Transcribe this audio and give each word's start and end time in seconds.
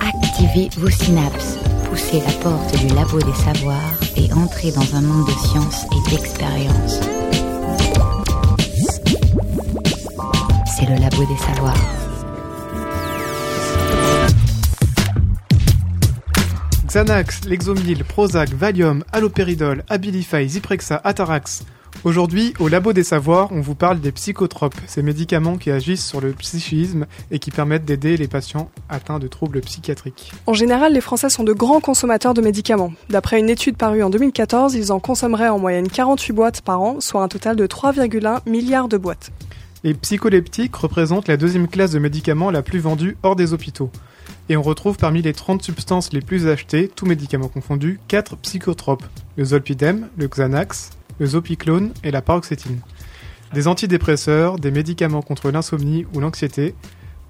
Activez 0.00 0.68
vos 0.78 0.90
synapses, 0.90 1.58
poussez 1.88 2.20
la 2.20 2.32
porte 2.42 2.76
du 2.78 2.88
labo 2.94 3.20
des 3.20 3.34
savoirs 3.34 3.78
et 4.16 4.32
entrez 4.32 4.72
dans 4.72 4.96
un 4.96 5.02
monde 5.02 5.26
de 5.26 5.32
science 5.32 5.84
et 5.84 6.10
d'expérience. 6.10 7.00
C'est 10.66 10.86
le 10.86 10.96
labo 11.00 11.24
des 11.24 11.38
savoirs. 11.38 11.74
Xanax, 16.86 17.44
Lexomil, 17.44 18.04
Prozac, 18.04 18.50
Valium, 18.50 19.04
Alloperidol, 19.12 19.84
Abilify, 19.88 20.48
Zyprexa, 20.48 21.00
Atarax. 21.04 21.64
Aujourd'hui, 22.04 22.52
au 22.60 22.68
Labo 22.68 22.92
des 22.92 23.02
Savoirs, 23.02 23.48
on 23.50 23.62
vous 23.62 23.74
parle 23.74 23.98
des 23.98 24.12
psychotropes, 24.12 24.74
ces 24.86 25.02
médicaments 25.02 25.56
qui 25.56 25.70
agissent 25.70 26.04
sur 26.04 26.20
le 26.20 26.32
psychisme 26.32 27.06
et 27.30 27.38
qui 27.38 27.50
permettent 27.50 27.86
d'aider 27.86 28.18
les 28.18 28.28
patients 28.28 28.70
atteints 28.90 29.18
de 29.18 29.26
troubles 29.26 29.62
psychiatriques. 29.62 30.30
En 30.46 30.52
général, 30.52 30.92
les 30.92 31.00
Français 31.00 31.30
sont 31.30 31.44
de 31.44 31.54
grands 31.54 31.80
consommateurs 31.80 32.34
de 32.34 32.42
médicaments. 32.42 32.92
D'après 33.08 33.40
une 33.40 33.48
étude 33.48 33.78
parue 33.78 34.02
en 34.02 34.10
2014, 34.10 34.74
ils 34.74 34.92
en 34.92 35.00
consommeraient 35.00 35.48
en 35.48 35.58
moyenne 35.58 35.88
48 35.88 36.32
boîtes 36.34 36.60
par 36.60 36.82
an, 36.82 37.00
soit 37.00 37.22
un 37.22 37.28
total 37.28 37.56
de 37.56 37.66
3,1 37.66 38.40
milliards 38.44 38.88
de 38.88 38.98
boîtes. 38.98 39.32
Les 39.82 39.94
psycholeptiques 39.94 40.76
représentent 40.76 41.28
la 41.28 41.38
deuxième 41.38 41.68
classe 41.68 41.92
de 41.92 41.98
médicaments 41.98 42.50
la 42.50 42.60
plus 42.60 42.80
vendue 42.80 43.16
hors 43.22 43.34
des 43.34 43.54
hôpitaux. 43.54 43.90
Et 44.50 44.58
on 44.58 44.62
retrouve 44.62 44.98
parmi 44.98 45.22
les 45.22 45.32
30 45.32 45.62
substances 45.62 46.12
les 46.12 46.20
plus 46.20 46.48
achetées, 46.48 46.88
tous 46.94 47.06
médicaments 47.06 47.48
confondus, 47.48 47.98
4 48.08 48.36
psychotropes. 48.36 49.04
Le 49.38 49.44
zolpidem, 49.46 50.08
le 50.18 50.28
Xanax, 50.28 50.90
le 51.18 51.26
zopiclone 51.26 51.92
et 52.02 52.10
la 52.10 52.22
paroxétine. 52.22 52.80
Des 53.52 53.68
antidépresseurs, 53.68 54.58
des 54.58 54.70
médicaments 54.70 55.22
contre 55.22 55.50
l'insomnie 55.50 56.06
ou 56.12 56.20
l'anxiété. 56.20 56.74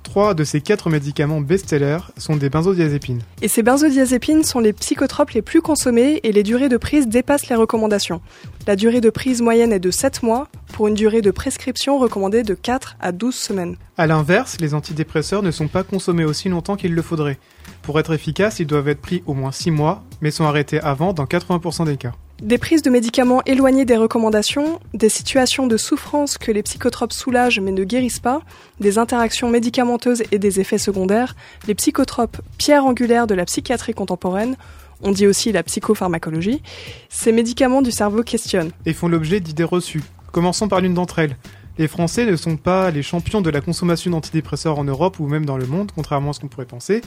Trois 0.03 0.35
de 0.35 0.45
ces 0.45 0.61
quatre 0.61 0.91
médicaments 0.91 1.41
best-sellers 1.41 2.13
sont 2.19 2.37
des 2.37 2.51
benzodiazépines. 2.51 3.23
Et 3.43 3.49
ces 3.49 3.63
benzodiazépines 3.63 4.45
sont 4.45 4.61
les 4.61 4.73
psychotropes 4.73 5.31
les 5.31 5.43
plus 5.43 5.63
consommés 5.63 6.21
et 6.23 6.33
les 6.33 6.43
durées 6.43 6.69
de 6.69 6.77
prise 6.77 7.09
dépassent 7.09 7.49
les 7.49 7.57
recommandations. 7.57 8.21
La 8.67 8.77
durée 8.77 9.01
de 9.01 9.11
prise 9.11 9.43
moyenne 9.43 9.73
est 9.73 9.81
de 9.81 9.91
7 9.91 10.23
mois 10.23 10.49
pour 10.73 10.89
une 10.89 10.95
durée 10.95 11.23
de 11.23 11.31
prescription 11.31 11.99
recommandée 11.99 12.43
de 12.43 12.55
4 12.55 12.97
à 13.01 13.13
12 13.13 13.35
semaines. 13.35 13.77
A 13.97 14.07
l'inverse, 14.07 14.59
les 14.61 14.75
antidépresseurs 14.75 15.43
ne 15.43 15.51
sont 15.51 15.69
pas 15.69 15.83
consommés 15.83 16.25
aussi 16.25 16.49
longtemps 16.49 16.77
qu'il 16.77 16.95
le 16.95 17.03
faudrait. 17.03 17.39
Pour 17.83 17.99
être 17.99 18.15
efficaces, 18.15 18.61
ils 18.61 18.67
doivent 18.67 18.89
être 18.89 19.03
pris 19.03 19.23
au 19.27 19.35
moins 19.35 19.53
6 19.53 19.71
mois, 19.71 20.05
mais 20.21 20.31
sont 20.31 20.45
arrêtés 20.45 20.81
avant 20.81 21.13
dans 21.13 21.25
80% 21.25 21.87
des 21.87 21.97
cas. 21.97 22.13
Des 22.43 22.59
prises 22.59 22.83
de 22.83 22.91
médicaments 22.91 23.43
éloignées 23.47 23.85
des 23.85 23.97
recommandations, 23.97 24.81
des 24.93 25.09
situations 25.09 25.67
de 25.67 25.77
souffrance 25.77 26.37
que 26.37 26.51
les 26.51 26.63
psychotropes 26.63 27.13
soulagent 27.13 27.61
mais 27.61 27.71
ne 27.71 27.85
guérissent 27.85 28.19
pas, 28.19 28.43
des 28.81 28.99
interactions 28.99 29.49
médicamenteuses 29.49 30.25
et 30.33 30.39
des 30.39 30.59
effets 30.59 30.79
secondaires, 30.79 31.37
les 31.69 31.75
psychotropes, 31.75 32.39
pierre 32.59 32.85
angulaire 32.85 33.29
de 33.29 33.35
la 33.35 33.45
psychiatrie 33.45 33.95
contemporaine, 33.95 34.57
on 35.01 35.13
dit 35.13 35.27
aussi 35.27 35.53
la 35.53 35.63
psychopharmacologie, 35.63 36.61
ces 37.09 37.31
médicaments 37.31 37.83
du 37.83 37.93
cerveau 37.93 38.23
questionnent. 38.23 38.73
Et 38.85 38.93
font 38.95 39.09
l'objet 39.09 39.39
d'idées 39.39 39.65
reçues. 39.65 40.03
Commençons 40.33 40.67
par 40.67 40.81
l'une 40.81 40.95
d'entre 40.95 41.21
elles. 41.21 41.37
Les 41.79 41.89
Français 41.89 42.27
ne 42.27 42.37
sont 42.37 42.57
pas 42.57 42.91
les 42.91 43.03
champions 43.03 43.41
de 43.41 43.51
la 43.51 43.61
consommation 43.61 44.11
d'antidépresseurs 44.11 44.79
en 44.79 44.85
Europe 44.85 45.19
ou 45.21 45.27
même 45.27 45.45
dans 45.45 45.57
le 45.57 45.67
monde, 45.67 45.93
contrairement 45.95 46.31
à 46.31 46.33
ce 46.33 46.41
qu'on 46.41 46.49
pourrait 46.49 46.67
penser. 46.67 47.01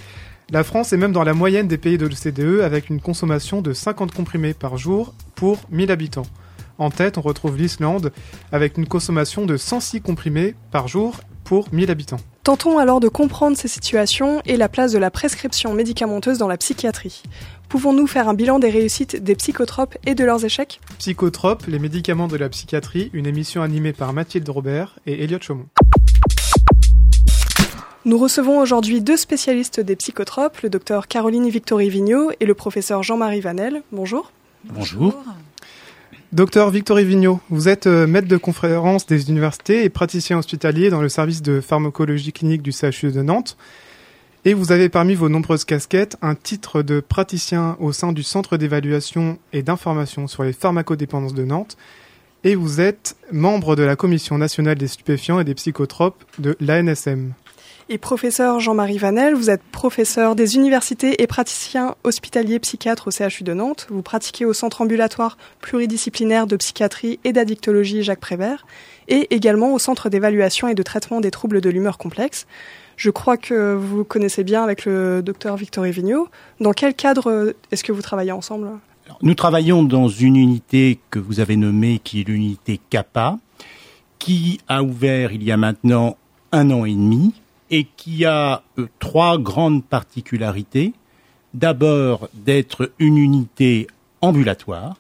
La 0.50 0.64
France 0.64 0.94
est 0.94 0.98
même 0.98 1.12
dans 1.12 1.26
la 1.26 1.34
moyenne 1.34 1.68
des 1.68 1.78
pays 1.78 1.98
de 1.98 2.06
l'OCDE 2.06 2.62
avec 2.62 2.90
une 2.90 3.02
consommation 3.02 3.62
de 3.62 3.74
50 3.74 4.14
comprimés 4.14 4.54
par 4.54 4.78
jour 4.78 5.14
pour 5.36 5.58
1000 5.72 5.92
habitants. 5.92 6.26
En 6.78 6.90
tête, 6.90 7.18
on 7.18 7.22
retrouve 7.22 7.58
l'Islande 7.58 8.14
avec 8.54 8.78
une 8.78 8.88
consommation 8.88 9.46
de 9.46 9.58
106 9.58 10.00
comprimés 10.00 10.56
par 10.72 10.88
jour 10.88 11.20
pour 11.44 11.68
1000 11.74 11.92
habitants. 11.92 12.22
Tentons 12.46 12.78
alors 12.78 13.02
de 13.02 13.10
comprendre 13.10 13.58
ces 13.58 13.68
situations 13.68 14.42
et 14.46 14.56
la 14.56 14.70
place 14.70 14.94
de 14.94 14.98
la 14.98 15.12
prescription 15.12 15.74
médicamenteuse 15.74 16.38
dans 16.38 16.48
la 16.48 16.56
psychiatrie. 16.56 17.24
Pouvons-nous 17.68 18.08
faire 18.08 18.30
un 18.30 18.34
bilan 18.34 18.60
des 18.60 18.70
réussites 18.70 19.22
des 19.22 19.36
psychotropes 19.36 19.98
et 20.06 20.16
de 20.16 20.24
leurs 20.24 20.46
échecs? 20.46 20.80
Psychotropes, 20.98 21.66
les 21.68 21.80
médicaments 21.80 22.30
de 22.30 22.38
la 22.38 22.48
psychiatrie, 22.48 23.10
une 23.12 23.28
émission 23.28 23.64
animée 23.64 23.92
par 23.92 24.14
Mathilde 24.14 24.48
Robert 24.48 24.98
et 25.06 25.26
Elliot 25.26 25.40
Chaumont. 25.42 25.68
Nous 28.08 28.18
recevons 28.18 28.62
aujourd'hui 28.62 29.02
deux 29.02 29.18
spécialistes 29.18 29.82
des 29.82 29.98
psychotropes, 29.98 30.62
le 30.62 30.70
docteur 30.70 31.10
Caroline 31.10 31.50
Victory 31.50 31.90
Vigneault 31.90 32.32
et 32.40 32.46
le 32.46 32.54
professeur 32.54 33.04
Jean-Marie 33.04 33.42
Vanel. 33.42 33.84
Bonjour. 33.92 34.32
Bonjour. 34.64 35.22
Docteur 36.32 36.70
Victory 36.70 37.04
Vigneault, 37.04 37.42
vous 37.50 37.68
êtes 37.68 37.86
euh, 37.86 38.08
maître 38.08 38.30
de 38.30 38.38
conférence 38.38 39.08
des 39.08 39.30
universités 39.30 39.84
et 39.84 39.90
praticien 39.90 40.38
hospitalier 40.38 40.90
dans 40.90 41.02
le 41.02 41.10
service 41.10 41.42
de 41.42 41.60
pharmacologie 41.60 42.32
clinique 42.32 42.62
du 42.62 42.72
CHU 42.72 43.12
de 43.12 43.22
Nantes. 43.22 43.58
Et 44.46 44.54
vous 44.54 44.72
avez 44.72 44.88
parmi 44.88 45.14
vos 45.14 45.28
nombreuses 45.28 45.66
casquettes 45.66 46.16
un 46.22 46.36
titre 46.36 46.84
de 46.84 47.02
praticien 47.02 47.76
au 47.82 47.92
sein 47.92 48.14
du 48.14 48.24
Centre 48.24 48.56
d'évaluation 48.56 49.38
et 49.52 49.64
d'information 49.64 50.28
sur 50.28 50.44
les 50.44 50.54
pharmacodépendances 50.54 51.34
de 51.34 51.44
Nantes. 51.44 51.76
Et 52.46 52.56
vous 52.56 52.80
êtes 52.80 53.18
membre 53.34 53.76
de 53.76 53.84
la 53.84 53.98
Commission 53.98 54.38
nationale 54.38 54.78
des 54.78 54.88
stupéfiants 54.88 55.42
et 55.42 55.44
des 55.44 55.56
psychotropes 55.56 56.24
de 56.40 56.56
l'ANSM. 56.62 57.34
Et 57.90 57.98
professeur 57.98 58.60
Jean-Marie 58.60 58.98
Vanel, 58.98 59.34
vous 59.34 59.50
êtes 59.50 59.64
professeur 59.64 60.36
des 60.36 60.56
universités 60.56 61.24
et 61.24 61.28
praticien 61.28 61.96
hospitalier 62.04 62.60
psychiatre 62.60 63.08
au 63.08 63.12
CHU 63.12 63.46
de 63.46 63.54
Nantes. 63.54 63.88
Vous 63.90 64.02
pratiquez 64.02 64.44
au 64.44 64.52
centre 64.52 64.82
ambulatoire 64.82 65.38
pluridisciplinaire 65.62 66.48
de 66.48 66.58
psychiatrie 66.58 67.18
et 67.24 67.32
d'addictologie 67.32 68.04
Jacques 68.04 68.20
Prévert 68.20 68.66
et 69.08 69.34
également 69.34 69.74
au 69.74 69.80
centre 69.80 70.10
d'évaluation 70.10 70.68
et 70.68 70.76
de 70.76 70.84
traitement 70.84 71.22
des 71.22 71.32
troubles 71.32 71.62
de 71.62 71.70
l'humeur 71.70 71.98
complexe. 71.98 72.46
Je 72.98 73.10
crois 73.10 73.38
que 73.38 73.76
vous 73.76 74.04
connaissez 74.04 74.44
bien 74.44 74.64
avec 74.64 74.84
le 74.84 75.22
docteur 75.22 75.56
Victor 75.56 75.86
Vigneault. 75.86 76.28
Dans 76.60 76.74
quel 76.74 76.94
cadre 76.94 77.56
est-ce 77.72 77.86
que 77.86 77.94
vous 77.94 78.02
travaillez 78.02 78.34
ensemble? 78.34 78.68
Nous 79.22 79.34
travaillons 79.34 79.84
dans 79.84 80.10
une 80.10 80.36
unité 80.36 81.00
que 81.10 81.20
vous 81.20 81.40
avez 81.40 81.56
nommée 81.56 82.02
qui 82.04 82.20
est 82.20 82.28
l'unité 82.28 82.82
CAPA, 82.90 83.38
qui 84.20 84.60
a 84.68 84.84
ouvert 84.84 85.32
il 85.32 85.42
y 85.42 85.54
a 85.54 85.58
maintenant 85.58 86.18
un 86.52 86.70
an 86.72 86.84
et 86.84 86.92
demi 86.92 87.34
et 87.70 87.86
qui 87.98 88.26
a 88.26 88.64
euh, 88.78 88.88
trois 89.00 89.38
grandes 89.38 89.84
particularités. 89.84 90.94
D'abord, 91.54 92.30
d'être 92.34 92.92
une 93.00 93.18
unité 93.18 93.88
ambulatoire. 94.22 94.98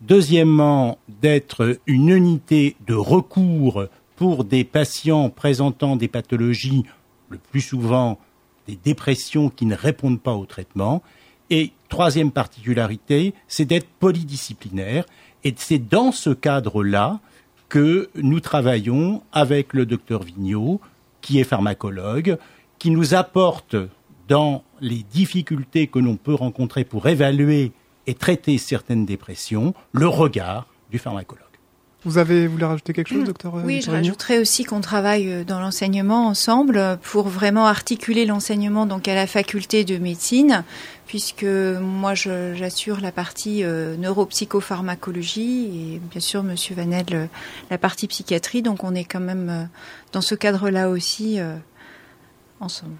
Deuxièmement, 0.00 0.98
d'être 1.08 1.78
une 1.86 2.08
unité 2.08 2.76
de 2.86 2.94
recours 2.94 3.84
pour 4.16 4.44
des 4.44 4.64
patients 4.64 5.30
présentant 5.30 5.96
des 5.96 6.08
pathologies, 6.08 6.84
le 7.28 7.38
plus 7.38 7.60
souvent 7.60 8.18
des 8.66 8.76
dépressions 8.76 9.48
qui 9.48 9.66
ne 9.66 9.74
répondent 9.74 10.20
pas 10.20 10.34
au 10.34 10.46
traitement. 10.46 11.02
Et 11.50 11.72
troisième 11.88 12.30
particularité, 12.30 13.34
c'est 13.48 13.64
d'être 13.64 13.88
polydisciplinaire. 13.98 15.04
Et 15.44 15.54
c'est 15.56 15.78
dans 15.78 16.12
ce 16.12 16.30
cadre-là 16.30 17.20
que 17.68 18.10
nous 18.14 18.40
travaillons 18.40 19.22
avec 19.32 19.72
le 19.72 19.86
docteur 19.86 20.22
Vigneault, 20.22 20.80
qui 21.22 21.40
est 21.40 21.44
pharmacologue, 21.44 22.36
qui 22.78 22.90
nous 22.90 23.14
apporte 23.14 23.76
dans 24.28 24.64
les 24.80 25.02
difficultés 25.02 25.86
que 25.86 25.98
l'on 25.98 26.16
peut 26.16 26.34
rencontrer 26.34 26.84
pour 26.84 27.08
évaluer 27.08 27.72
et 28.06 28.14
traiter 28.14 28.58
certaines 28.58 29.06
dépressions, 29.06 29.74
le 29.92 30.08
regard 30.08 30.66
du 30.90 30.98
pharmacologue. 30.98 31.51
Vous 32.04 32.18
avez 32.18 32.48
voulu 32.48 32.64
rajouter 32.64 32.92
quelque 32.92 33.10
chose, 33.10 33.22
mmh. 33.22 33.26
docteur 33.26 33.54
Oui, 33.64 33.80
je 33.80 33.90
rajouterais 33.90 34.38
aussi 34.38 34.64
qu'on 34.64 34.80
travaille 34.80 35.30
euh, 35.30 35.44
dans 35.44 35.60
l'enseignement 35.60 36.26
ensemble 36.26 36.98
pour 37.00 37.28
vraiment 37.28 37.66
articuler 37.66 38.26
l'enseignement 38.26 38.86
donc 38.86 39.06
à 39.06 39.14
la 39.14 39.28
faculté 39.28 39.84
de 39.84 39.98
médecine, 39.98 40.64
puisque 41.06 41.44
moi 41.44 42.14
j'assure 42.14 43.00
la 43.00 43.12
partie 43.12 43.62
euh, 43.62 43.96
neuropsychopharmacologie 43.98 45.66
et 45.94 46.00
bien 46.10 46.20
sûr 46.20 46.42
Monsieur 46.42 46.74
Vanel 46.74 47.06
euh, 47.12 47.26
la 47.70 47.78
partie 47.78 48.08
psychiatrie. 48.08 48.62
Donc 48.62 48.82
on 48.82 48.96
est 48.96 49.04
quand 49.04 49.20
même 49.20 49.68
dans 50.12 50.22
ce 50.22 50.34
cadre-là 50.34 50.88
aussi 50.88 51.38
ensemble. 52.58 52.94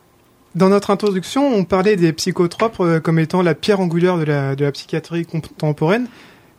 Dans 0.54 0.68
notre 0.68 0.90
introduction, 0.90 1.46
on 1.46 1.64
parlait 1.64 1.96
des 1.96 2.12
psychotropes 2.12 3.00
comme 3.02 3.18
étant 3.18 3.42
la 3.42 3.54
pierre 3.54 3.80
angulaire 3.80 4.18
de 4.18 4.24
la, 4.24 4.54
de 4.54 4.64
la 4.64 4.70
psychiatrie 4.70 5.26
contemporaine. 5.26 6.06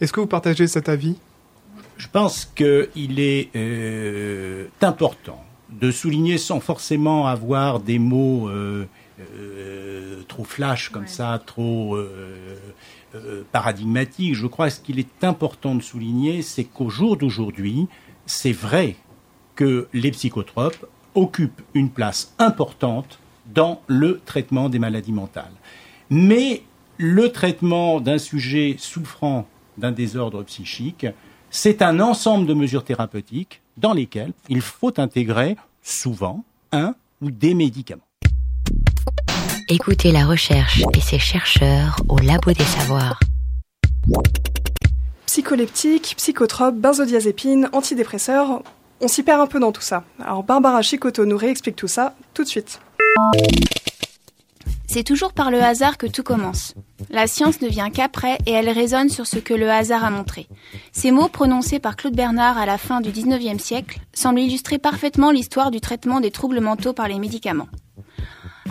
Est-ce 0.02 0.12
que 0.12 0.20
vous 0.20 0.28
partagez 0.28 0.68
cet 0.68 0.90
avis? 0.90 1.16
Je 1.98 2.08
pense 2.08 2.46
qu'il 2.46 3.20
est 3.20 3.50
euh, 3.56 4.68
important 4.82 5.44
de 5.70 5.92
souligner 5.92 6.38
sans 6.38 6.60
forcément 6.60 7.28
avoir 7.28 7.80
des 7.80 8.00
mots 8.00 8.48
euh, 8.48 8.88
euh, 9.20 10.22
trop 10.28 10.44
flash 10.44 10.90
comme 10.90 11.08
ça, 11.08 11.42
trop 11.46 11.98
paradigmatiques. 13.52 14.36
Je 14.36 14.48
crois 14.48 14.68
que 14.68 14.76
ce 14.76 14.80
qu'il 14.80 15.00
est 15.00 15.24
important 15.24 15.76
de 15.76 15.82
souligner, 15.82 16.42
c'est 16.42 16.64
qu'au 16.64 16.90
jour 16.90 17.18
d'aujourd'hui, 17.18 17.88
c'est 18.26 18.52
vrai 18.52 18.96
que 19.56 19.88
les 19.94 20.12
psychotropes 20.12 20.86
occupent 21.16 21.62
une 21.74 21.90
place 21.90 22.34
importante 22.40 23.20
dans 23.54 23.82
le 23.88 24.22
traitement 24.26 24.70
des 24.70 24.80
maladies 24.80 25.12
mentales. 25.12 25.54
Mais 26.10 26.64
le 26.98 27.32
traitement 27.32 28.00
d'un 28.00 28.18
sujet 28.18 28.76
souffrant 28.78 29.48
d'un 29.78 29.92
désordre 29.92 30.44
psychique 30.44 31.06
C'est 31.56 31.84
un 31.84 32.00
ensemble 32.00 32.48
de 32.48 32.56
mesures 32.56 32.84
thérapeutiques 32.84 33.62
dans 33.78 33.94
lesquelles 33.94 34.34
il 34.50 34.60
faut 34.60 35.00
intégrer 35.00 35.56
souvent 35.84 36.44
un 36.72 36.96
ou 37.22 37.30
des 37.30 37.54
médicaments. 37.54 38.02
Écoutez 39.70 40.12
la 40.12 40.26
recherche 40.26 40.82
et 40.98 41.00
ses 41.00 41.20
chercheurs 41.20 41.96
au 42.10 42.18
Labo 42.18 42.54
des 42.54 42.64
Savoirs. 42.64 43.20
Psycholeptiques, 45.28 46.16
psychotropes, 46.18 46.76
benzodiazépines, 46.76 47.70
antidépresseurs, 47.72 48.64
on 49.00 49.08
s'y 49.08 49.22
perd 49.22 49.40
un 49.40 49.48
peu 49.48 49.60
dans 49.60 49.72
tout 49.72 49.82
ça. 49.82 50.04
Alors 50.20 50.42
Barbara 50.42 50.82
Chicoto 50.82 51.24
nous 51.24 51.38
réexplique 51.38 51.76
tout 51.76 51.88
ça 51.88 52.16
tout 52.34 52.44
de 52.44 52.50
suite. 52.50 52.80
C'est 54.94 55.04
toujours 55.04 55.34
par 55.34 55.50
le 55.50 55.60
hasard 55.60 55.98
que 55.98 56.06
tout 56.06 56.22
commence. 56.22 56.76
La 57.10 57.26
science 57.26 57.62
ne 57.62 57.68
vient 57.68 57.90
qu'après 57.90 58.38
et 58.46 58.52
elle 58.52 58.70
résonne 58.70 59.10
sur 59.10 59.26
ce 59.26 59.40
que 59.40 59.56
le 59.56 59.72
hasard 59.72 60.06
a 60.06 60.12
montré. 60.12 60.48
Ces 60.92 61.10
mots 61.10 61.30
prononcés 61.30 61.80
par 61.80 61.96
Claude 61.96 62.16
Bernard 62.16 62.60
à 62.60 62.68
la 62.68 62.78
fin 62.78 63.02
du 63.02 63.10
19e 63.10 63.58
siècle 63.58 64.02
semblent 64.14 64.42
illustrer 64.42 64.78
parfaitement 64.78 65.32
l'histoire 65.32 65.72
du 65.72 65.82
traitement 65.82 66.20
des 66.20 66.30
troubles 66.30 66.60
mentaux 66.60 66.94
par 66.94 67.08
les 67.08 67.18
médicaments. 67.18 67.70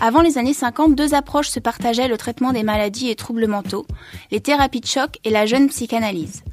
Avant 0.00 0.22
les 0.22 0.38
années 0.38 0.54
50, 0.54 0.94
deux 0.94 1.12
approches 1.12 1.48
se 1.48 1.58
partageaient 1.58 2.06
le 2.06 2.16
traitement 2.16 2.52
des 2.52 2.62
maladies 2.62 3.10
et 3.10 3.16
troubles 3.16 3.48
mentaux, 3.48 3.88
les 4.30 4.40
thérapies 4.40 4.80
de 4.80 4.86
choc 4.86 5.18
et 5.24 5.30
la 5.30 5.44
jeune 5.44 5.70
psychanalyse. 5.70 6.44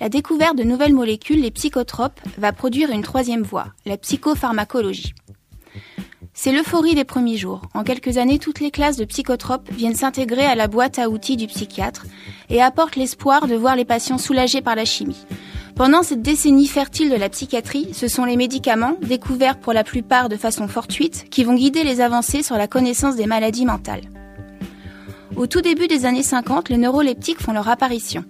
La 0.00 0.08
découverte 0.08 0.58
de 0.58 0.64
nouvelles 0.64 0.94
molécules, 0.94 1.42
les 1.42 1.52
psychotropes, 1.52 2.20
va 2.38 2.52
produire 2.52 2.90
une 2.90 3.02
troisième 3.02 3.42
voie, 3.42 3.68
la 3.86 3.98
psychopharmacologie. 3.98 5.14
C'est 6.34 6.52
l'euphorie 6.52 6.94
des 6.94 7.04
premiers 7.04 7.36
jours. 7.36 7.60
En 7.74 7.84
quelques 7.84 8.16
années, 8.16 8.38
toutes 8.38 8.60
les 8.60 8.70
classes 8.70 8.96
de 8.96 9.04
psychotropes 9.04 9.70
viennent 9.70 9.94
s'intégrer 9.94 10.46
à 10.46 10.54
la 10.54 10.66
boîte 10.66 10.98
à 10.98 11.10
outils 11.10 11.36
du 11.36 11.46
psychiatre 11.46 12.06
et 12.48 12.62
apportent 12.62 12.96
l'espoir 12.96 13.46
de 13.46 13.54
voir 13.54 13.76
les 13.76 13.84
patients 13.84 14.16
soulagés 14.16 14.62
par 14.62 14.74
la 14.74 14.86
chimie. 14.86 15.26
Pendant 15.76 16.02
cette 16.02 16.22
décennie 16.22 16.66
fertile 16.66 17.10
de 17.10 17.16
la 17.16 17.28
psychiatrie, 17.28 17.90
ce 17.92 18.08
sont 18.08 18.24
les 18.24 18.36
médicaments, 18.36 18.96
découverts 19.02 19.58
pour 19.58 19.74
la 19.74 19.84
plupart 19.84 20.30
de 20.30 20.36
façon 20.36 20.68
fortuite, 20.68 21.26
qui 21.30 21.44
vont 21.44 21.54
guider 21.54 21.84
les 21.84 22.00
avancées 22.00 22.42
sur 22.42 22.56
la 22.56 22.66
connaissance 22.66 23.16
des 23.16 23.26
maladies 23.26 23.66
mentales. 23.66 24.08
Au 25.36 25.46
tout 25.46 25.60
début 25.60 25.86
des 25.86 26.06
années 26.06 26.22
50, 26.22 26.70
les 26.70 26.76
neuroleptiques 26.78 27.40
font 27.40 27.52
leur 27.52 27.68
apparition. 27.68 28.24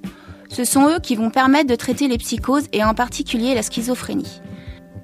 Ce 0.48 0.64
sont 0.64 0.88
eux 0.88 0.98
qui 1.00 1.16
vont 1.16 1.30
permettre 1.30 1.70
de 1.70 1.76
traiter 1.76 2.08
les 2.08 2.18
psychoses 2.18 2.66
et 2.72 2.84
en 2.84 2.94
particulier 2.94 3.54
la 3.54 3.62
schizophrénie. 3.62 4.40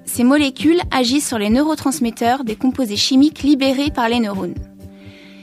Ces 0.05 0.23
molécules 0.23 0.81
agissent 0.91 1.27
sur 1.27 1.37
les 1.37 1.49
neurotransmetteurs 1.49 2.43
des 2.43 2.55
composés 2.55 2.95
chimiques 2.97 3.43
libérés 3.43 3.91
par 3.91 4.09
les 4.09 4.19
neurones. 4.19 4.55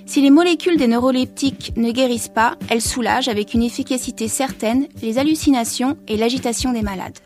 Si 0.07 0.23
les 0.23 0.31
molécules 0.31 0.77
des 0.77 0.87
neuroleptiques 0.87 1.73
ne 1.77 1.91
guérissent 1.91 2.29
pas, 2.29 2.57
elles 2.69 2.81
soulagent 2.81 3.29
avec 3.29 3.55
une 3.55 3.63
efficacité 3.63 4.29
certaine 4.29 4.87
les 5.03 5.19
hallucinations 5.19 5.97
et 6.07 6.17
l'agitation 6.17 6.73
des 6.73 6.83
malades. 6.83 7.19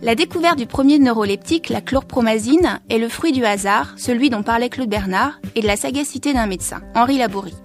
La 0.00 0.14
découverte 0.14 0.56
du 0.58 0.66
premier 0.66 0.98
neuroleptique, 0.98 1.68
la 1.68 1.80
chlorpromazine, 1.80 2.80
est 2.88 2.98
le 2.98 3.08
fruit 3.08 3.32
du 3.32 3.44
hasard, 3.44 3.94
celui 3.96 4.30
dont 4.30 4.44
parlait 4.44 4.68
Claude 4.68 4.88
Bernard, 4.88 5.40
et 5.56 5.60
de 5.60 5.66
la 5.66 5.76
sagacité 5.76 6.32
d'un 6.32 6.46
médecin, 6.46 6.80
Henri 6.94 7.18
Laborie. 7.18 7.56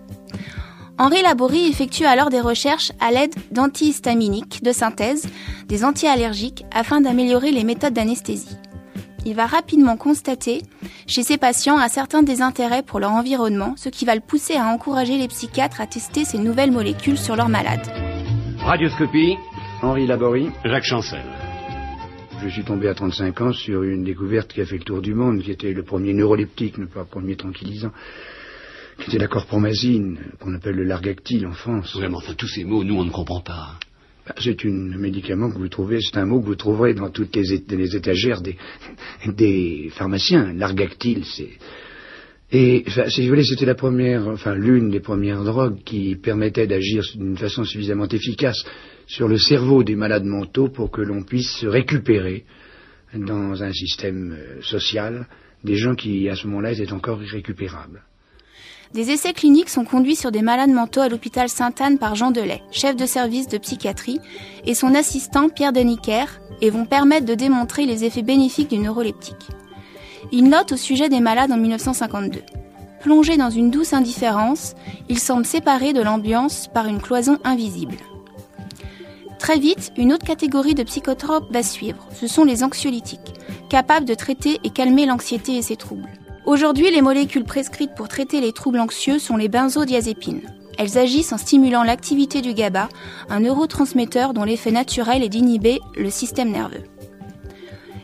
Henri 1.04 1.22
Laborie 1.22 1.68
effectue 1.68 2.06
alors 2.06 2.30
des 2.30 2.40
recherches 2.40 2.94
à 3.02 3.12
l'aide 3.12 3.36
d'antihistaminiques 3.52 4.64
de 4.64 4.72
synthèse, 4.72 5.28
des 5.68 5.84
antiallergiques, 5.84 6.64
afin 6.72 7.02
d'améliorer 7.02 7.52
les 7.52 7.66
méthodes 7.66 7.94
d'anesthésie 7.94 8.56
il 9.26 9.36
va 9.36 9.46
rapidement 9.46 9.96
constater 9.96 10.62
chez 11.08 11.24
ses 11.24 11.38
patients 11.38 11.78
un 11.78 11.88
certain 11.88 12.24
désintérêt 12.24 12.84
pour 12.84 13.00
leur 13.00 13.12
environnement, 13.12 13.74
ce 13.78 13.90
qui 13.90 14.04
va 14.06 14.16
le 14.16 14.22
pousser 14.22 14.56
à 14.56 14.66
encourager 14.66 15.18
les 15.18 15.28
psychiatres 15.28 15.80
à 15.80 15.88
tester 15.88 16.26
ces 16.26 16.38
nouvelles 16.38 16.72
molécules 16.72 17.18
sur 17.18 17.38
leurs 17.38 17.48
malades. 17.48 17.88
Radioscopie, 18.60 19.38
Henri 19.82 20.08
Laborie, 20.08 20.50
Jacques 20.66 20.84
Chancel. 20.84 21.24
Je 22.42 22.50
suis 22.50 22.66
tombé 22.66 22.90
à 22.90 22.94
35 22.94 23.42
ans 23.42 23.54
sur 23.54 23.84
une 23.84 24.04
découverte 24.04 24.52
qui 24.52 24.60
a 24.60 24.66
fait 24.66 24.78
le 24.78 24.84
tour 24.84 25.02
du 25.02 25.14
monde, 25.14 25.42
qui 25.42 25.52
était 25.52 25.72
le 25.72 25.84
premier 25.84 26.14
neuroleptique, 26.14 26.78
ne 26.78 26.86
pas 26.86 27.02
le 27.02 27.06
premier 27.06 27.38
tranquillisant, 27.38 27.92
qui 29.04 29.10
était 29.12 29.20
la 29.20 29.28
corpromazine, 29.28 30.18
qu'on 30.40 30.54
appelle 30.54 30.76
le 30.76 30.84
largactile 30.84 31.46
en 31.46 31.54
France. 31.54 31.96
Vraiment, 31.96 32.18
enfin, 32.18 32.34
tous 32.36 32.48
ces 32.48 32.64
mots, 32.64 32.84
nous, 32.84 32.96
on 32.96 33.06
ne 33.06 33.12
comprend 33.12 33.42
pas. 33.42 33.78
Bah, 34.26 34.36
c'est 34.40 34.66
un 34.66 34.98
médicament 34.98 35.52
que 35.52 35.58
vous 35.58 35.68
trouvez, 35.68 36.00
c'est 36.02 36.18
un 36.18 36.26
mot 36.26 36.40
que 36.40 36.46
vous 36.46 36.56
trouverez 36.56 36.94
dans 36.94 37.10
toutes 37.10 37.36
les, 37.36 37.96
étagères 37.96 38.42
des, 38.42 38.56
des 39.28 39.90
pharmaciens. 39.94 40.54
L'argactyle, 40.54 41.26
c'est... 41.26 41.50
Et 42.56 42.86
si 43.08 43.24
vous 43.24 43.30
voulez, 43.30 43.44
c'était 43.44 43.66
la 43.66 43.74
première, 43.74 44.28
enfin 44.28 44.54
l'une 44.54 44.92
des 44.92 45.00
premières 45.00 45.44
drogues 45.44 45.80
qui 45.84 46.16
permettait 46.16 46.68
d'agir 46.68 47.04
d'une 47.16 47.36
façon 47.36 47.64
suffisamment 47.64 48.08
efficace 48.08 48.64
sur 49.08 49.28
le 49.28 49.40
cerveau 49.40 49.84
des 49.84 49.96
malades 49.96 50.26
mentaux 50.26 50.70
pour 50.70 50.92
que 50.92 51.02
l'on 51.02 51.24
puisse 51.24 51.50
se 51.50 51.66
récupérer 51.66 52.46
dans 53.16 53.64
un 53.64 53.74
système 53.74 54.34
euh, 54.34 54.62
social 54.62 55.28
des 55.64 55.76
gens 55.76 55.96
qui 55.96 56.30
à 56.30 56.36
ce 56.36 56.46
moment-là 56.48 56.74
étaient 56.74 56.94
encore 56.94 57.24
irrécupérables. 57.24 58.04
Des 58.94 59.10
essais 59.10 59.34
cliniques 59.34 59.70
sont 59.70 59.86
conduits 59.86 60.16
sur 60.16 60.32
des 60.32 60.44
malades 60.44 60.70
mentaux 60.70 61.02
à 61.02 61.10
l'hôpital 61.10 61.50
Sainte-Anne 61.50 61.98
par 61.98 62.16
Jean 62.16 62.30
Delay, 62.30 62.62
chef 62.72 62.96
de 62.96 63.08
service 63.08 63.48
de 63.48 63.58
psychiatrie, 63.58 64.20
et 64.66 64.76
son 64.76 64.94
assistant 64.94 65.50
Pierre 65.50 65.74
Deniker, 65.74 66.28
et 66.62 66.70
vont 66.70 66.86
permettre 66.86 67.26
de 67.26 67.34
démontrer 67.34 67.86
les 67.86 68.04
effets 68.04 68.22
bénéfiques 68.22 68.70
du 68.70 68.78
neuroleptique. 68.78 69.48
Il 70.32 70.48
note 70.48 70.74
au 70.74 70.78
sujet 70.78 71.10
des 71.10 71.20
malades 71.20 71.52
en 71.52 71.58
1952. 71.58 72.42
Plongés 73.02 73.38
dans 73.38 73.50
une 73.50 73.72
douce 73.72 73.94
indifférence, 73.94 74.76
ils 75.10 75.20
semblent 75.20 75.46
séparés 75.46 75.94
de 75.94 76.02
l'ambiance 76.02 76.70
par 76.74 76.88
une 76.88 77.02
cloison 77.02 77.40
invisible. 77.44 77.98
Très 79.40 79.60
vite, 79.60 79.92
une 79.98 80.14
autre 80.14 80.26
catégorie 80.26 80.76
de 80.76 80.84
psychotropes 80.84 81.52
va 81.52 81.64
suivre, 81.64 82.08
ce 82.14 82.28
sont 82.28 82.46
les 82.46 82.64
anxiolytiques, 82.64 83.34
capables 83.70 84.06
de 84.06 84.14
traiter 84.14 84.60
et 84.64 84.70
calmer 84.70 85.06
l'anxiété 85.06 85.58
et 85.58 85.62
ses 85.62 85.76
troubles. 85.76 86.08
Aujourd'hui, 86.45 86.92
les 86.92 87.01
molécules 87.01 87.45
prescrites 87.45 87.95
pour 87.95 88.10
traiter 88.10 88.42
les 88.42 88.51
troubles 88.51 88.81
anxieux 88.81 89.18
sont 89.18 89.38
les 89.38 89.48
benzodiazépines. 89.48 90.42
Elles 90.78 90.98
agissent 90.98 91.31
en 91.31 91.38
stimulant 91.38 91.84
l'activité 91.84 92.42
du 92.42 92.54
GABA, 92.54 92.90
un 93.30 93.40
neurotransmetteur 93.40 94.34
dont 94.34 94.44
l'effet 94.44 94.72
naturel 94.72 95.24
est 95.24 95.30
d'inhiber 95.30 95.80
le 95.95 96.10
système 96.10 96.51
nerveux. 96.51 96.84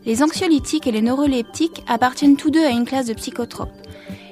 Les 0.06 0.24
anxiolytiques 0.24 0.88
et 0.88 0.92
les 0.94 1.02
neuroleptiques 1.02 1.84
appartiennent 1.86 2.38
tous 2.38 2.50
deux 2.50 2.64
à 2.64 2.70
une 2.70 2.86
classe 2.86 3.08
de 3.08 3.14
psychotropes, 3.14 3.74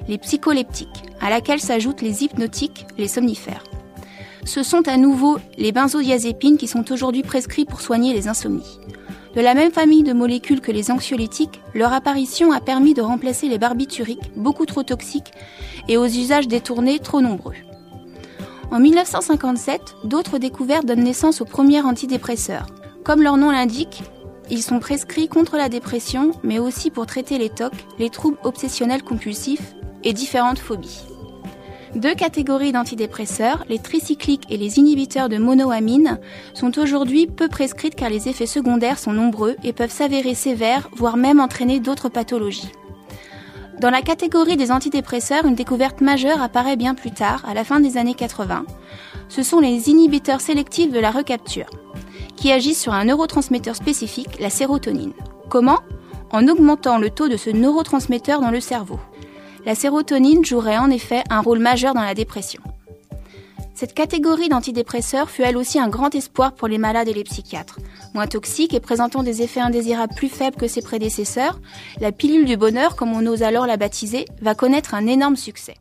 les 0.08 0.16
psycholeptiques, 0.16 1.04
à 1.20 1.28
laquelle 1.28 1.60
s'ajoutent 1.60 2.00
les 2.00 2.24
hypnotiques, 2.24 2.86
les 2.96 3.08
somnifères. 3.08 3.64
Ce 4.46 4.62
sont 4.62 4.88
à 4.88 4.96
nouveau 4.96 5.38
les 5.58 5.72
benzodiazépines 5.72 6.56
qui 6.56 6.66
sont 6.66 6.90
aujourd'hui 6.92 7.22
prescrits 7.22 7.66
pour 7.66 7.82
soigner 7.82 8.14
les 8.14 8.26
insomnies. 8.26 8.80
De 9.34 9.40
la 9.40 9.54
même 9.54 9.72
famille 9.72 10.02
de 10.02 10.12
molécules 10.12 10.60
que 10.60 10.72
les 10.72 10.90
anxiolytiques, 10.90 11.60
leur 11.74 11.92
apparition 11.92 12.52
a 12.52 12.60
permis 12.60 12.94
de 12.94 13.02
remplacer 13.02 13.48
les 13.48 13.58
barbituriques, 13.58 14.32
beaucoup 14.36 14.66
trop 14.66 14.82
toxiques, 14.82 15.32
et 15.88 15.96
aux 15.96 16.06
usages 16.06 16.48
détournés 16.48 16.98
trop 16.98 17.20
nombreux. 17.20 17.54
En 18.70 18.80
1957, 18.80 19.96
d'autres 20.04 20.38
découvertes 20.38 20.86
donnent 20.86 21.04
naissance 21.04 21.40
aux 21.40 21.46
premiers 21.46 21.80
antidépresseurs. 21.80 22.66
Comme 23.04 23.22
leur 23.22 23.36
nom 23.36 23.50
l'indique, 23.50 24.02
ils 24.50 24.62
sont 24.62 24.80
prescrits 24.80 25.28
contre 25.28 25.56
la 25.56 25.68
dépression, 25.68 26.32
mais 26.42 26.58
aussi 26.58 26.90
pour 26.90 27.06
traiter 27.06 27.38
les 27.38 27.50
TOC, 27.50 27.72
les 27.98 28.10
troubles 28.10 28.38
obsessionnels 28.44 29.02
compulsifs 29.02 29.74
et 30.04 30.12
différentes 30.12 30.58
phobies. 30.58 31.02
Deux 31.94 32.14
catégories 32.14 32.72
d'antidépresseurs, 32.72 33.64
les 33.68 33.78
tricycliques 33.78 34.46
et 34.50 34.58
les 34.58 34.78
inhibiteurs 34.78 35.30
de 35.30 35.38
monoamine, 35.38 36.20
sont 36.52 36.78
aujourd'hui 36.78 37.26
peu 37.26 37.48
prescrites 37.48 37.94
car 37.94 38.10
les 38.10 38.28
effets 38.28 38.46
secondaires 38.46 38.98
sont 38.98 39.12
nombreux 39.12 39.56
et 39.64 39.72
peuvent 39.72 39.90
s'avérer 39.90 40.34
sévères, 40.34 40.90
voire 40.94 41.16
même 41.16 41.40
entraîner 41.40 41.80
d'autres 41.80 42.10
pathologies. 42.10 42.72
Dans 43.80 43.90
la 43.90 44.02
catégorie 44.02 44.56
des 44.56 44.70
antidépresseurs, 44.70 45.46
une 45.46 45.54
découverte 45.54 46.00
majeure 46.00 46.42
apparaît 46.42 46.76
bien 46.76 46.94
plus 46.94 47.12
tard, 47.12 47.42
à 47.48 47.54
la 47.54 47.64
fin 47.64 47.80
des 47.80 47.96
années 47.96 48.14
80. 48.14 48.66
Ce 49.28 49.42
sont 49.42 49.60
les 49.60 49.88
inhibiteurs 49.88 50.40
sélectifs 50.40 50.92
de 50.92 50.98
la 50.98 51.10
recapture, 51.10 51.70
qui 52.36 52.52
agissent 52.52 52.82
sur 52.82 52.92
un 52.92 53.04
neurotransmetteur 53.04 53.76
spécifique, 53.76 54.40
la 54.40 54.50
sérotonine. 54.50 55.12
Comment? 55.48 55.78
En 56.32 56.48
augmentant 56.48 56.98
le 56.98 57.08
taux 57.08 57.28
de 57.28 57.38
ce 57.38 57.48
neurotransmetteur 57.48 58.40
dans 58.40 58.50
le 58.50 58.60
cerveau 58.60 58.98
la 59.64 59.74
sérotonine 59.74 60.44
jouerait 60.44 60.78
en 60.78 60.90
effet 60.90 61.22
un 61.30 61.40
rôle 61.40 61.58
majeur 61.58 61.94
dans 61.94 62.02
la 62.02 62.14
dépression. 62.14 62.62
Cette 63.74 63.94
catégorie 63.94 64.48
d'antidépresseurs 64.48 65.30
fut 65.30 65.42
elle 65.42 65.56
aussi 65.56 65.78
un 65.78 65.88
grand 65.88 66.12
espoir 66.12 66.52
pour 66.52 66.66
les 66.66 66.78
malades 66.78 67.06
et 67.06 67.14
les 67.14 67.22
psychiatres. 67.22 67.78
Moins 68.12 68.26
toxique 68.26 68.74
et 68.74 68.80
présentant 68.80 69.22
des 69.22 69.40
effets 69.42 69.60
indésirables 69.60 70.16
plus 70.16 70.28
faibles 70.28 70.56
que 70.56 70.66
ses 70.66 70.82
prédécesseurs, 70.82 71.60
la 72.00 72.10
pilule 72.10 72.44
du 72.44 72.56
bonheur, 72.56 72.96
comme 72.96 73.12
on 73.12 73.24
ose 73.26 73.44
alors 73.44 73.68
la 73.68 73.76
baptiser, 73.76 74.24
va 74.40 74.56
connaître 74.56 74.94
un 74.94 75.06
énorme 75.06 75.36
succès. 75.36 75.76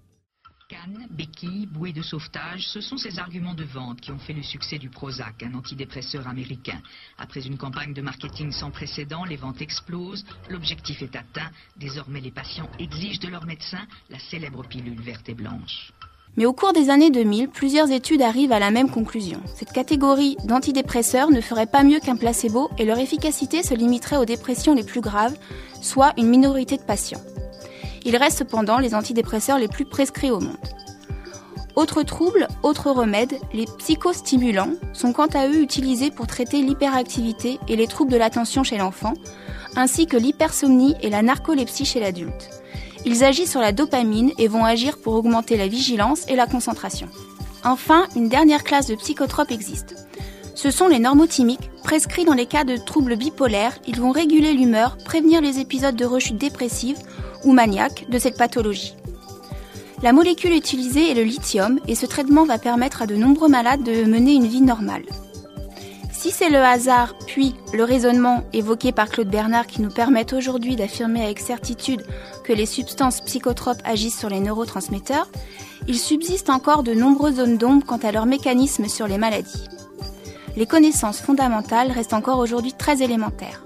Béquilles, 1.18 1.66
bouées 1.66 1.94
de 1.94 2.04
sauvetage, 2.04 2.68
ce 2.68 2.80
sont 2.80 2.98
ces 2.98 3.18
arguments 3.18 3.56
de 3.56 3.64
vente 3.64 4.00
qui 4.02 4.12
ont 4.12 4.20
fait 4.20 4.34
le 4.34 4.44
succès 4.44 4.78
du 4.78 4.90
Prozac, 4.90 5.42
un 5.42 5.56
antidépresseur 5.56 6.28
américain. 6.28 6.80
Après 7.18 7.42
une 7.42 7.58
campagne 7.58 7.92
de 7.92 8.04
marketing 8.04 8.52
sans 8.52 8.70
précédent, 8.70 9.26
les 9.26 9.36
ventes 9.36 9.60
explosent, 9.60 10.24
l'objectif 10.48 11.02
est 11.02 11.16
atteint. 11.16 11.50
Désormais, 11.76 12.22
les 12.22 12.30
patients 12.30 12.70
exigent 12.78 13.20
de 13.20 13.30
leur 13.30 13.48
médecin 13.48 13.80
la 14.12 14.20
célèbre 14.20 14.64
pilule 14.64 15.02
verte 15.02 15.28
et 15.28 15.34
blanche. 15.34 15.92
Mais 16.36 16.46
au 16.46 16.54
cours 16.54 16.74
des 16.74 16.92
années 16.92 17.10
2000, 17.10 17.50
plusieurs 17.50 17.90
études 17.90 18.22
arrivent 18.22 18.52
à 18.52 18.60
la 18.60 18.70
même 18.70 18.92
conclusion. 18.92 19.42
Cette 19.56 19.72
catégorie 19.72 20.38
d'antidépresseurs 20.44 21.32
ne 21.32 21.42
ferait 21.42 21.66
pas 21.66 21.82
mieux 21.82 22.00
qu'un 22.00 22.16
placebo 22.16 22.70
et 22.78 22.86
leur 22.86 23.00
efficacité 23.00 23.64
se 23.64 23.74
limiterait 23.74 24.18
aux 24.18 24.26
dépressions 24.26 24.76
les 24.76 24.84
plus 24.84 25.02
graves, 25.02 25.36
soit 25.82 26.14
une 26.18 26.30
minorité 26.30 26.78
de 26.78 26.84
patients. 26.84 27.24
Il 28.06 28.16
reste 28.18 28.38
cependant 28.38 28.78
les 28.78 28.94
antidépresseurs 28.94 29.58
les 29.58 29.68
plus 29.68 29.86
prescrits 29.86 30.30
au 30.30 30.40
monde. 30.40 30.58
Autre 31.78 32.02
trouble, 32.02 32.48
autre 32.64 32.90
remède, 32.90 33.38
les 33.54 33.68
psychostimulants 33.78 34.72
sont 34.94 35.14
quant 35.14 35.28
à 35.28 35.48
eux 35.48 35.62
utilisés 35.62 36.10
pour 36.10 36.26
traiter 36.26 36.64
l'hyperactivité 36.64 37.60
et 37.68 37.76
les 37.76 37.86
troubles 37.86 38.12
de 38.12 38.18
l'attention 38.18 38.64
chez 38.64 38.80
l'enfant, 38.80 39.14
ainsi 39.76 40.08
que 40.08 40.18
l'hypersomnie 40.18 40.96
et 41.04 41.12
la 41.12 41.22
narcolepsie 41.22 41.86
chez 41.86 42.00
l'adulte. 42.00 42.50
Ils 43.06 43.24
agissent 43.24 43.52
sur 43.52 43.62
la 43.62 43.74
dopamine 43.74 44.32
et 44.40 44.48
vont 44.48 44.66
agir 44.66 44.98
pour 44.98 45.14
augmenter 45.14 45.56
la 45.56 45.68
vigilance 45.68 46.28
et 46.28 46.36
la 46.36 46.48
concentration. 46.48 47.10
Enfin, 47.64 48.08
une 48.16 48.28
dernière 48.28 48.64
classe 48.64 48.88
de 48.88 48.96
psychotropes 48.96 49.52
existe. 49.52 50.08
Ce 50.56 50.72
sont 50.72 50.88
les 50.88 50.98
normotimiques, 50.98 51.70
prescrits 51.84 52.26
dans 52.26 52.34
les 52.34 52.48
cas 52.48 52.64
de 52.64 52.78
troubles 52.78 53.18
bipolaires. 53.18 53.78
Ils 53.86 54.02
vont 54.02 54.10
réguler 54.10 54.54
l'humeur, 54.54 54.98
prévenir 55.06 55.42
les 55.42 55.60
épisodes 55.60 55.96
de 55.96 56.06
rechute 56.06 56.40
dépressive 56.40 56.98
ou 57.44 57.54
maniaque 57.54 58.08
de 58.10 58.18
cette 58.18 58.40
pathologie. 58.40 58.96
La 60.04 60.14
molécule 60.14 60.54
utilisée 60.54 61.10
est 61.10 61.16
le 61.16 61.24
lithium 61.24 61.80
et 61.88 61.96
ce 61.96 62.06
traitement 62.06 62.46
va 62.46 62.60
permettre 62.60 63.02
à 63.02 63.08
de 63.08 63.16
nombreux 63.16 63.50
malades 63.50 63.82
de 63.82 64.04
mener 64.04 64.36
une 64.36 64.46
vie 64.46 64.62
normale. 64.62 65.02
Si 66.12 66.30
c'est 66.30 66.52
le 66.52 66.60
hasard, 66.60 67.16
puis 67.26 67.56
le 67.74 67.84
raisonnement 67.84 68.44
évoqué 68.54 68.92
par 68.92 69.10
Claude 69.10 69.30
Bernard 69.30 69.66
qui 69.66 69.82
nous 69.82 69.90
permettent 69.90 70.34
aujourd'hui 70.34 70.76
d'affirmer 70.76 71.24
avec 71.24 71.40
certitude 71.40 72.06
que 72.44 72.54
les 72.54 72.68
substances 72.68 73.22
psychotropes 73.22 73.82
agissent 73.86 74.20
sur 74.20 74.30
les 74.30 74.40
neurotransmetteurs, 74.40 75.30
il 75.88 75.98
subsiste 75.98 76.52
encore 76.52 76.84
de 76.84 76.94
nombreuses 76.94 77.38
zones 77.38 77.58
d'ombre 77.58 77.86
quant 77.86 77.98
à 77.98 78.12
leur 78.12 78.28
mécanisme 78.28 78.88
sur 78.88 79.08
les 79.08 79.18
maladies. 79.18 79.66
Les 80.56 80.68
connaissances 80.68 81.22
fondamentales 81.22 81.92
restent 81.92 82.14
encore 82.14 82.38
aujourd'hui 82.38 82.74
très 82.74 83.02
élémentaires. 83.02 83.64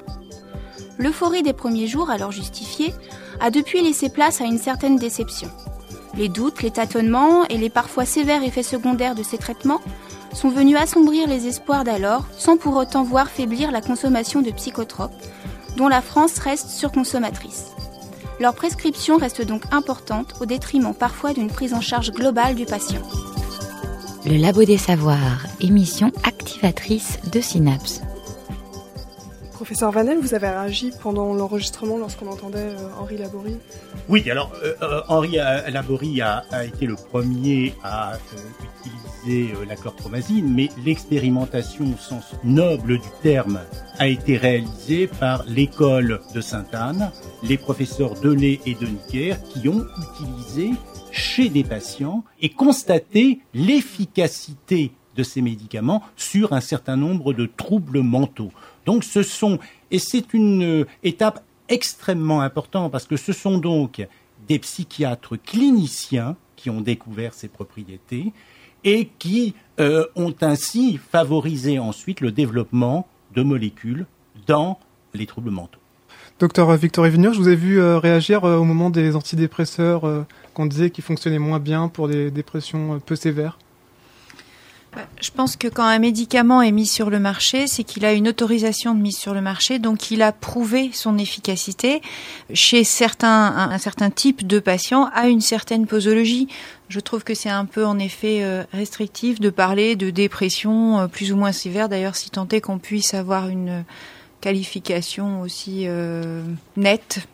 L'euphorie 0.98 1.44
des 1.44 1.54
premiers 1.54 1.88
jours, 1.88 2.10
alors 2.10 2.32
justifiée, 2.32 2.94
a 3.42 3.52
depuis 3.52 3.82
laissé 3.82 4.10
place 4.10 4.40
à 4.40 4.46
une 4.46 4.60
certaine 4.60 4.98
déception. 4.98 5.50
Les 6.18 6.30
doutes, 6.30 6.62
les 6.62 6.72
tâtonnements 6.72 7.46
et 7.46 7.58
les 7.58 7.70
parfois 7.70 8.06
sévères 8.06 8.44
effets 8.44 8.64
secondaires 8.64 9.16
de 9.16 9.24
ces 9.24 9.38
traitements 9.38 9.82
sont 10.34 10.50
venus 10.50 10.78
assombrir 10.78 11.28
les 11.28 11.48
espoirs 11.48 11.84
d'alors 11.84 12.26
sans 12.38 12.58
pour 12.58 12.76
autant 12.76 13.04
voir 13.04 13.30
faiblir 13.30 13.72
la 13.72 13.82
consommation 13.82 14.42
de 14.42 14.52
psychotropes, 14.52 15.14
dont 15.78 15.88
la 15.88 16.02
France 16.02 16.38
reste 16.40 16.70
surconsommatrice. 16.70 17.68
Leur 18.40 18.56
prescription 18.56 19.18
reste 19.18 19.46
donc 19.46 19.64
importante 19.72 20.34
au 20.42 20.46
détriment 20.46 20.94
parfois 20.94 21.34
d'une 21.34 21.50
prise 21.50 21.74
en 21.74 21.82
charge 21.82 22.12
globale 22.12 22.56
du 22.56 22.66
patient. 22.66 23.02
Le 24.26 24.38
Labo 24.38 24.64
des 24.64 24.78
Savoirs, 24.78 25.46
émission 25.60 26.12
activatrice 26.24 27.20
de 27.32 27.40
Synapse. 27.40 28.02
Professeur 29.62 29.92
Vanel, 29.92 30.18
vous 30.18 30.34
avez 30.34 30.50
réagi 30.50 30.92
pendant 31.04 31.36
l'enregistrement 31.36 32.00
lorsqu'on 32.00 32.32
entendait 32.32 32.58
euh, 32.58 33.00
Henri 33.00 33.16
Laborie? 33.16 33.58
Oui, 34.10 34.28
alors 34.28 34.52
euh, 34.64 34.74
euh, 34.82 35.02
Henri 35.08 35.38
Laborie 35.72 36.20
a, 36.20 36.66
été 36.66 36.88
le 36.88 36.96
premier 36.96 37.76
à 37.84 38.14
utiliser 39.24 39.54
la 39.68 39.76
chlorpromazine, 39.76 40.52
mais 40.52 40.70
l'expérimentation 40.84 41.86
au 41.94 41.98
sens 42.00 42.34
noble 42.44 42.98
du 42.98 43.08
terme 43.22 43.60
a 44.00 44.08
été 44.08 44.36
réalisée 44.36 45.06
par 45.06 45.44
l'école 45.46 46.22
de 46.34 46.42
Sainte-Anne, 46.42 47.12
les 47.44 47.58
professeurs 47.58 48.16
Delay 48.16 48.60
et 48.66 48.74
Deniker, 48.74 49.36
qui 49.44 49.70
ont 49.70 49.86
utilisé 50.16 50.72
chez 51.12 51.50
des 51.50 51.64
patients 51.64 52.24
et 52.42 52.50
constaté 52.50 53.42
l'efficacité 53.54 54.92
de 55.16 55.24
ces 55.24 55.42
médicaments 55.42 56.02
sur 56.16 56.54
un 56.54 56.62
certain 56.62 56.96
nombre 56.96 57.34
de 57.34 57.46
troubles 57.46 58.02
mentaux. 58.02 58.52
Donc 58.86 59.04
ce 59.04 59.24
sont, 59.24 59.60
et 59.92 60.00
c'est 60.00 60.34
une 60.34 60.82
euh, 60.82 60.86
étape 61.04 61.44
extrêmement 61.70 62.42
importante 62.42 62.92
parce 62.92 63.06
que 63.06 63.18
ce 63.18 63.34
sont 63.34 63.58
donc 63.58 64.06
des 64.48 64.60
psychiatres 64.60 65.38
cliniciens 65.38 66.36
qui 66.56 66.70
ont 66.70 66.82
découvert 66.82 67.34
ces 67.34 67.48
propriétés 67.48 68.34
et 68.84 69.10
qui 69.20 69.54
euh, 69.80 70.06
ont 70.16 70.34
ainsi 70.42 70.98
favorisé 70.98 71.80
ensuite 71.80 72.22
le 72.22 72.32
développement 72.32 73.08
de 73.36 73.44
molécules 73.44 74.06
dans 74.48 74.80
les 75.14 75.26
troubles 75.26 75.52
mentaux. 75.52 75.80
Docteur 76.40 76.76
Victor 76.76 77.06
Vigneur, 77.06 77.34
je 77.34 77.40
vous 77.40 77.50
ai 77.50 77.56
vu 77.56 77.80
euh, 77.80 78.00
réagir 78.00 78.44
au 78.44 78.64
moment 78.64 78.90
des 78.90 79.16
antidépresseurs 79.16 80.26
qu'on 80.56 80.66
disait 80.66 80.90
qu'ils 80.90 81.04
fonctionnaient 81.04 81.40
moins 81.40 81.60
bien 81.60 81.88
pour 81.88 82.08
des 82.08 82.32
dépressions 82.32 83.00
peu 83.00 83.16
sévères. 83.16 83.60
Bah, 84.94 85.08
je 85.22 85.32
pense 85.32 85.56
que 85.56 85.70
quand 85.70 85.86
un 85.86 86.00
médicament 86.00 86.62
est 86.62 86.74
mis 86.74 86.86
sur 86.86 87.10
le 87.10 87.18
marché, 87.18 87.66
c'est 87.68 87.86
qu'il 87.86 88.04
a 88.04 88.12
une 88.12 88.28
autorisation 88.28 88.94
de 88.94 89.00
mise 89.00 89.18
sur 89.18 89.34
le 89.34 89.40
marché, 89.40 89.80
donc 89.80 90.12
il 90.12 90.22
a 90.22 90.34
prouvé 90.34 90.92
son 90.94 91.18
efficacité 91.18 92.02
chez 92.54 92.84
certains, 92.84 93.70
un, 93.72 93.78
certain 93.78 94.10
type 94.10 94.46
de 94.46 94.60
patients 94.60 95.10
à 95.14 95.30
une 95.30 95.40
certaine 95.40 95.88
posologie. 95.88 96.50
Je 96.90 97.00
trouve 97.00 97.24
que 97.24 97.34
c'est 97.34 97.50
un 97.50 97.64
peu 97.64 97.86
en 97.86 98.00
effet 98.00 98.44
euh, 98.44 98.64
restrictif 98.74 99.40
de 99.40 99.50
parler 99.50 99.96
de 99.96 100.10
dépression 100.10 101.00
euh, 101.00 101.08
plus 101.08 101.32
ou 101.32 101.38
moins 101.38 101.54
sévère. 101.54 101.88
D'ailleurs, 101.88 102.18
si 102.18 102.30
tant 102.30 102.48
est 102.50 102.60
qu'on 102.60 102.78
puisse 102.78 103.14
avoir 103.14 103.48
une 103.48 103.86
qualification 104.42 105.40
aussi 105.40 105.84
euh, 105.88 106.44
nette 106.76 107.26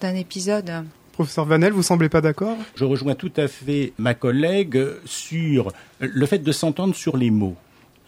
d'un 0.00 0.16
épisode. 0.16 0.84
Professeur 1.14 1.44
Vanel, 1.44 1.72
vous 1.72 1.84
semblez 1.84 2.08
pas 2.08 2.20
d'accord? 2.20 2.56
Je 2.74 2.84
rejoins 2.84 3.14
tout 3.14 3.30
à 3.36 3.46
fait 3.46 3.92
ma 3.98 4.14
collègue 4.14 4.84
sur 5.04 5.72
le 6.00 6.26
fait 6.26 6.40
de 6.40 6.50
s'entendre 6.50 6.92
sur 6.96 7.16
les 7.16 7.30
mots. 7.30 7.54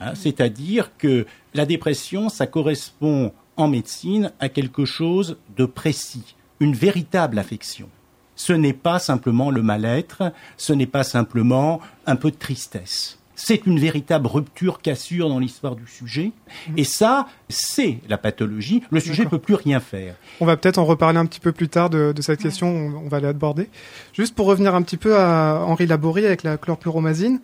Hein. 0.01 0.17
C'est-à-dire 0.17 0.91
que 0.99 1.25
la 1.55 1.67
dépression, 1.67 2.29
ça 2.29 2.49
correspond 2.49 3.33
en 3.57 3.69
médecine 3.69 4.33
à 4.41 4.49
quelque 4.49 4.85
chose 4.85 5.37
de 5.57 5.67
précis, 5.67 6.35
une 6.59 6.75
véritable 6.75 7.39
affection. 7.39 7.89
Ce 8.35 8.53
n'est 8.53 8.73
pas 8.73 8.99
simplement 8.99 9.53
le 9.53 9.63
mal-être, 9.63 10.33
ce 10.57 10.73
n'est 10.73 10.87
pas 10.87 11.05
simplement 11.05 11.81
un 12.07 12.17
peu 12.17 12.33
de 12.33 12.37
tristesse. 12.37 13.21
C'est 13.37 13.67
une 13.67 13.79
véritable 13.79 14.27
rupture, 14.27 14.81
cassure 14.81 15.29
dans 15.29 15.39
l'histoire 15.39 15.77
du 15.77 15.87
sujet. 15.87 16.33
Et 16.79 16.85
ça, 16.85 17.29
c'est 17.51 17.99
la 18.09 18.17
pathologie. 18.17 18.83
Le 18.91 18.99
sujet 18.99 19.25
ne 19.25 19.29
peut 19.29 19.39
plus 19.39 19.55
rien 19.55 19.79
faire. 19.79 20.15
On 20.41 20.47
va 20.47 20.57
peut-être 20.57 20.79
en 20.79 20.87
reparler 20.87 21.19
un 21.19 21.27
petit 21.27 21.41
peu 21.41 21.53
plus 21.53 21.69
tard 21.69 21.91
de, 21.91 22.15
cette 22.21 22.41
question. 22.41 22.67
On, 22.69 23.09
va 23.09 23.21
l'aborder. 23.21 23.69
Juste 24.15 24.35
pour 24.35 24.47
revenir 24.47 24.75
un 24.75 24.83
petit 24.83 24.97
peu 24.97 25.19
à 25.19 25.63
Henri 25.67 25.87
Laborie 25.87 26.25
avec 26.25 26.43
la 26.43 26.57
chlorpluromazine. 26.57 27.41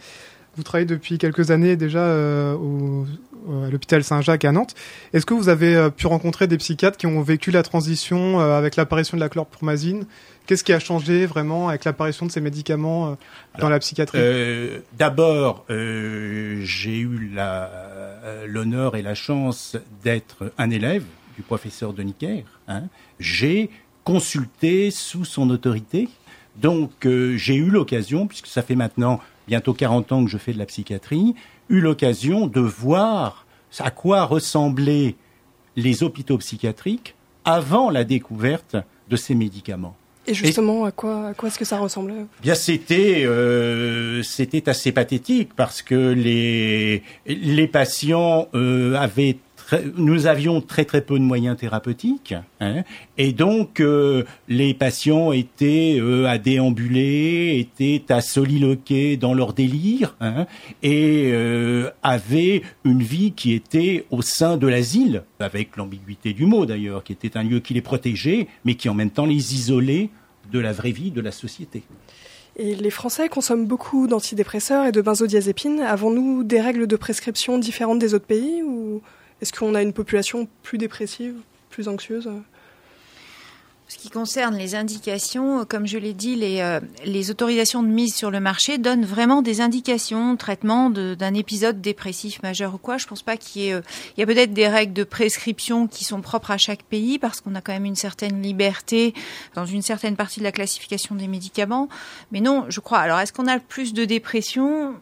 Vous 0.56 0.62
travaillez 0.62 0.86
depuis 0.86 1.16
quelques 1.16 1.50
années 1.50 1.76
déjà 1.76 2.00
euh, 2.00 2.54
au, 2.54 3.06
à 3.64 3.70
l'hôpital 3.70 4.04
Saint-Jacques 4.04 4.44
à 4.44 4.52
Nantes. 4.52 4.74
Est-ce 5.14 5.24
que 5.24 5.32
vous 5.32 5.48
avez 5.48 5.74
euh, 5.74 5.88
pu 5.88 6.06
rencontrer 6.06 6.46
des 6.46 6.58
psychiatres 6.58 6.98
qui 6.98 7.06
ont 7.06 7.22
vécu 7.22 7.50
la 7.50 7.62
transition 7.62 8.38
euh, 8.38 8.58
avec 8.58 8.76
l'apparition 8.76 9.16
de 9.16 9.22
la 9.22 9.30
chlorpromazine? 9.30 10.04
Qu'est-ce 10.46 10.62
qui 10.62 10.74
a 10.74 10.78
changé 10.78 11.24
vraiment 11.24 11.70
avec 11.70 11.86
l'apparition 11.86 12.26
de 12.26 12.32
ces 12.32 12.42
médicaments 12.42 13.16
dans 13.60 13.68
la 13.68 13.78
psychiatrie? 13.78 14.18
D'abord, 14.98 15.64
j'ai 15.68 16.98
eu 16.98 17.30
l'honneur 18.48 18.96
et 18.96 19.02
la 19.02 19.14
chance 19.14 19.76
d'être 20.02 20.52
un 20.58 20.70
élève 20.70 21.04
du 21.36 21.42
professeur 21.42 21.92
de 21.92 22.04
Hein. 22.66 22.82
J'ai 23.20 23.70
consulté 24.02 24.90
sous 24.90 25.24
son 25.24 25.48
autorité. 25.50 26.08
Donc 26.56 26.90
j'ai 27.02 27.54
eu 27.54 27.70
l'occasion, 27.70 28.26
puisque 28.26 28.48
ça 28.48 28.62
fait 28.62 28.74
maintenant 28.74 29.20
bientôt 29.48 29.74
40 29.74 30.12
ans 30.12 30.24
que 30.24 30.30
je 30.30 30.38
fais 30.38 30.52
de 30.52 30.58
la 30.58 30.66
psychiatrie, 30.66 31.34
eu 31.68 31.80
l'occasion 31.80 32.46
de 32.46 32.60
voir 32.60 33.46
à 33.78 33.90
quoi 33.90 34.24
ressemblaient 34.24 35.16
les 35.76 36.02
hôpitaux 36.02 36.38
psychiatriques 36.38 37.14
avant 37.44 37.90
la 37.90 38.04
découverte 38.04 38.76
de 39.08 39.16
ces 39.16 39.34
médicaments. 39.34 39.96
Et 40.26 40.34
justement, 40.34 40.84
à 40.84 40.92
quoi, 40.92 41.28
à 41.28 41.34
quoi 41.34 41.48
est-ce 41.48 41.58
que 41.58 41.64
ça 41.64 41.78
ressemblait 41.78 42.26
Bien, 42.42 42.54
c'était 42.54 43.24
euh, 43.24 44.22
c'était 44.22 44.68
assez 44.68 44.92
pathétique 44.92 45.50
parce 45.56 45.82
que 45.82 46.12
les 46.12 47.02
les 47.26 47.66
patients 47.66 48.48
euh, 48.54 48.94
avaient 48.94 49.38
nous 49.96 50.26
avions 50.26 50.60
très 50.60 50.84
très 50.84 51.00
peu 51.00 51.18
de 51.18 51.24
moyens 51.24 51.56
thérapeutiques, 51.56 52.34
hein, 52.60 52.82
et 53.18 53.32
donc 53.32 53.80
euh, 53.80 54.24
les 54.48 54.74
patients 54.74 55.32
étaient 55.32 55.98
euh, 56.00 56.26
à 56.26 56.38
déambuler, 56.38 57.58
étaient 57.58 58.12
à 58.12 58.20
soliloquer 58.20 59.16
dans 59.16 59.34
leur 59.34 59.52
délire, 59.52 60.16
hein, 60.20 60.46
et 60.82 61.30
euh, 61.32 61.90
avaient 62.02 62.62
une 62.84 63.02
vie 63.02 63.32
qui 63.32 63.52
était 63.52 64.04
au 64.10 64.22
sein 64.22 64.56
de 64.56 64.66
l'asile, 64.66 65.24
avec 65.40 65.76
l'ambiguïté 65.76 66.32
du 66.32 66.46
mot 66.46 66.66
d'ailleurs, 66.66 67.04
qui 67.04 67.12
était 67.12 67.36
un 67.36 67.42
lieu 67.42 67.60
qui 67.60 67.74
les 67.74 67.82
protégeait, 67.82 68.48
mais 68.64 68.74
qui 68.74 68.88
en 68.88 68.94
même 68.94 69.10
temps 69.10 69.26
les 69.26 69.54
isolait 69.54 70.10
de 70.52 70.58
la 70.58 70.72
vraie 70.72 70.90
vie 70.90 71.10
de 71.10 71.20
la 71.20 71.32
société. 71.32 71.82
Et 72.56 72.74
les 72.74 72.90
Français 72.90 73.28
consomment 73.30 73.66
beaucoup 73.66 74.06
d'antidépresseurs 74.06 74.84
et 74.84 74.92
de 74.92 75.00
benzodiazépines. 75.00 75.80
Avons-nous 75.80 76.44
des 76.44 76.60
règles 76.60 76.86
de 76.86 76.96
prescription 76.96 77.56
différentes 77.56 77.98
des 77.98 78.12
autres 78.12 78.26
pays 78.26 78.62
ou 78.62 79.00
est-ce 79.42 79.52
qu'on 79.52 79.74
a 79.74 79.82
une 79.82 79.92
population 79.92 80.48
plus 80.62 80.78
dépressive, 80.78 81.34
plus 81.68 81.88
anxieuse? 81.88 82.30
Ce 83.88 83.98
qui 83.98 84.08
concerne 84.08 84.56
les 84.56 84.74
indications, 84.74 85.66
comme 85.66 85.86
je 85.86 85.98
l'ai 85.98 86.14
dit, 86.14 86.36
les, 86.36 86.60
euh, 86.60 86.80
les 87.04 87.30
autorisations 87.30 87.82
de 87.82 87.88
mise 87.88 88.14
sur 88.14 88.30
le 88.30 88.40
marché 88.40 88.78
donnent 88.78 89.04
vraiment 89.04 89.42
des 89.42 89.60
indications, 89.60 90.36
traitement 90.36 90.88
d'un 90.88 91.34
épisode 91.34 91.82
dépressif 91.82 92.40
majeur 92.42 92.76
ou 92.76 92.78
quoi. 92.78 92.96
Je 92.96 93.06
pense 93.06 93.22
pas 93.22 93.36
qu'il 93.36 93.62
y 93.62 93.68
ait, 93.68 93.74
euh, 93.74 93.82
il 94.16 94.20
y 94.20 94.22
a 94.22 94.26
peut-être 94.26 94.54
des 94.54 94.68
règles 94.68 94.94
de 94.94 95.04
prescription 95.04 95.88
qui 95.88 96.04
sont 96.04 96.22
propres 96.22 96.52
à 96.52 96.56
chaque 96.56 96.84
pays 96.84 97.18
parce 97.18 97.40
qu'on 97.40 97.54
a 97.54 97.60
quand 97.60 97.72
même 97.72 97.84
une 97.84 97.96
certaine 97.96 98.40
liberté 98.40 99.12
dans 99.54 99.66
une 99.66 99.82
certaine 99.82 100.16
partie 100.16 100.38
de 100.38 100.44
la 100.44 100.52
classification 100.52 101.16
des 101.16 101.26
médicaments. 101.26 101.88
Mais 102.30 102.40
non, 102.40 102.64
je 102.68 102.80
crois. 102.80 103.00
Alors, 103.00 103.18
est-ce 103.18 103.32
qu'on 103.32 103.48
a 103.48 103.58
plus 103.58 103.92
de 103.92 104.04
dépression? 104.04 104.94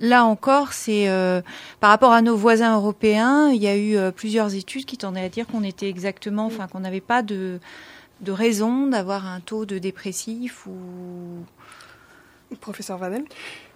Là 0.00 0.24
encore, 0.24 0.72
c'est 0.72 1.08
euh, 1.08 1.40
par 1.80 1.90
rapport 1.90 2.12
à 2.12 2.20
nos 2.20 2.36
voisins 2.36 2.74
européens, 2.76 3.50
il 3.50 3.62
y 3.62 3.68
a 3.68 3.76
eu 3.76 4.12
plusieurs 4.12 4.54
études 4.54 4.84
qui 4.84 4.96
tendaient 4.96 5.20
à 5.20 5.28
dire 5.28 5.46
qu'on 5.46 5.62
était 5.62 5.88
exactement, 5.88 6.46
enfin 6.46 6.66
qu'on 6.66 6.80
n'avait 6.80 7.00
pas 7.00 7.22
de 7.22 7.60
de 8.20 8.32
raison 8.32 8.86
d'avoir 8.86 9.26
un 9.26 9.40
taux 9.40 9.66
de 9.66 9.78
dépressif 9.78 10.66
ou 10.66 11.44
Professeur 12.60 12.98
Vanel 12.98 13.24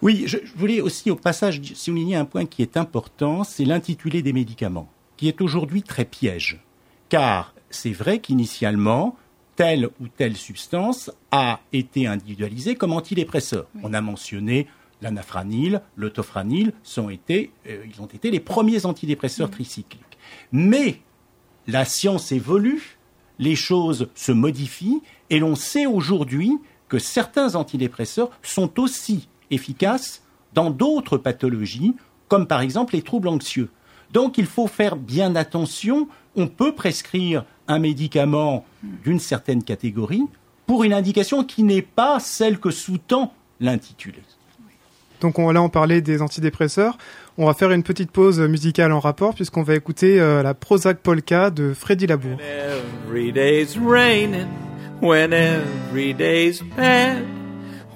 Oui, 0.01 0.23
je 0.25 0.37
voulais 0.55 0.81
aussi 0.81 1.11
au 1.11 1.15
passage 1.15 1.61
souligner 1.73 2.15
un 2.15 2.25
point 2.25 2.45
qui 2.45 2.61
est 2.61 2.77
important, 2.77 3.43
c'est 3.43 3.65
l'intitulé 3.65 4.21
des 4.21 4.33
médicaments, 4.33 4.89
qui 5.17 5.27
est 5.27 5.41
aujourd'hui 5.41 5.83
très 5.83 6.05
piège. 6.05 6.61
Car 7.09 7.53
c'est 7.69 7.91
vrai 7.91 8.19
qu'initialement, 8.19 9.15
telle 9.55 9.89
ou 9.99 10.07
telle 10.07 10.37
substance 10.37 11.11
a 11.31 11.59
été 11.73 12.07
individualisée 12.07 12.75
comme 12.75 12.93
antidépresseur. 12.93 13.67
On 13.83 13.93
a 13.93 14.01
mentionné 14.01 14.67
l'anafranil, 15.01 15.81
le 15.95 16.09
tofranil, 16.09 16.73
sont 16.83 17.09
été, 17.09 17.51
euh, 17.67 17.83
ils 17.85 18.01
ont 18.01 18.07
été 18.07 18.31
les 18.31 18.39
premiers 18.39 18.85
antidépresseurs 18.85 19.49
tricycliques. 19.49 20.17
Mais 20.51 21.01
la 21.67 21.85
science 21.85 22.31
évolue 22.31 22.99
les 23.39 23.55
choses 23.55 24.09
se 24.13 24.31
modifient 24.31 25.01
et 25.29 25.39
l'on 25.39 25.55
sait 25.55 25.85
aujourd'hui 25.85 26.59
que 26.89 26.99
certains 26.99 27.55
antidépresseurs 27.55 28.29
sont 28.43 28.79
aussi 28.79 29.29
efficaces 29.49 30.23
dans 30.53 30.69
d'autres 30.69 31.17
pathologies, 31.17 31.95
comme 32.27 32.47
par 32.47 32.61
exemple 32.61 32.95
les 32.95 33.01
troubles 33.01 33.29
anxieux. 33.29 33.69
Donc 34.11 34.37
il 34.37 34.45
faut 34.45 34.67
faire 34.67 34.95
bien 34.95 35.35
attention. 35.35 36.07
On 36.35 36.47
peut 36.47 36.73
prescrire 36.73 37.45
un 37.67 37.79
médicament 37.79 38.65
d'une 39.03 39.19
certaine 39.19 39.63
catégorie 39.63 40.25
pour 40.65 40.83
une 40.83 40.93
indication 40.93 41.43
qui 41.43 41.63
n'est 41.63 41.81
pas 41.81 42.19
celle 42.19 42.59
que 42.59 42.71
sous-tend 42.71 43.33
l'intitulé. 43.59 44.21
Donc 45.21 45.39
on, 45.39 45.51
là 45.51 45.61
on 45.61 45.69
parlait 45.69 46.01
des 46.01 46.21
antidépresseurs. 46.21 46.97
On 47.37 47.45
va 47.45 47.53
faire 47.53 47.71
une 47.71 47.83
petite 47.83 48.11
pause 48.11 48.39
musicale 48.39 48.91
en 48.91 48.99
rapport 48.99 49.33
puisqu'on 49.33 49.63
va 49.63 49.75
écouter 49.75 50.19
euh, 50.19 50.43
la 50.43 50.53
Prozac 50.53 50.99
Polka 50.99 51.49
de 51.49 51.73
Freddy 51.73 52.07
Labour. 52.07 52.37
Every 52.39 53.31
day's 53.31 53.77
raining, 53.77 54.47
when 55.01 55.31
every 55.33 56.13
day's 56.13 56.61
bad, 56.75 57.23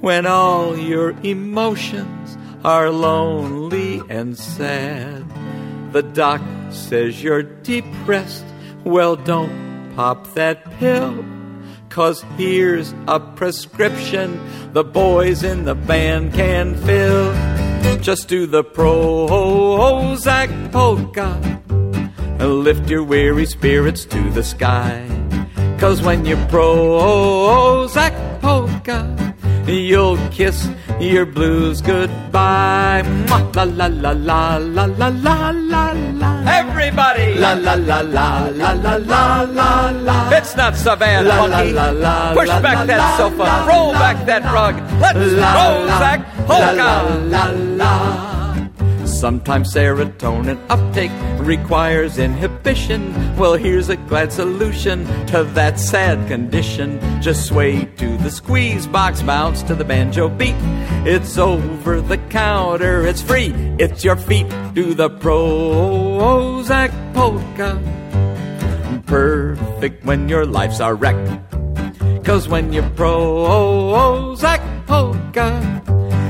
when 0.02 0.26
all 0.26 0.78
your 0.78 1.14
emotions 1.24 2.38
are 2.64 2.90
lonely 2.90 4.02
and 4.10 4.34
sad. 4.36 5.24
The 5.92 6.02
doc 6.02 6.42
says 6.72 7.22
you're 7.22 7.44
depressed, 7.44 8.46
well 8.86 9.16
don't 9.16 9.52
pop 9.96 10.34
that 10.36 10.58
pill. 10.80 11.24
Cause 11.94 12.26
here's 12.38 12.92
a 13.08 13.20
prescription 13.20 14.40
the 14.74 14.84
boys 14.84 15.44
in 15.44 15.64
the 15.64 15.76
band 15.76 16.34
can 16.34 16.76
fill. 16.76 17.32
Just 18.02 18.28
do 18.28 18.48
the 18.48 18.64
Prozac 18.64 20.50
polka 20.72 21.40
and 22.40 22.64
lift 22.64 22.90
your 22.90 23.04
weary 23.04 23.46
spirits 23.46 24.06
to 24.06 24.32
the 24.32 24.42
sky. 24.42 25.08
Cause 25.78 26.02
when 26.02 26.26
you 26.26 26.36
Prozac 26.50 28.42
polka, 28.42 29.06
you'll 29.72 30.18
kiss 30.30 30.68
your 31.00 31.28
blues 31.28 31.80
goodbye. 31.80 33.04
La 33.54 33.66
la 33.66 33.86
la 33.86 34.14
la 34.14 34.58
la 34.58 34.86
la 34.86 35.10
la 35.10 35.52
la 35.52 35.92
la. 35.92 36.33
Everybody! 36.84 37.36
La 37.40 37.54
la 37.54 37.76
la 37.76 38.02
la 38.02 38.50
la 38.50 38.74
la 38.74 38.96
la 38.98 39.44
la 39.44 39.90
la. 39.92 40.30
It's 40.32 40.54
not 40.58 40.76
so 40.76 40.98
bad, 40.98 41.26
la, 41.26 41.48
monkey. 41.48 41.72
La, 41.72 41.92
la, 41.92 41.92
la, 41.92 42.34
Push 42.34 42.50
la, 42.50 42.60
back 42.60 42.76
la, 42.76 42.86
that 42.86 42.98
la, 42.98 43.18
sofa, 43.18 43.44
la, 43.44 43.66
roll 43.66 43.94
la, 43.94 44.00
back 44.00 44.26
that 44.26 44.44
rug. 44.52 44.76
Let's 45.00 45.18
Prozac 45.56 46.20
polka! 46.46 46.76
La 47.32 47.46
la 47.48 47.52
la. 47.80 48.33
Sometimes 49.24 49.74
serotonin 49.74 50.60
uptake 50.68 51.10
requires 51.40 52.18
inhibition. 52.18 53.14
Well, 53.38 53.54
here's 53.54 53.88
a 53.88 53.96
glad 53.96 54.34
solution 54.34 55.06
to 55.28 55.46
that 55.56 55.80
sad 55.80 56.28
condition. 56.28 57.00
Just 57.22 57.46
sway 57.46 57.86
to 57.86 58.18
the 58.18 58.30
squeeze 58.30 58.86
box, 58.86 59.22
bounce 59.22 59.64
to 59.64 59.76
the 59.76 59.86
banjo 59.86 60.28
beat. 60.28 60.58
It's 61.08 61.38
over 61.38 62.02
the 62.02 62.18
counter, 62.18 63.08
it's 63.08 63.22
free, 63.22 63.54
it's 63.80 64.04
your 64.04 64.18
feet. 64.18 64.50
Do 64.74 64.94
the 64.94 65.10
Prozac 65.10 66.92
polka. 67.14 67.80
Perfect 69.06 70.04
when 70.04 70.28
your 70.28 70.46
life's 70.46 70.82
a 70.82 70.94
wreck. 70.94 71.16
Cause 72.26 72.50
when 72.50 72.74
you 72.74 72.82
Prozac 72.82 74.60
polka, 74.86 75.82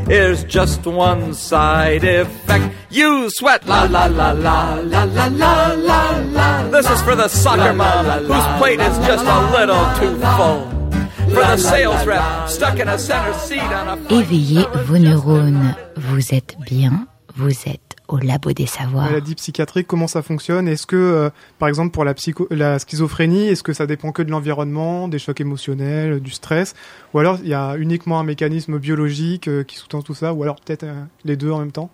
there's 0.05 0.43
just 0.43 0.85
one 0.85 1.33
side 1.33 2.03
effect. 2.03 2.82
You 2.93 3.27
sweat. 3.31 3.65
La 3.65 3.85
la 3.85 4.05
la 4.05 4.33
la 4.33 4.75
la 4.83 5.05
la 5.05 5.27
la 5.27 5.73
la 5.73 6.17
la. 6.31 6.69
This 6.69 6.85
is 6.91 7.01
for 7.01 7.15
the 7.15 7.27
soccer 7.27 7.73
mom 7.73 8.05
whose 8.05 8.45
plate 8.59 8.79
is 8.79 8.95
just 9.07 9.25
a 9.25 9.39
little 9.49 9.83
too 9.97 10.13
full. 10.37 10.69
For 11.33 11.41
the 11.41 11.57
sales 11.57 12.05
rep 12.05 12.21
stuck 12.47 12.79
in 12.79 12.87
a 12.87 12.99
center 12.99 13.33
seat 13.33 13.63
on 13.63 13.87
a. 13.87 13.97
Éveillez 14.13 14.67
vos 14.85 14.99
neurones. 14.99 15.73
Vous 15.97 16.35
êtes 16.35 16.55
bien. 16.69 17.07
Vous 17.35 17.49
êtes 17.65 17.95
au 18.07 18.19
labo 18.19 18.51
des 18.51 18.67
savoirs. 18.67 19.05
Maladie 19.05 19.33
psychiatrique, 19.33 19.87
comment 19.87 20.05
ça 20.05 20.21
fonctionne 20.21 20.67
Est-ce 20.67 20.85
que, 20.85 20.95
euh, 20.95 21.29
par 21.57 21.69
exemple, 21.69 21.89
pour 21.89 22.03
la, 22.03 22.13
psycho 22.13 22.47
la 22.51 22.77
schizophrénie, 22.77 23.47
est-ce 23.47 23.63
que 23.63 23.73
ça 23.73 23.87
dépend 23.87 24.11
que 24.11 24.21
de 24.21 24.29
l'environnement, 24.29 25.07
des 25.07 25.17
chocs 25.17 25.41
émotionnels, 25.41 26.19
du 26.19 26.29
stress 26.29 26.75
Ou 27.15 27.19
alors 27.19 27.39
il 27.41 27.49
y 27.49 27.55
a 27.55 27.75
uniquement 27.75 28.19
un 28.19 28.23
mécanisme 28.23 28.77
biologique 28.77 29.47
euh, 29.47 29.63
qui 29.63 29.77
sous-tend 29.77 30.03
tout 30.03 30.13
ça 30.13 30.31
Ou 30.33 30.43
alors 30.43 30.57
peut-être 30.57 30.83
euh, 30.83 31.03
les 31.25 31.37
deux 31.37 31.49
en 31.49 31.57
même 31.57 31.71
temps 31.71 31.89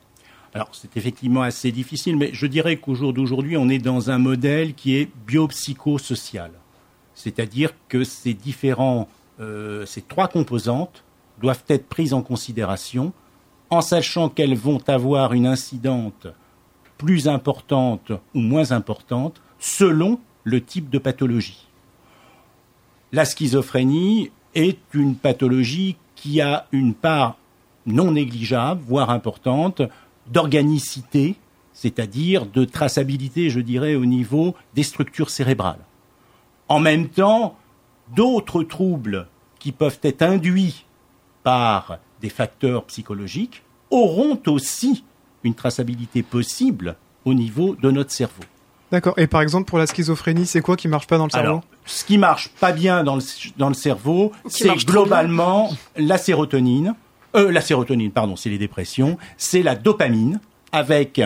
alors 0.54 0.70
c'est 0.72 0.98
effectivement 0.98 1.42
assez 1.42 1.72
difficile, 1.72 2.18
mais 2.18 2.32
je 2.34 2.48
dirais 2.48 2.78
qu'au 2.78 2.96
jour 2.96 3.14
d'aujourd'hui, 3.14 3.58
on 3.58 3.70
est 3.70 3.80
dans 3.80 4.10
un 4.10 4.18
modèle 4.18 4.74
qui 4.74 4.96
est 4.96 5.10
biopsychosocial. 5.28 6.52
C'est-à-dire 7.14 7.74
que 7.88 8.04
ces 8.04 8.34
différents, 8.34 9.08
ces 9.86 10.02
trois 10.02 10.28
composantes 10.28 11.04
doivent 11.40 11.64
être 11.68 11.88
prises 11.88 12.14
en 12.14 12.22
considération 12.22 13.14
en 13.70 13.82
sachant 13.82 14.30
qu'elles 14.30 14.56
vont 14.56 14.82
avoir 14.88 15.34
une 15.34 15.46
incidente 15.46 16.28
plus 16.98 17.28
importante 17.28 18.12
ou 18.34 18.40
moins 18.40 18.72
importante 18.72 19.42
selon 19.60 20.20
le 20.44 20.64
type 20.64 20.90
de 20.90 20.98
pathologie. 20.98 21.68
La 23.12 23.26
schizophrénie 23.26 24.32
est 24.56 24.80
une 24.94 25.16
pathologie 25.16 25.96
qui 26.16 26.42
a 26.42 26.66
une 26.72 26.94
part 26.94 27.38
non 27.86 28.12
négligeable, 28.12 28.82
voire 28.86 29.10
importante, 29.10 29.82
d'organicité, 30.32 31.36
c'est-à-dire 31.74 32.46
de 32.46 32.66
traçabilité, 32.66 33.50
je 33.50 33.60
dirais, 33.60 33.96
au 33.96 34.06
niveau 34.06 34.56
des 34.76 34.84
structures 34.84 35.30
cérébrales. 35.30 35.80
En 36.68 36.80
même 36.80 37.10
temps, 37.10 37.58
d'autres 38.16 38.64
troubles 38.64 39.28
qui 39.60 39.72
peuvent 39.72 40.00
être 40.04 40.22
induits 40.22 40.86
par 41.44 42.00
des 42.22 42.30
facteurs 42.30 42.84
psychologiques 42.86 43.64
auront 43.92 44.40
aussi 44.48 45.04
une 45.44 45.54
traçabilité 45.56 46.22
possible 46.22 46.96
au 47.26 47.34
niveau 47.34 47.76
de 47.76 47.92
notre 47.92 48.12
cerveau. 48.12 48.44
D'accord. 48.92 49.14
Et 49.18 49.28
par 49.28 49.42
exemple, 49.42 49.70
pour 49.70 49.78
la 49.78 49.88
schizophrénie, 49.88 50.46
c'est 50.46 50.62
quoi 50.62 50.76
qui 50.76 50.88
marche 50.88 51.08
pas 51.08 51.18
dans 51.18 51.26
le 51.26 51.30
cerveau? 51.30 51.48
Alors, 51.48 51.64
ce 51.86 52.04
qui 52.04 52.18
marche 52.18 52.50
pas 52.60 52.72
bien 52.72 53.04
dans 53.04 53.16
le, 53.16 53.22
dans 53.58 53.70
le 53.70 53.74
cerveau, 53.76 54.32
c'est 54.48 54.74
globalement 54.86 55.72
la 55.96 56.18
sérotonine. 56.18 56.96
Euh, 57.36 57.52
la 57.52 57.62
sérotonine, 57.62 58.12
pardon, 58.12 58.36
c'est 58.36 58.50
les 58.50 58.58
dépressions. 58.58 59.18
C'est 59.38 59.64
la 59.64 59.76
dopamine, 59.76 60.40
avec 60.72 61.22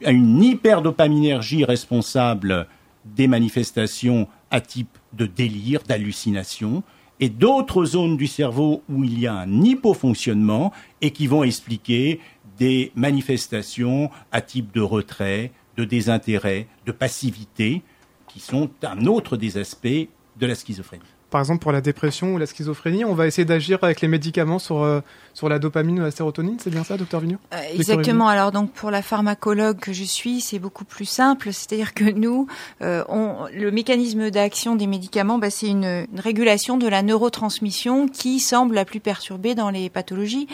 une 0.00 0.42
hyperdopaminergie 0.42 1.64
responsable 1.64 2.66
des 3.04 3.28
manifestations 3.28 4.28
à 4.50 4.60
type 4.60 4.98
de 5.12 5.26
délire, 5.26 5.82
d'hallucination 5.82 6.82
et 7.20 7.28
d'autres 7.28 7.84
zones 7.84 8.16
du 8.16 8.26
cerveau 8.26 8.82
où 8.88 9.04
il 9.04 9.18
y 9.18 9.26
a 9.26 9.34
un 9.34 9.62
hypofonctionnement 9.62 10.72
et 11.00 11.10
qui 11.12 11.26
vont 11.26 11.44
expliquer 11.44 12.20
des 12.58 12.92
manifestations 12.94 14.10
à 14.32 14.40
type 14.40 14.72
de 14.72 14.80
retrait, 14.80 15.52
de 15.76 15.84
désintérêt, 15.84 16.66
de 16.84 16.92
passivité, 16.92 17.82
qui 18.28 18.40
sont 18.40 18.70
un 18.82 19.06
autre 19.06 19.36
des 19.36 19.56
aspects 19.56 19.86
de 19.86 20.46
la 20.46 20.54
schizophrénie. 20.54 21.04
Par 21.30 21.40
exemple 21.40 21.60
pour 21.60 21.72
la 21.72 21.80
dépression 21.80 22.34
ou 22.34 22.38
la 22.38 22.46
schizophrénie, 22.46 23.04
on 23.04 23.14
va 23.14 23.26
essayer 23.26 23.44
d'agir 23.44 23.78
avec 23.82 24.00
les 24.00 24.08
médicaments 24.08 24.58
sur, 24.58 24.82
euh, 24.82 25.00
sur 25.34 25.48
la 25.48 25.58
dopamine 25.58 26.00
ou 26.00 26.02
la 26.02 26.10
sérotonine, 26.10 26.56
c'est 26.60 26.70
bien 26.70 26.84
ça, 26.84 26.96
docteur 26.96 27.20
Vigneault? 27.20 27.38
Euh, 27.52 27.58
Exactement. 27.74 28.28
Alors 28.28 28.52
donc 28.52 28.72
pour 28.72 28.90
la 28.90 29.02
pharmacologue 29.02 29.78
que 29.78 29.92
je 29.92 30.04
suis, 30.04 30.40
c'est 30.40 30.58
beaucoup 30.58 30.84
plus 30.84 31.04
simple. 31.04 31.52
C'est-à-dire 31.52 31.94
que 31.94 32.04
nous, 32.04 32.46
euh, 32.82 33.04
on, 33.08 33.46
le 33.52 33.70
mécanisme 33.70 34.30
d'action 34.30 34.76
des 34.76 34.86
médicaments, 34.86 35.38
bah, 35.38 35.50
c'est 35.50 35.68
une, 35.68 36.06
une, 36.12 36.20
régulation 36.20 36.78
de 36.78 36.86
la 36.86 37.02
neurotransmission 37.02 38.08
qui 38.08 38.40
semble 38.40 38.74
la 38.74 38.84
plus 38.84 39.00
perturbée 39.00 39.54
dans 39.54 39.70
les 39.70 39.90
pathologies. 39.90 40.48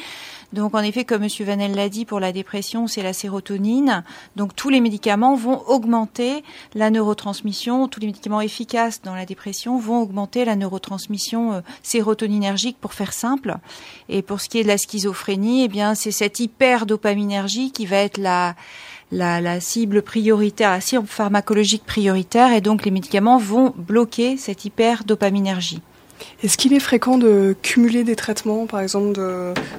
Donc 0.52 0.74
en 0.74 0.80
effet, 0.80 1.04
comme 1.04 1.22
Monsieur 1.22 1.44
Vanel 1.44 1.74
l'a 1.74 1.88
dit, 1.88 2.04
pour 2.04 2.20
la 2.20 2.32
dépression, 2.32 2.86
c'est 2.86 3.02
la 3.02 3.12
sérotonine. 3.12 4.04
Donc 4.36 4.54
tous 4.54 4.68
les 4.68 4.80
médicaments 4.80 5.34
vont 5.34 5.62
augmenter 5.66 6.44
la 6.74 6.90
neurotransmission. 6.90 7.88
Tous 7.88 8.00
les 8.00 8.06
médicaments 8.06 8.40
efficaces 8.40 9.00
dans 9.02 9.14
la 9.14 9.24
dépression 9.24 9.78
vont 9.78 10.02
augmenter 10.02 10.44
la 10.44 10.56
neurotransmission 10.56 11.52
euh, 11.52 11.60
sérotoninergique, 11.82 12.76
pour 12.80 12.92
faire 12.92 13.12
simple. 13.12 13.56
Et 14.08 14.22
pour 14.22 14.40
ce 14.40 14.48
qui 14.48 14.58
est 14.58 14.62
de 14.62 14.68
la 14.68 14.78
schizophrénie, 14.78 15.64
eh 15.64 15.68
bien 15.68 15.94
c'est 15.94 16.10
cette 16.10 16.40
hyperdopaminergie 16.40 17.72
qui 17.72 17.86
va 17.86 17.96
être 17.98 18.18
la 18.18 18.54
la, 19.14 19.42
la, 19.42 19.60
cible 19.60 20.00
prioritaire, 20.00 20.70
la 20.70 20.80
cible 20.80 21.06
pharmacologique 21.06 21.84
prioritaire, 21.84 22.52
et 22.54 22.62
donc 22.62 22.86
les 22.86 22.90
médicaments 22.90 23.36
vont 23.36 23.74
bloquer 23.76 24.38
cette 24.38 24.64
hyperdopaminergie. 24.64 25.82
Est-ce 26.42 26.56
qu'il 26.56 26.72
est 26.72 26.80
fréquent 26.80 27.18
de 27.18 27.54
cumuler 27.62 28.04
des 28.04 28.16
traitements, 28.16 28.66
par 28.66 28.80
exemple 28.80 29.18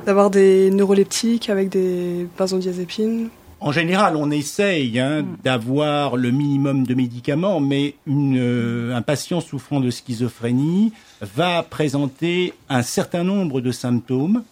d'avoir 0.05 0.29
des 0.29 0.71
neuroleptiques 0.71 1.49
avec 1.49 1.69
des 1.69 2.27
benzodiazépines? 2.37 3.29
En 3.63 3.71
général, 3.71 4.17
on 4.17 4.29
essaye 4.29 4.99
hein, 4.99 5.21
mm. 5.21 5.37
d'avoir 5.41 6.17
le 6.17 6.31
minimum 6.31 6.85
de 6.85 6.93
médicaments, 6.95 7.61
mais 7.61 7.95
une, 8.05 8.37
euh, 8.37 8.93
un 8.93 9.01
patient 9.01 9.39
souffrant 9.39 9.79
de 9.79 9.89
schizophrénie 9.89 10.91
va 11.21 11.63
présenter 11.63 12.53
un 12.67 12.81
certain 12.81 13.23
nombre 13.23 13.61
de 13.61 13.71
symptômes, 13.71 14.43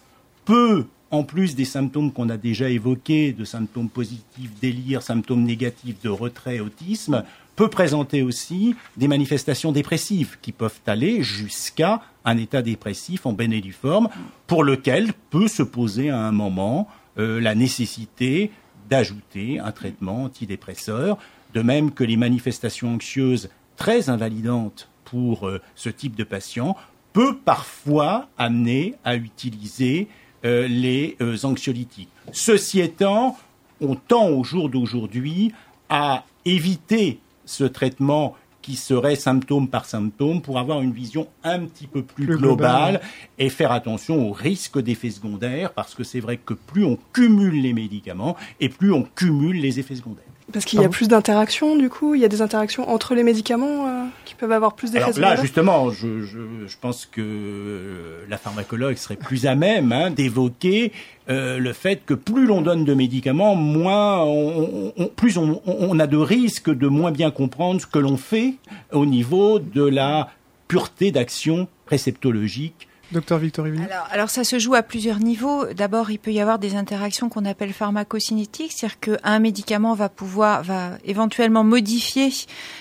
peu 0.46 0.86
en 1.10 1.24
plus 1.24 1.54
des 1.54 1.66
symptômes 1.66 2.10
qu'on 2.10 2.30
a 2.30 2.38
déjà 2.38 2.70
évoqués, 2.70 3.32
de 3.32 3.44
symptômes 3.44 3.90
positifs, 3.90 4.50
délire, 4.62 5.02
symptômes 5.02 5.42
négatifs 5.42 6.00
de 6.02 6.08
retrait, 6.08 6.60
autisme, 6.60 7.22
peut 7.56 7.68
présenter 7.68 8.22
aussi 8.22 8.74
des 8.96 9.08
manifestations 9.08 9.72
dépressives 9.72 10.38
qui 10.40 10.52
peuvent 10.52 10.80
aller 10.86 11.22
jusqu'à 11.22 12.02
un 12.24 12.36
état 12.36 12.62
dépressif 12.62 13.26
en 13.26 13.32
bénéliforme 13.32 14.08
pour 14.46 14.64
lequel 14.64 15.12
peut 15.30 15.48
se 15.48 15.62
poser 15.62 16.10
à 16.10 16.18
un 16.18 16.32
moment 16.32 16.88
euh, 17.18 17.40
la 17.40 17.54
nécessité 17.54 18.50
d'ajouter 18.88 19.58
un 19.58 19.72
traitement 19.72 20.24
antidépresseur, 20.24 21.18
de 21.54 21.62
même 21.62 21.92
que 21.92 22.04
les 22.04 22.16
manifestations 22.16 22.94
anxieuses 22.94 23.50
très 23.76 24.08
invalidantes 24.08 24.88
pour 25.04 25.46
euh, 25.46 25.60
ce 25.74 25.88
type 25.88 26.16
de 26.16 26.24
patient 26.24 26.76
peut 27.12 27.36
parfois 27.36 28.28
amener 28.38 28.94
à 29.04 29.16
utiliser 29.16 30.08
euh, 30.44 30.66
les 30.66 31.16
anxiolytiques. 31.44 32.08
Ceci 32.32 32.80
étant, 32.80 33.36
on 33.82 33.94
tend 33.94 34.28
au 34.28 34.42
jour 34.42 34.70
d'aujourd'hui 34.70 35.52
à 35.90 36.24
éviter 36.46 37.20
ce 37.44 37.64
traitement 37.64 38.34
qui 38.62 38.76
serait 38.76 39.16
symptôme 39.16 39.68
par 39.68 39.84
symptôme 39.84 40.40
pour 40.40 40.58
avoir 40.58 40.80
une 40.80 40.92
vision 40.92 41.26
un 41.42 41.66
petit 41.66 41.88
peu 41.88 42.02
plus, 42.02 42.26
globale, 42.26 43.00
et 43.38 43.50
faire 43.50 43.72
attention 43.72 44.28
aux 44.28 44.32
risques 44.32 44.80
d'effets 44.80 45.10
secondaires 45.10 45.72
parce 45.72 45.94
que 45.94 46.04
c'est 46.04 46.20
vrai 46.20 46.36
que 46.36 46.54
plus 46.54 46.84
on 46.84 46.96
cumule 47.12 47.60
les 47.60 47.72
médicaments 47.72 48.36
et 48.60 48.68
plus 48.68 48.92
on 48.92 49.02
cumule 49.02 49.60
les 49.60 49.80
effets 49.80 49.96
secondaires. 49.96 50.24
Parce 50.52 50.64
qu'il 50.64 50.80
y 50.80 50.84
a 50.84 50.88
plus 50.88 51.08
d'interactions, 51.08 51.76
du 51.76 51.88
coup, 51.88 52.14
il 52.14 52.20
y 52.20 52.24
a 52.24 52.28
des 52.28 52.42
interactions 52.42 52.88
entre 52.90 53.14
les 53.14 53.22
médicaments 53.22 53.86
euh, 53.86 54.04
qui 54.24 54.34
peuvent 54.34 54.52
avoir 54.52 54.74
plus 54.74 54.90
d'effets 54.90 55.18
Là, 55.20 55.36
justement, 55.36 55.90
je, 55.90 56.22
je, 56.22 56.38
je, 56.66 56.76
pense 56.80 57.06
que 57.06 57.20
euh, 57.20 58.24
la 58.28 58.36
pharmacologue 58.36 58.96
serait 58.96 59.16
plus 59.16 59.46
à 59.46 59.54
même 59.54 59.92
hein, 59.92 60.10
d'évoquer 60.10 60.92
euh, 61.30 61.58
le 61.58 61.72
fait 61.72 62.04
que 62.04 62.14
plus 62.14 62.46
l'on 62.46 62.60
donne 62.60 62.84
de 62.84 62.94
médicaments, 62.94 63.54
moins 63.54 64.22
on, 64.22 64.92
on, 64.96 65.06
plus 65.06 65.38
on, 65.38 65.62
on, 65.66 65.98
a 65.98 66.06
de 66.06 66.16
risques 66.16 66.70
de 66.70 66.88
moins 66.88 67.12
bien 67.12 67.30
comprendre 67.30 67.80
ce 67.80 67.86
que 67.86 67.98
l'on 67.98 68.16
fait 68.16 68.54
au 68.92 69.06
niveau 69.06 69.58
de 69.58 69.84
la 69.84 70.28
pureté 70.68 71.12
d'action 71.12 71.68
réceptologique 71.86 72.88
Docteur 73.12 73.38
Victor 73.38 73.66
alors, 73.66 74.08
alors, 74.10 74.30
ça 74.30 74.42
se 74.42 74.58
joue 74.58 74.74
à 74.74 74.82
plusieurs 74.82 75.18
niveaux. 75.18 75.66
D'abord, 75.66 76.10
il 76.10 76.18
peut 76.18 76.32
y 76.32 76.40
avoir 76.40 76.58
des 76.58 76.74
interactions 76.74 77.28
qu'on 77.28 77.44
appelle 77.44 77.72
pharmacocinétiques, 77.72 78.72
c'est-à-dire 78.72 79.00
qu'un 79.00 79.38
médicament 79.38 79.94
va 79.94 80.08
pouvoir, 80.08 80.62
va 80.62 80.92
éventuellement 81.04 81.62
modifier 81.62 82.30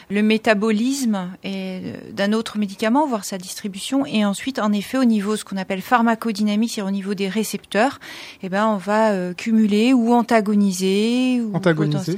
le 0.10 0.22
métabolisme 0.22 1.30
d'un 1.44 2.34
autre 2.34 2.58
médicament, 2.58 3.06
voire 3.08 3.26
sa 3.26 3.38
distribution, 3.38 4.06
et 4.06 4.26
ensuite, 4.26 4.60
en 4.60 4.72
effet, 4.72 4.98
au 4.98 5.06
niveau 5.06 5.36
ce 5.36 5.44
qu'on 5.44 5.58
appelle 5.58 5.82
pharmacodynamique, 5.82 6.72
c'est-à-dire 6.72 6.90
au 6.90 6.96
niveau 6.96 7.14
des 7.14 7.28
récepteurs, 7.28 8.00
eh 8.42 8.50
ben, 8.50 8.68
on 8.68 8.78
va 8.78 9.12
euh, 9.12 9.34
cumuler 9.34 9.94
ou 9.94 10.14
antagoniser. 10.14 11.42
Ou 11.42 11.56
antagoniser. 11.56 12.18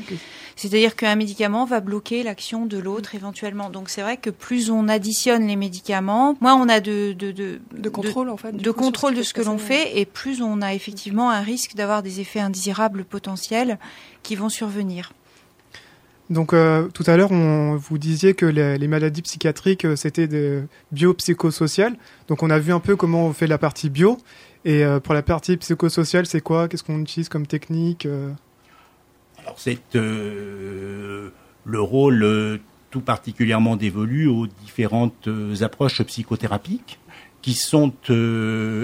C'est-à-dire 0.56 0.96
qu'un 0.96 1.16
médicament 1.16 1.66
va 1.66 1.80
bloquer 1.80 2.24
l'action 2.24 2.66
de 2.66 2.78
l'autre 2.78 3.16
éventuellement. 3.16 3.70
Donc 3.70 3.90
c'est 3.90 4.02
vrai 4.02 4.18
que 4.18 4.30
plus 4.30 4.70
on 4.70 4.88
additionne 4.88 5.48
les 5.48 5.56
médicaments, 5.56 6.36
moins 6.42 6.56
on 6.56 6.70
a 6.70 6.80
de 6.80 7.14
de, 7.14 7.32
de, 7.32 7.60
de 7.76 7.90
contrôle 7.90 8.30
en 8.30 8.38
fait, 8.38 8.56
de 8.56 8.72
contrôle 8.72 9.16
de 9.16 9.24
ce 9.24 9.34
que 9.34 9.42
l'on 9.42 9.58
fait, 9.58 10.00
et 10.00 10.06
plus 10.06 10.42
on 10.42 10.62
a 10.62 10.74
effectivement 10.74 11.32
un 11.32 11.42
risque 11.42 11.76
d'avoir 11.76 12.04
des 12.04 12.20
effets 12.20 12.40
indésirables 12.40 13.04
potentiels 13.04 13.80
qui 14.22 14.36
vont 14.36 14.50
survenir. 14.50 15.14
Donc 16.30 16.54
euh, 16.54 16.88
tout 16.88 17.04
à 17.08 17.18
l'heure, 17.18 17.32
on 17.32 17.76
vous 17.76 17.98
disiez 17.98 18.34
que 18.34 18.46
les, 18.46 18.78
les 18.78 18.88
maladies 18.88 19.22
psychiatriques 19.22 19.86
euh, 19.86 19.96
c'était 19.96 20.28
des 20.28 20.62
biopsychosociales. 20.92 21.96
Donc 22.28 22.44
on 22.44 22.50
a 22.50 22.60
vu 22.60 22.72
un 22.72 22.80
peu 22.80 22.96
comment 22.96 23.26
on 23.28 23.34
fait 23.34 23.48
la 23.48 23.58
partie 23.58 23.90
bio. 23.90 24.18
Et 24.66 24.86
euh, 24.86 25.02
pour 25.02 25.14
la 25.14 25.22
partie 25.22 25.58
psychosociale, 25.58 26.26
c'est 26.26 26.40
quoi? 26.40 26.70
Qu'est-ce 26.70 26.84
qu'on 26.84 27.02
utilise 27.02 27.28
comme 27.28 27.46
technique 27.46 28.06
euh? 28.06 28.32
C'est 29.58 29.96
euh, 29.96 31.30
le 31.66 31.82
rôle 31.82 32.24
euh, 32.24 32.58
tout 32.92 33.02
particulièrement 33.02 33.76
dévolu 33.76 34.28
aux 34.28 34.48
différentes 34.48 35.28
euh, 35.28 35.56
approches 35.62 36.02
psychothérapiques 36.04 37.00
qui 37.42 37.56
sont 37.56 37.92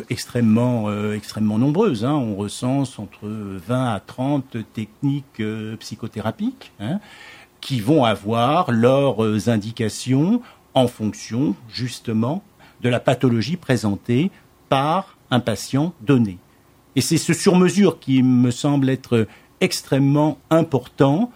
extrêmement 0.09 0.91
extrêmement 1.13 1.57
nombreuses. 1.57 2.03
Hein. 2.03 2.15
On 2.15 2.35
recense 2.35 2.99
entre 2.99 3.25
20 3.25 3.93
à 3.93 4.01
30 4.01 4.57
techniques 4.73 5.41
psychothérapiques 5.79 6.73
hein, 6.81 6.99
qui 7.61 7.79
vont 7.79 8.03
avoir 8.03 8.73
leurs 8.73 9.47
indications 9.47 10.41
en 10.73 10.89
fonction 10.89 11.55
justement 11.69 12.43
de 12.81 12.89
la 12.89 12.99
pathologie 12.99 13.55
présentée 13.55 14.29
par 14.67 15.15
un 15.31 15.39
patient 15.39 15.93
donné. 16.01 16.37
Et 16.97 17.01
c'est 17.01 17.17
ce 17.17 17.33
sur-mesure 17.33 17.97
qui 17.97 18.23
me 18.23 18.51
semble 18.51 18.89
être 18.89 19.25
extrêmement 19.61 20.37
important. 20.49 21.31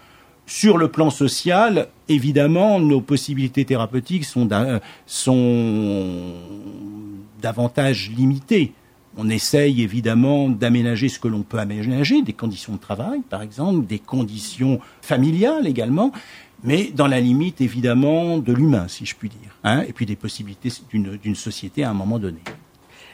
Sur 0.46 0.78
le 0.78 0.90
plan 0.90 1.10
social, 1.10 1.88
évidemment, 2.10 2.80
nos 2.80 3.02
possibilités 3.02 3.64
thérapeutiques 3.64 4.26
sont, 4.26 4.48
davantage 7.42 8.12
limitées. 8.16 8.74
On 9.16 9.30
essaye 9.30 9.82
évidemment 9.82 10.50
d'aménager 10.50 11.08
ce 11.08 11.20
que 11.20 11.28
l'on 11.28 11.44
peut 11.44 11.60
aménager, 11.60 12.22
des 12.24 12.34
conditions 12.34 12.74
de 12.74 12.80
travail 12.80 13.22
par 13.30 13.42
exemple, 13.42 13.86
des 13.86 14.00
conditions 14.00 14.80
familiales 15.02 15.68
également, 15.68 16.12
mais 16.64 16.92
dans 16.96 17.08
la 17.08 17.20
limite 17.20 17.62
évidemment 17.62 18.40
de 18.40 18.54
l'humain, 18.54 18.88
si 18.88 19.06
je 19.06 19.16
puis 19.16 19.30
dire, 19.30 19.56
hein, 19.64 19.84
et 19.88 19.94
puis 19.94 20.06
des 20.06 20.16
possibilités 20.16 20.70
d'une 20.92 21.36
société 21.36 21.84
à 21.84 21.92
un 21.92 21.94
moment 21.94 22.18
donné. 22.18 22.40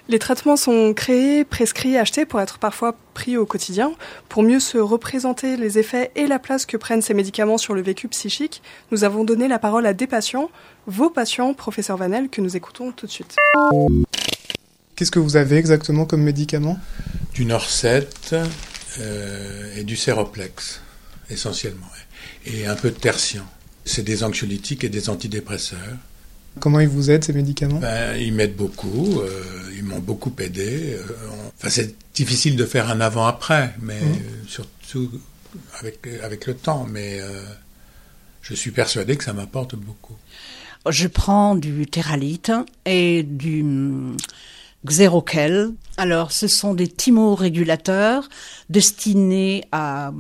Les 0.10 0.18
traitements 0.18 0.58
sont 0.58 0.96
créés, 0.96 1.46
prescrits, 1.46 1.96
achetés 1.96 2.26
pour 2.26 2.42
être 2.42 2.58
parfois 2.58 2.98
pris 3.14 3.38
au 3.38 3.46
quotidien. 3.46 3.94
Pour 4.28 4.42
mieux 4.42 4.60
se 4.60 4.80
représenter 4.80 5.56
les 5.56 5.78
effets 5.78 6.10
et 6.16 6.26
la 6.26 6.40
place 6.40 6.66
que 6.66 6.78
prennent 6.78 7.04
ces 7.04 7.14
médicaments 7.14 7.60
sur 7.60 7.76
le 7.76 7.84
vécu 7.84 8.08
psychique, 8.08 8.64
nous 8.92 9.04
avons 9.04 9.24
donné 9.24 9.48
la 9.48 9.60
parole 9.60 9.86
à 9.86 9.94
des 9.94 10.08
patients, 10.08 10.50
vos 10.88 11.12
patients, 11.12 11.54
professeur 11.54 11.96
Vanel, 11.96 12.28
que 12.30 12.42
nous 12.42 12.58
écoutons 12.58 12.92
tout 12.92 13.06
de 13.06 13.12
suite. 13.12 13.36
Qu'est-ce 14.96 15.12
que 15.12 15.20
vous 15.20 15.38
avez 15.38 15.58
exactement 15.58 16.06
comme 16.06 16.24
médicament? 16.24 16.80
Du 17.36 17.46
Norset 17.46 18.10
euh, 18.34 19.78
et 19.78 19.84
du 19.84 19.96
Séroplex, 19.96 20.82
essentiellement, 21.30 21.86
et 22.48 22.66
un 22.66 22.76
peu 22.76 22.90
de 22.90 22.98
Tertian. 22.98 23.46
C'est 23.86 24.02
des 24.04 24.24
anxiolytiques 24.24 24.84
et 24.84 24.90
des 24.90 25.08
antidépresseurs. 25.08 25.98
Comment 26.60 26.80
ils 26.80 26.88
vous 26.88 27.12
aident 27.12 27.24
ces 27.24 27.34
médicaments 27.34 27.80
ben, 27.80 28.16
Ils 28.18 28.34
m'aident 28.34 28.56
beaucoup, 28.56 29.20
euh, 29.20 29.44
ils 29.76 29.84
m'ont 29.84 30.00
beaucoup 30.00 30.34
aidé. 30.40 30.94
Euh, 30.94 31.04
enfin, 31.58 31.70
c'est 31.70 31.96
difficile 32.14 32.56
de 32.56 32.66
faire 32.66 32.90
un 32.90 33.02
avant-après, 33.02 33.76
mais 33.82 34.00
mmh. 34.00 34.48
surtout 34.48 35.12
avec, 35.80 36.08
avec 36.24 36.46
le 36.46 36.56
temps, 36.56 36.86
mais 36.90 37.20
euh, 37.22 37.44
je 38.42 38.54
suis 38.54 38.72
persuadé 38.72 39.16
que 39.16 39.24
ça 39.24 39.34
m'apporte 39.34 39.76
beaucoup. 39.76 40.16
Je 40.90 41.08
prends 41.08 41.56
du 41.56 41.86
Teralite 41.88 42.52
et 42.86 43.24
du 43.24 43.66
Xeroquel. 44.86 45.72
Alors, 45.98 46.32
ce 46.32 46.48
sont 46.48 46.74
des 46.74 46.88
thymorégulateurs 46.88 48.30
destinés 48.70 49.66
à, 49.72 50.14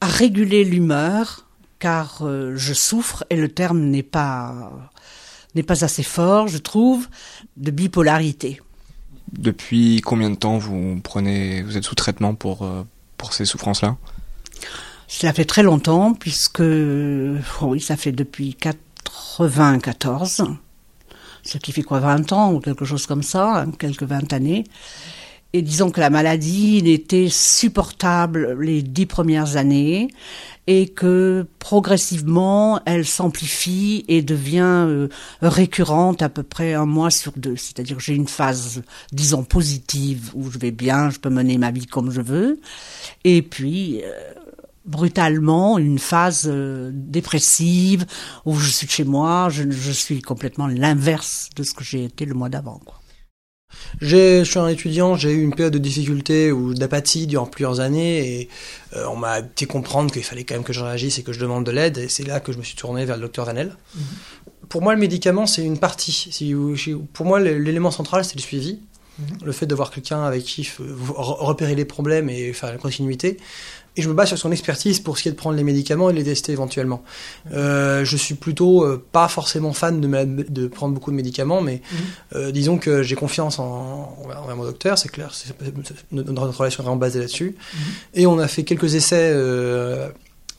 à 0.00 0.06
réguler 0.06 0.64
l'humeur 0.64 1.46
car 1.82 2.18
euh, 2.22 2.54
je 2.56 2.74
souffre 2.74 3.24
et 3.28 3.34
le 3.34 3.48
terme 3.48 3.80
n'est 3.80 4.04
pas 4.04 4.70
n'est 5.56 5.64
pas 5.64 5.84
assez 5.84 6.04
fort, 6.04 6.46
je 6.46 6.58
trouve, 6.58 7.08
de 7.56 7.72
bipolarité. 7.72 8.62
Depuis 9.32 10.00
combien 10.00 10.30
de 10.30 10.36
temps 10.36 10.58
vous 10.58 11.00
prenez, 11.02 11.60
vous 11.62 11.76
êtes 11.76 11.82
sous 11.82 11.96
traitement 11.96 12.34
pour, 12.36 12.62
euh, 12.62 12.84
pour 13.18 13.32
ces 13.34 13.44
souffrances-là? 13.44 13.96
Cela 15.08 15.32
fait 15.32 15.44
très 15.44 15.64
longtemps, 15.64 16.14
puisque, 16.14 16.62
oui, 16.62 17.80
ça 17.80 17.96
fait 17.96 18.12
depuis 18.12 18.54
94, 18.54 20.44
ce 21.42 21.58
qui 21.58 21.72
fait 21.72 21.82
quoi, 21.82 21.98
20 21.98 22.32
ans 22.32 22.52
ou 22.52 22.60
quelque 22.60 22.84
chose 22.84 23.06
comme 23.06 23.24
ça, 23.24 23.62
hein, 23.62 23.72
quelques 23.72 24.04
20 24.04 24.32
années. 24.32 24.64
Et 25.54 25.60
disons 25.60 25.90
que 25.90 26.00
la 26.00 26.08
maladie 26.08 26.82
n'était 26.82 27.28
supportable 27.28 28.58
les 28.60 28.82
dix 28.82 29.06
premières 29.06 29.56
années 29.56 30.08
et 30.66 30.88
que 30.88 31.46
progressivement 31.58 32.80
elle 32.86 33.04
s'amplifie 33.04 34.04
et 34.08 34.22
devient 34.22 34.86
euh, 34.88 35.08
récurrente 35.42 36.22
à 36.22 36.28
peu 36.28 36.42
près 36.42 36.72
un 36.72 36.86
mois 36.86 37.10
sur 37.10 37.32
deux. 37.36 37.56
C'est-à-dire 37.56 38.00
j'ai 38.00 38.14
une 38.14 38.28
phase, 38.28 38.82
disons, 39.12 39.44
positive 39.44 40.30
où 40.34 40.50
je 40.50 40.58
vais 40.58 40.70
bien, 40.70 41.10
je 41.10 41.18
peux 41.18 41.30
mener 41.30 41.58
ma 41.58 41.70
vie 41.70 41.86
comme 41.86 42.10
je 42.10 42.20
veux. 42.20 42.60
Et 43.24 43.42
puis, 43.42 44.02
euh, 44.04 44.32
brutalement 44.84 45.78
une 45.78 45.98
phase 45.98 46.44
euh, 46.46 46.90
dépressive 46.92 48.06
où 48.44 48.56
je 48.56 48.70
suis 48.70 48.88
chez 48.88 49.04
moi, 49.04 49.48
je, 49.50 49.70
je 49.70 49.92
suis 49.92 50.22
complètement 50.22 50.66
l'inverse 50.66 51.50
de 51.56 51.62
ce 51.62 51.74
que 51.74 51.84
j'ai 51.84 52.04
été 52.04 52.24
le 52.24 52.34
mois 52.34 52.48
d'avant. 52.48 52.80
Quoi. 52.84 53.01
Je 54.00 54.42
suis 54.44 54.58
un 54.58 54.68
étudiant, 54.68 55.16
j'ai 55.16 55.32
eu 55.32 55.42
une 55.42 55.54
période 55.54 55.72
de 55.72 55.78
difficulté 55.78 56.52
ou 56.52 56.74
d'apathie 56.74 57.26
durant 57.26 57.46
plusieurs 57.46 57.80
années 57.80 58.40
et 58.40 58.48
euh, 58.96 59.06
on 59.06 59.16
m'a 59.16 59.38
fait 59.56 59.66
comprendre 59.66 60.12
qu'il 60.12 60.24
fallait 60.24 60.44
quand 60.44 60.54
même 60.54 60.64
que 60.64 60.72
je 60.72 60.82
réagisse 60.82 61.18
et 61.18 61.22
que 61.22 61.32
je 61.32 61.40
demande 61.40 61.64
de 61.64 61.70
l'aide 61.70 61.98
et 61.98 62.08
c'est 62.08 62.26
là 62.26 62.40
que 62.40 62.52
je 62.52 62.58
me 62.58 62.62
suis 62.62 62.76
tourné 62.76 63.04
vers 63.04 63.16
le 63.16 63.22
docteur 63.22 63.44
Vanel. 63.44 63.68
Mm 63.68 64.00
-hmm. 64.00 64.68
Pour 64.68 64.80
moi, 64.82 64.94
le 64.94 65.00
médicament, 65.00 65.46
c'est 65.46 65.64
une 65.64 65.78
partie. 65.78 66.14
Pour 67.12 67.26
moi, 67.26 67.38
l'élément 67.40 67.90
central, 67.90 68.24
c'est 68.24 68.36
le 68.36 68.42
suivi. 68.50 68.72
Mm 68.72 69.24
-hmm. 69.24 69.44
Le 69.44 69.52
fait 69.52 69.66
de 69.66 69.74
voir 69.74 69.90
quelqu'un 69.94 70.22
avec 70.30 70.42
qui 70.44 70.62
repérer 71.48 71.74
les 71.74 71.84
problèmes 71.94 72.28
et 72.30 72.52
faire 72.58 72.70
la 72.76 72.78
continuité 72.86 73.36
et 73.96 74.02
je 74.02 74.08
me 74.08 74.14
base 74.14 74.28
sur 74.28 74.38
son 74.38 74.50
expertise 74.52 75.00
pour 75.00 75.18
ce 75.18 75.22
qui 75.22 75.28
est 75.28 75.32
de 75.32 75.36
prendre 75.36 75.56
les 75.56 75.64
médicaments 75.64 76.08
et 76.08 76.12
de 76.12 76.18
les 76.18 76.24
tester 76.24 76.52
éventuellement. 76.52 77.02
Euh, 77.52 78.04
je 78.04 78.16
suis 78.16 78.34
plutôt 78.34 78.84
euh, 78.84 79.04
pas 79.12 79.28
forcément 79.28 79.72
fan 79.72 80.00
de, 80.00 80.42
de, 80.48 80.66
prendre 80.66 80.94
beaucoup 80.94 81.10
de 81.10 81.16
médicaments, 81.16 81.60
mais 81.60 81.76
mmh. 81.76 81.96
euh, 82.36 82.52
disons 82.52 82.78
que 82.78 83.02
j'ai 83.02 83.16
confiance 83.16 83.58
en, 83.58 84.16
envers 84.24 84.56
mon 84.56 84.64
docteur, 84.64 84.96
c'est 84.96 85.10
clair, 85.10 85.32
notre, 86.10 86.32
notre, 86.32 86.58
relation 86.58 86.82
est 86.82 86.86
vraiment 86.86 86.96
basée 86.96 87.20
là-dessus. 87.20 87.54
Mmh. 87.54 87.78
Et 88.14 88.26
on 88.26 88.38
a 88.38 88.48
fait 88.48 88.64
quelques 88.64 88.94
essais 88.94 89.30
euh, 89.34 90.08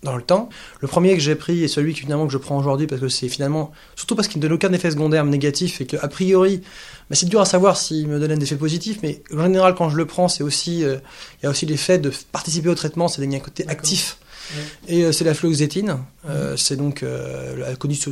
dans 0.03 0.15
le 0.15 0.21
temps. 0.21 0.49
Le 0.81 0.87
premier 0.87 1.13
que 1.13 1.21
j'ai 1.21 1.35
pris 1.35 1.63
est 1.63 1.67
celui 1.67 1.93
que 1.93 1.99
finalement 1.99 2.25
que 2.27 2.33
je 2.33 2.37
prends 2.37 2.57
aujourd'hui 2.57 2.87
parce 2.87 3.01
que 3.01 3.09
c'est 3.09 3.29
finalement, 3.29 3.71
surtout 3.95 4.15
parce 4.15 4.27
qu'il 4.27 4.39
ne 4.39 4.43
donne 4.43 4.53
aucun 4.53 4.71
effet 4.73 4.91
secondaire 4.91 5.25
négatif 5.25 5.81
et 5.81 5.85
que 5.85 5.97
a 6.01 6.07
priori, 6.07 6.61
bah, 7.09 7.15
c'est 7.15 7.27
dur 7.27 7.41
à 7.41 7.45
savoir 7.45 7.77
s'il 7.77 8.07
me 8.07 8.19
donne 8.19 8.31
un 8.31 8.39
effet 8.39 8.55
positif, 8.55 8.99
mais 9.03 9.21
en 9.33 9.43
général 9.43 9.75
quand 9.75 9.89
je 9.89 9.97
le 9.97 10.05
prends, 10.05 10.27
c'est 10.27 10.43
aussi, 10.43 10.83
euh, 10.83 10.97
il 11.41 11.45
y 11.45 11.47
a 11.47 11.49
aussi 11.49 11.65
l'effet 11.65 11.97
de 11.97 12.11
participer 12.31 12.69
au 12.69 12.75
traitement, 12.75 13.07
c'est 13.07 13.25
d'un 13.25 13.39
côté 13.39 13.67
actif. 13.67 14.17
Ouais. 14.51 14.95
Et 14.95 15.03
euh, 15.03 15.11
c'est 15.11 15.23
la 15.23 15.33
fluoxétine, 15.33 15.99
euh, 16.27 16.57
c'est 16.57 16.75
donc 16.75 17.03
euh, 17.03 17.75
connu 17.75 17.95
sous, 17.95 18.11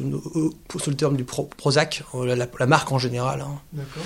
sous, 0.80 0.89
le 0.89 0.95
terme 0.95 1.17
du 1.17 1.23
pro, 1.23 1.49
Prozac, 1.58 2.04
la, 2.13 2.36
la, 2.36 2.47
la, 2.58 2.65
marque 2.67 2.91
en 2.91 2.99
général. 2.99 3.41
Hein. 3.41 3.60
D'accord 3.73 4.04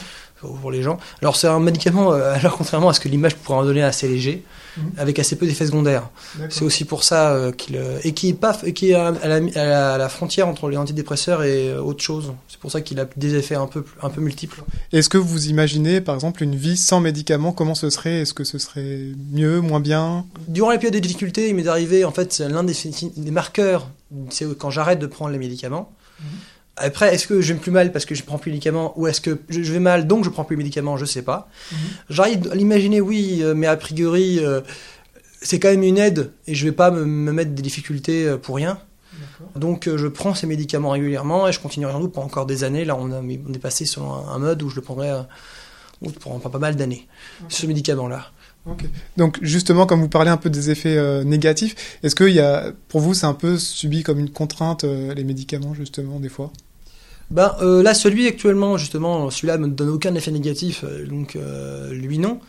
pour 0.61 0.71
les 0.71 0.81
gens. 0.81 0.97
Alors 1.21 1.35
c'est 1.35 1.47
un 1.47 1.59
médicament, 1.59 2.13
euh, 2.13 2.33
alors 2.39 2.57
contrairement 2.57 2.89
à 2.89 2.93
ce 2.93 2.99
que 2.99 3.09
l'image 3.09 3.35
pourrait 3.35 3.59
en 3.59 3.65
donner, 3.65 3.83
assez 3.83 4.07
léger, 4.07 4.43
mmh. 4.77 4.81
avec 4.97 5.19
assez 5.19 5.35
peu 5.35 5.45
d'effets 5.45 5.67
secondaires. 5.67 6.09
C'est 6.49 6.63
aussi 6.63 6.85
pour 6.85 7.03
ça 7.03 7.31
euh, 7.31 7.51
qu'il 7.51 7.79
et 8.03 8.13
qui 8.13 8.29
est 8.29 8.33
pas, 8.33 8.53
qui 8.53 8.91
est 8.91 8.93
à 8.93 9.11
la, 9.11 9.35
à, 9.35 9.65
la, 9.65 9.93
à 9.93 9.97
la, 9.97 10.09
frontière 10.09 10.47
entre 10.47 10.69
les 10.69 10.77
antidépresseurs 10.77 11.43
et 11.43 11.69
euh, 11.69 11.81
autre 11.81 12.03
chose. 12.03 12.33
C'est 12.47 12.59
pour 12.59 12.71
ça 12.71 12.81
qu'il 12.81 12.99
a 12.99 13.05
des 13.15 13.35
effets 13.35 13.55
un 13.55 13.67
peu 13.67 13.83
un 14.01 14.09
peu 14.09 14.21
multiples. 14.21 14.63
Est-ce 14.91 15.09
que 15.09 15.17
vous 15.17 15.47
imaginez, 15.47 16.01
par 16.01 16.15
exemple, 16.15 16.43
une 16.43 16.55
vie 16.55 16.77
sans 16.77 16.99
médicaments 16.99 17.51
Comment 17.51 17.75
ce 17.75 17.89
serait? 17.89 18.21
Est-ce 18.21 18.33
que 18.33 18.43
ce 18.43 18.57
serait 18.57 18.99
mieux, 19.31 19.61
moins 19.61 19.79
bien? 19.79 20.25
Durant 20.47 20.71
les 20.71 20.77
périodes 20.77 20.95
de 20.95 20.99
difficulté, 20.99 21.49
il 21.49 21.55
m'est 21.55 21.67
arrivé, 21.67 22.05
en 22.05 22.11
fait, 22.11 22.39
l'un 22.39 22.63
des, 22.63 22.75
des 23.15 23.31
marqueurs, 23.31 23.89
c'est 24.29 24.45
quand 24.57 24.69
j'arrête 24.69 24.99
de 24.99 25.07
prendre 25.07 25.31
les 25.31 25.39
médicaments. 25.39 25.91
Mmh. 26.19 26.23
Après, 26.77 27.13
est-ce 27.13 27.27
que 27.27 27.41
je 27.41 27.53
vais 27.53 27.59
plus 27.59 27.71
mal 27.71 27.91
parce 27.91 28.05
que 28.05 28.15
je 28.15 28.23
prends 28.23 28.37
plus 28.37 28.51
de 28.51 28.55
médicaments 28.55 28.93
ou 28.99 29.07
est-ce 29.07 29.21
que 29.21 29.39
je 29.49 29.71
vais 29.71 29.79
mal 29.79 30.07
donc 30.07 30.25
je 30.25 30.29
prends 30.29 30.43
plus 30.43 30.55
de 30.57 30.61
médicaments 30.61 30.97
Je 30.97 31.05
sais 31.05 31.21
pas. 31.21 31.39
Mm 31.71 31.75
-hmm. 31.75 32.13
J'arrive 32.13 32.51
à 32.51 32.55
l'imaginer, 32.55 33.01
oui, 33.01 33.43
mais 33.55 33.67
a 33.67 33.77
priori, 33.77 34.39
euh, 34.39 34.61
c'est 35.41 35.59
quand 35.59 35.69
même 35.69 35.83
une 35.83 35.97
aide 35.97 36.31
et 36.47 36.55
je 36.55 36.65
vais 36.65 36.75
pas 36.83 36.91
me, 36.91 37.05
me 37.05 37.31
mettre 37.31 37.51
des 37.51 37.61
difficultés 37.61 38.27
euh, 38.27 38.37
pour 38.37 38.55
rien. 38.55 38.77
Donc 39.55 39.87
euh, 39.87 39.97
je 39.97 40.07
prends 40.07 40.33
ces 40.33 40.47
médicaments 40.47 40.91
régulièrement 40.91 41.47
et 41.47 41.51
je 41.51 41.59
continuerai 41.59 41.93
sans 41.93 41.99
doute 41.99 42.13
pendant 42.13 42.27
encore 42.27 42.45
des 42.45 42.63
années. 42.63 42.85
Là, 42.85 42.95
on, 42.97 43.11
a, 43.11 43.21
on 43.21 43.53
est 43.53 43.59
passé 43.59 43.85
sur 43.85 44.03
un, 44.03 44.33
un, 44.35 44.39
mode 44.39 44.61
où 44.63 44.69
je 44.69 44.75
le 44.75 44.81
prendrai 44.81 45.11
euh, 45.11 45.21
pendant 46.19 46.39
pas 46.39 46.59
mal 46.59 46.75
d'années, 46.75 47.07
okay. 47.41 47.55
ce 47.55 47.65
médicament-là. 47.65 48.31
Okay. 48.67 48.89
Donc 49.15 49.37
justement, 49.43 49.85
comme 49.85 50.01
vous 50.01 50.09
parlez 50.09 50.31
un 50.31 50.37
peu 50.37 50.49
des 50.49 50.71
effets 50.71 50.97
euh, 50.97 51.23
négatifs, 51.23 51.75
est-ce 52.01 52.15
que 52.15 52.23
y 52.23 52.39
a, 52.39 52.71
pour 52.87 52.99
vous, 52.99 53.13
c'est 53.13 53.27
un 53.27 53.35
peu 53.35 53.57
subi 53.59 54.01
comme 54.01 54.19
une 54.19 54.31
contrainte 54.31 54.83
euh, 54.83 55.13
les 55.13 55.23
médicaments 55.23 55.75
justement 55.75 56.19
des 56.19 56.29
fois? 56.29 56.51
Ben 57.31 57.55
euh, 57.61 57.81
là, 57.81 57.93
celui 57.93 58.27
actuellement, 58.27 58.77
justement, 58.77 59.29
celui-là 59.29 59.57
me 59.57 59.67
donne 59.67 59.89
aucun 59.89 60.13
effet 60.13 60.31
négatif, 60.31 60.83
euh, 60.83 61.05
donc 61.07 61.35
euh, 61.35 61.91
lui 61.91 62.19
non. 62.19 62.39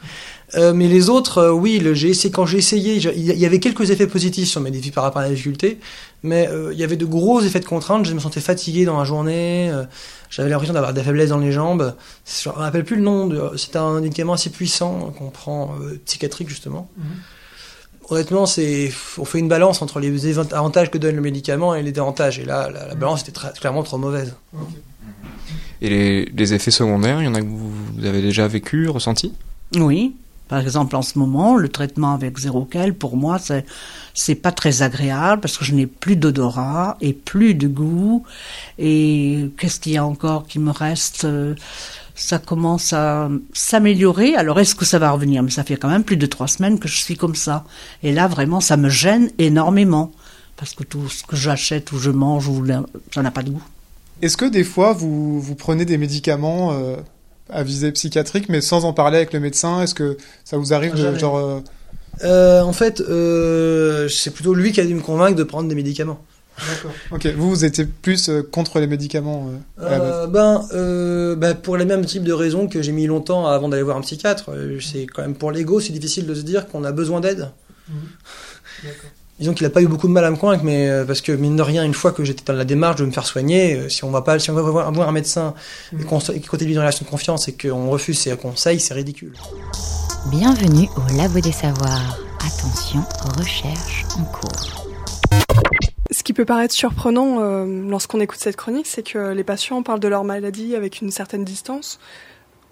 Euh, 0.54 0.74
mais 0.74 0.86
les 0.86 1.08
autres, 1.08 1.50
oui, 1.50 1.82
j'ai 1.94 2.10
essayé, 2.10 2.30
quand 2.30 2.46
j'ai 2.46 2.58
essayé, 2.58 2.96
il 2.96 3.24
y 3.24 3.46
avait 3.46 3.58
quelques 3.58 3.90
effets 3.90 4.06
positifs 4.06 4.48
sur 4.48 4.60
mes 4.60 4.70
défis 4.70 4.90
par 4.90 5.02
rapport 5.02 5.20
à 5.22 5.24
la 5.24 5.30
difficulté, 5.30 5.78
mais 6.22 6.48
il 6.72 6.78
y 6.78 6.84
avait 6.84 6.96
de 6.96 7.04
gros 7.04 7.40
effets 7.40 7.58
de 7.58 7.64
contrainte. 7.64 8.06
Je 8.06 8.14
me 8.14 8.20
sentais 8.20 8.40
fatigué 8.40 8.84
dans 8.84 8.98
la 8.98 9.04
journée, 9.04 9.72
j'avais 10.30 10.48
l'impression 10.48 10.74
d'avoir 10.74 10.94
des 10.94 11.02
faiblesses 11.02 11.30
dans 11.30 11.38
les 11.38 11.50
jambes. 11.50 11.94
Je 12.24 12.48
ne 12.48 12.54
rappelle 12.54 12.84
plus 12.84 12.96
le 12.96 13.02
nom. 13.02 13.28
C'est 13.56 13.74
un 13.74 14.00
médicament 14.00 14.34
assez 14.34 14.50
puissant 14.50 15.12
qu'on 15.18 15.30
prend 15.30 15.74
psychiatrique 16.04 16.48
justement. 16.48 16.88
-hmm 16.96 17.02
honnêtement, 18.10 18.46
c'est, 18.46 18.92
on 19.18 19.24
fait 19.24 19.38
une 19.38 19.48
balance 19.48 19.82
entre 19.82 20.00
les 20.00 20.38
avantages 20.38 20.90
que 20.90 20.98
donne 20.98 21.16
le 21.16 21.22
médicament 21.22 21.74
et 21.74 21.82
les 21.82 21.92
désavantages. 21.92 22.38
Et 22.38 22.44
là, 22.44 22.70
la, 22.70 22.88
la 22.88 22.94
balance 22.94 23.22
était 23.22 23.32
très, 23.32 23.52
clairement 23.52 23.82
trop 23.82 23.98
mauvaise. 23.98 24.34
Okay. 24.54 24.80
Et 25.82 25.88
les, 25.90 26.24
les, 26.24 26.54
effets 26.54 26.70
secondaires, 26.70 27.20
il 27.20 27.26
y 27.26 27.28
en 27.28 27.34
a 27.34 27.40
que 27.40 27.46
vous, 27.46 27.70
vous 27.96 28.04
avez 28.04 28.22
déjà 28.22 28.48
vécu, 28.48 28.88
ressenti? 28.88 29.32
Oui. 29.74 30.14
Par 30.48 30.60
exemple, 30.60 30.94
en 30.94 31.02
ce 31.02 31.18
moment, 31.18 31.56
le 31.56 31.68
traitement 31.68 32.14
avec 32.14 32.38
Zéroquel, 32.38 32.94
pour 32.94 33.16
moi, 33.16 33.38
c'est, 33.38 33.66
c'est 34.14 34.36
pas 34.36 34.52
très 34.52 34.82
agréable 34.82 35.40
parce 35.40 35.58
que 35.58 35.64
je 35.64 35.74
n'ai 35.74 35.86
plus 35.86 36.16
d'odorat 36.16 36.96
et 37.00 37.12
plus 37.12 37.54
de 37.54 37.66
goût. 37.66 38.24
Et 38.78 39.50
qu'est-ce 39.58 39.80
qu'il 39.80 39.92
y 39.92 39.96
a 39.96 40.06
encore 40.06 40.46
qui 40.46 40.60
me 40.60 40.70
reste? 40.70 41.24
Euh, 41.24 41.54
ça 42.16 42.38
commence 42.38 42.92
à 42.92 43.28
s'améliorer. 43.52 44.34
Alors 44.34 44.58
est-ce 44.58 44.74
que 44.74 44.84
ça 44.84 44.98
va 44.98 45.12
revenir? 45.12 45.42
Mais 45.42 45.50
ça 45.50 45.62
fait 45.62 45.76
quand 45.76 45.88
même 45.88 46.02
plus 46.02 46.16
de 46.16 46.26
trois 46.26 46.48
semaines 46.48 46.80
que 46.80 46.88
je 46.88 46.96
suis 46.96 47.16
comme 47.16 47.36
ça. 47.36 47.64
Et 48.02 48.12
là, 48.12 48.26
vraiment, 48.26 48.60
ça 48.60 48.76
me 48.76 48.88
gêne 48.88 49.30
énormément. 49.38 50.10
Parce 50.56 50.74
que 50.74 50.84
tout 50.84 51.08
ce 51.10 51.22
que 51.22 51.36
j'achète 51.36 51.92
ou 51.92 51.98
je 51.98 52.10
mange, 52.10 52.48
ou 52.48 52.66
ça 53.14 53.22
n'a 53.22 53.30
pas 53.30 53.42
de 53.42 53.50
goût. 53.50 53.62
Est-ce 54.22 54.38
que 54.38 54.46
des 54.46 54.64
fois, 54.64 54.94
vous, 54.94 55.38
vous 55.38 55.54
prenez 55.54 55.84
des 55.84 55.98
médicaments 55.98 56.72
euh, 56.72 56.96
à 57.50 57.62
visée 57.62 57.92
psychiatrique, 57.92 58.48
mais 58.48 58.62
sans 58.62 58.86
en 58.86 58.94
parler 58.94 59.18
avec 59.18 59.34
le 59.34 59.40
médecin? 59.40 59.82
Est-ce 59.82 59.94
que 59.94 60.16
ça 60.44 60.56
vous 60.56 60.72
arrive 60.72 60.94
de 60.94 61.18
genre... 61.18 61.36
Euh... 61.36 61.60
Euh, 62.24 62.62
en 62.62 62.72
fait, 62.72 63.02
c'est 64.08 64.30
plutôt 64.30 64.54
lui 64.54 64.72
qui 64.72 64.80
a 64.80 64.86
dû 64.86 64.94
me 64.94 65.02
convaincre 65.02 65.36
de 65.36 65.44
prendre 65.44 65.68
des 65.68 65.74
médicaments. 65.74 66.24
D'accord. 66.58 66.92
Ok. 67.10 67.26
Vous, 67.36 67.50
vous 67.50 67.64
étiez 67.64 67.84
plus 67.84 68.28
euh, 68.28 68.42
contre 68.42 68.80
les 68.80 68.86
médicaments 68.86 69.50
euh, 69.80 69.82
euh, 69.82 70.26
Ben, 70.26 70.66
euh, 70.72 71.36
ben, 71.36 71.54
pour 71.54 71.76
les 71.76 71.84
mêmes 71.84 72.04
types 72.04 72.24
de 72.24 72.32
raisons 72.32 72.66
que 72.66 72.82
j'ai 72.82 72.92
mis 72.92 73.06
longtemps 73.06 73.46
avant 73.46 73.68
d'aller 73.68 73.82
voir 73.82 73.96
un 73.96 74.00
psychiatre. 74.00 74.50
C'est 74.80 75.06
quand 75.06 75.22
même 75.22 75.34
pour 75.34 75.50
l'ego, 75.50 75.80
c'est 75.80 75.92
difficile 75.92 76.26
de 76.26 76.34
se 76.34 76.42
dire 76.42 76.66
qu'on 76.68 76.84
a 76.84 76.92
besoin 76.92 77.20
d'aide. 77.20 77.50
Mmh. 77.88 77.92
Disons 79.38 79.52
qu'il 79.52 79.66
n'a 79.66 79.70
pas 79.70 79.82
eu 79.82 79.86
beaucoup 79.86 80.08
de 80.08 80.12
mal 80.12 80.24
à 80.24 80.30
me 80.30 80.36
convaincre, 80.36 80.64
mais 80.64 80.90
parce 81.06 81.20
que 81.20 81.30
mine 81.30 81.56
de 81.56 81.62
rien, 81.62 81.84
une 81.84 81.92
fois 81.92 82.12
que 82.12 82.24
j'étais 82.24 82.42
dans 82.46 82.54
la 82.54 82.64
démarche 82.64 82.96
de 82.96 83.04
me 83.04 83.10
faire 83.10 83.26
soigner, 83.26 83.90
si 83.90 84.02
on 84.02 84.10
va 84.10 84.22
pas, 84.22 84.38
si 84.38 84.50
on 84.50 84.54
va 84.54 84.62
voir, 84.62 84.90
voir 84.92 85.08
un 85.10 85.12
médecin 85.12 85.52
mmh. 85.92 86.00
et 86.00 86.04
qu'on 86.04 86.20
continue 86.48 86.72
une 86.72 86.78
relation 86.78 87.04
de 87.04 87.10
confiance 87.10 87.46
et 87.48 87.52
qu'on 87.52 87.90
refuse 87.90 88.18
ses 88.18 88.34
conseils, 88.36 88.80
c'est 88.80 88.94
ridicule. 88.94 89.34
Bienvenue 90.30 90.88
au 90.96 91.16
Labo 91.18 91.40
des 91.40 91.52
Savoirs. 91.52 92.18
Attention, 92.40 93.04
recherche 93.38 94.06
en 94.18 94.24
cours. 94.24 94.85
Ce 96.10 96.22
qui 96.22 96.32
peut 96.32 96.44
paraître 96.44 96.74
surprenant 96.74 97.40
euh, 97.40 97.64
lorsqu'on 97.88 98.20
écoute 98.20 98.38
cette 98.38 98.56
chronique, 98.56 98.86
c'est 98.86 99.02
que 99.02 99.32
les 99.32 99.44
patients 99.44 99.82
parlent 99.82 100.00
de 100.00 100.08
leur 100.08 100.24
maladie 100.24 100.76
avec 100.76 101.00
une 101.00 101.10
certaine 101.10 101.44
distance. 101.44 101.98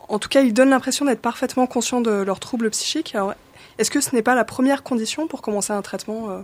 En 0.09 0.19
tout 0.19 0.29
cas, 0.29 0.43
ils 0.43 0.53
donnent 0.53 0.71
l'impression 0.71 1.05
d'être 1.05 1.23
parfaitement 1.23 1.67
conscients 1.67 2.01
de 2.01 2.11
leurs 2.11 2.39
troubles 2.41 2.71
psychiques. 2.71 3.15
Alors, 3.15 3.35
est-ce 3.79 3.91
que 3.91 4.01
ce 4.01 4.15
n'est 4.15 4.23
pas 4.23 4.35
la 4.35 4.45
première 4.45 4.83
condition 4.83 5.27
pour 5.27 5.43
commencer 5.43 5.73
un 5.73 5.83
traitement 5.83 6.31
euh, 6.31 6.41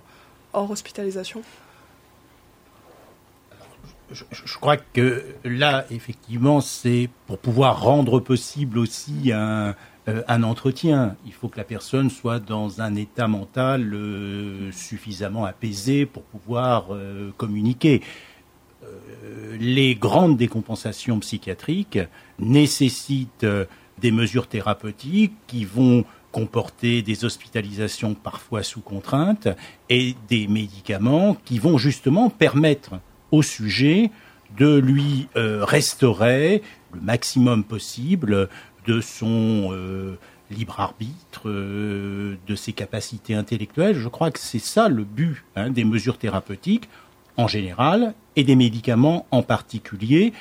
hors 0.52 0.70
hospitalisation? 0.70 1.42
Je, 4.10 4.24
je, 4.32 4.58
crois 4.58 4.76
que 4.76 5.24
là, 5.44 5.84
effectivement, 5.90 6.60
c'est 6.60 7.08
pour 7.28 7.38
pouvoir 7.38 7.80
rendre 7.80 8.18
possible 8.18 8.78
aussi 8.78 9.30
un, 9.32 9.76
un 10.06 10.42
entretien. 10.42 11.16
Il 11.26 11.32
faut 11.32 11.48
que 11.48 11.58
la 11.58 11.64
personne 11.64 12.10
soit 12.10 12.40
dans 12.40 12.80
un 12.80 12.94
état 12.94 13.28
mental 13.28 13.92
euh, 13.94 14.72
suffisamment 14.72 15.44
apaisé 15.44 16.06
pour 16.06 16.22
pouvoir 16.22 16.86
euh, 16.90 17.30
communiquer. 17.36 18.02
les 19.60 19.94
grandes 19.94 20.36
décompensations 20.36 21.20
psychiatriques 21.20 21.98
nécessitent 22.38 23.44
euh, 23.44 23.66
des 24.00 24.10
mesures 24.10 24.46
thérapeutiques 24.46 25.34
qui 25.46 25.64
vont 25.64 26.04
comporter 26.32 27.02
des 27.02 27.24
hospitalisations 27.24 28.14
parfois 28.14 28.62
sous 28.62 28.80
contrainte 28.80 29.48
et 29.88 30.14
des 30.28 30.46
médicaments 30.46 31.36
qui 31.44 31.58
vont 31.58 31.76
justement 31.76 32.30
permettre 32.30 33.00
au 33.30 33.42
sujet 33.42 34.10
de 34.58 34.78
lui 34.78 35.28
euh, 35.36 35.64
restaurer 35.64 36.62
le 36.92 37.00
maximum 37.00 37.62
possible 37.62 38.48
de 38.86 39.00
son 39.00 39.70
euh, 39.72 40.16
libre 40.50 40.80
arbitre, 40.80 41.42
euh, 41.46 42.36
de 42.46 42.54
ses 42.54 42.72
capacités 42.72 43.34
intellectuelles. 43.34 43.96
Je 43.96 44.08
crois 44.08 44.30
que 44.30 44.38
c'est 44.38 44.58
ça 44.58 44.88
le 44.88 45.04
but 45.04 45.44
hein, 45.56 45.70
des 45.70 45.84
mesures 45.84 46.18
thérapeutiques 46.18 46.88
en 47.36 47.48
général 47.48 48.14
et 48.36 48.44
des 48.44 48.56
médicaments 48.56 49.26
en 49.30 49.42
particulier. 49.42 50.32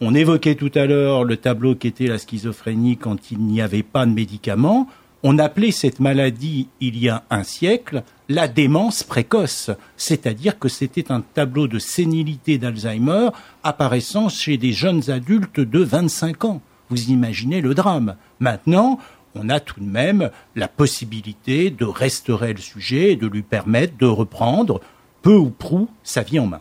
On 0.00 0.14
évoquait 0.14 0.54
tout 0.54 0.70
à 0.74 0.86
l'heure 0.86 1.24
le 1.24 1.36
tableau 1.36 1.74
qu'était 1.74 2.06
la 2.06 2.18
schizophrénie 2.18 2.96
quand 2.96 3.30
il 3.30 3.38
n'y 3.38 3.60
avait 3.60 3.82
pas 3.82 4.06
de 4.06 4.12
médicaments. 4.12 4.88
On 5.22 5.38
appelait 5.38 5.72
cette 5.72 6.00
maladie, 6.00 6.68
il 6.80 6.98
y 6.98 7.10
a 7.10 7.24
un 7.28 7.42
siècle, 7.42 8.02
la 8.30 8.48
démence 8.48 9.02
précoce, 9.02 9.70
c'est-à-dire 9.98 10.58
que 10.58 10.70
c'était 10.70 11.12
un 11.12 11.20
tableau 11.20 11.66
de 11.68 11.78
sénilité 11.78 12.56
d'Alzheimer 12.56 13.28
apparaissant 13.62 14.30
chez 14.30 14.56
des 14.56 14.72
jeunes 14.72 15.10
adultes 15.10 15.60
de 15.60 15.80
25 15.80 16.44
ans. 16.46 16.62
Vous 16.90 17.10
imaginez 17.10 17.60
le 17.60 17.74
drame. 17.74 18.16
Maintenant, 18.40 18.98
on 19.34 19.48
a 19.48 19.60
tout 19.60 19.80
de 19.80 19.86
même 19.86 20.30
la 20.56 20.68
possibilité 20.68 21.70
de 21.70 21.84
restaurer 21.84 22.52
le 22.52 22.60
sujet 22.60 23.12
et 23.12 23.16
de 23.16 23.26
lui 23.26 23.42
permettre 23.42 23.96
de 23.96 24.06
reprendre 24.06 24.80
peu 25.22 25.36
ou 25.36 25.50
prou 25.50 25.88
sa 26.02 26.22
vie 26.22 26.38
en 26.38 26.46
main. 26.46 26.60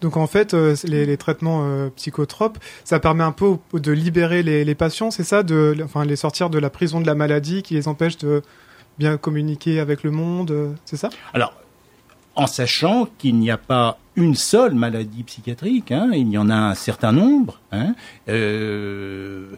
Donc 0.00 0.16
en 0.16 0.26
fait, 0.26 0.54
euh, 0.54 0.76
les, 0.84 1.06
les, 1.06 1.16
traitements 1.16 1.62
euh, 1.64 1.88
psychotropes, 1.96 2.58
ça 2.84 3.00
permet 3.00 3.24
un 3.24 3.32
peu 3.32 3.56
de 3.72 3.92
libérer 3.92 4.42
les, 4.42 4.64
les 4.64 4.74
patients, 4.74 5.10
c'est 5.10 5.24
ça, 5.24 5.42
de, 5.42 5.74
enfin 5.82 6.04
les 6.04 6.16
sortir 6.16 6.50
de 6.50 6.58
la 6.58 6.68
prison 6.68 7.00
de 7.00 7.06
la 7.06 7.14
maladie 7.14 7.62
qui 7.62 7.74
les 7.74 7.88
empêche 7.88 8.18
de 8.18 8.42
bien 8.98 9.16
communiquer 9.16 9.80
avec 9.80 10.02
le 10.02 10.10
monde, 10.10 10.50
euh, 10.50 10.72
c'est 10.84 10.96
ça? 10.96 11.08
Alors, 11.32 11.54
en 12.36 12.46
sachant 12.46 13.08
qu'il 13.18 13.36
n'y 13.36 13.50
a 13.50 13.56
pas 13.56 13.98
une 14.14 14.34
seule 14.34 14.74
maladie 14.74 15.22
psychiatrique, 15.24 15.92
hein, 15.92 16.10
il 16.14 16.30
y 16.30 16.38
en 16.38 16.48
a 16.48 16.54
un 16.54 16.74
certain 16.74 17.12
nombre. 17.12 17.60
Hein, 17.72 17.94
euh, 18.28 19.56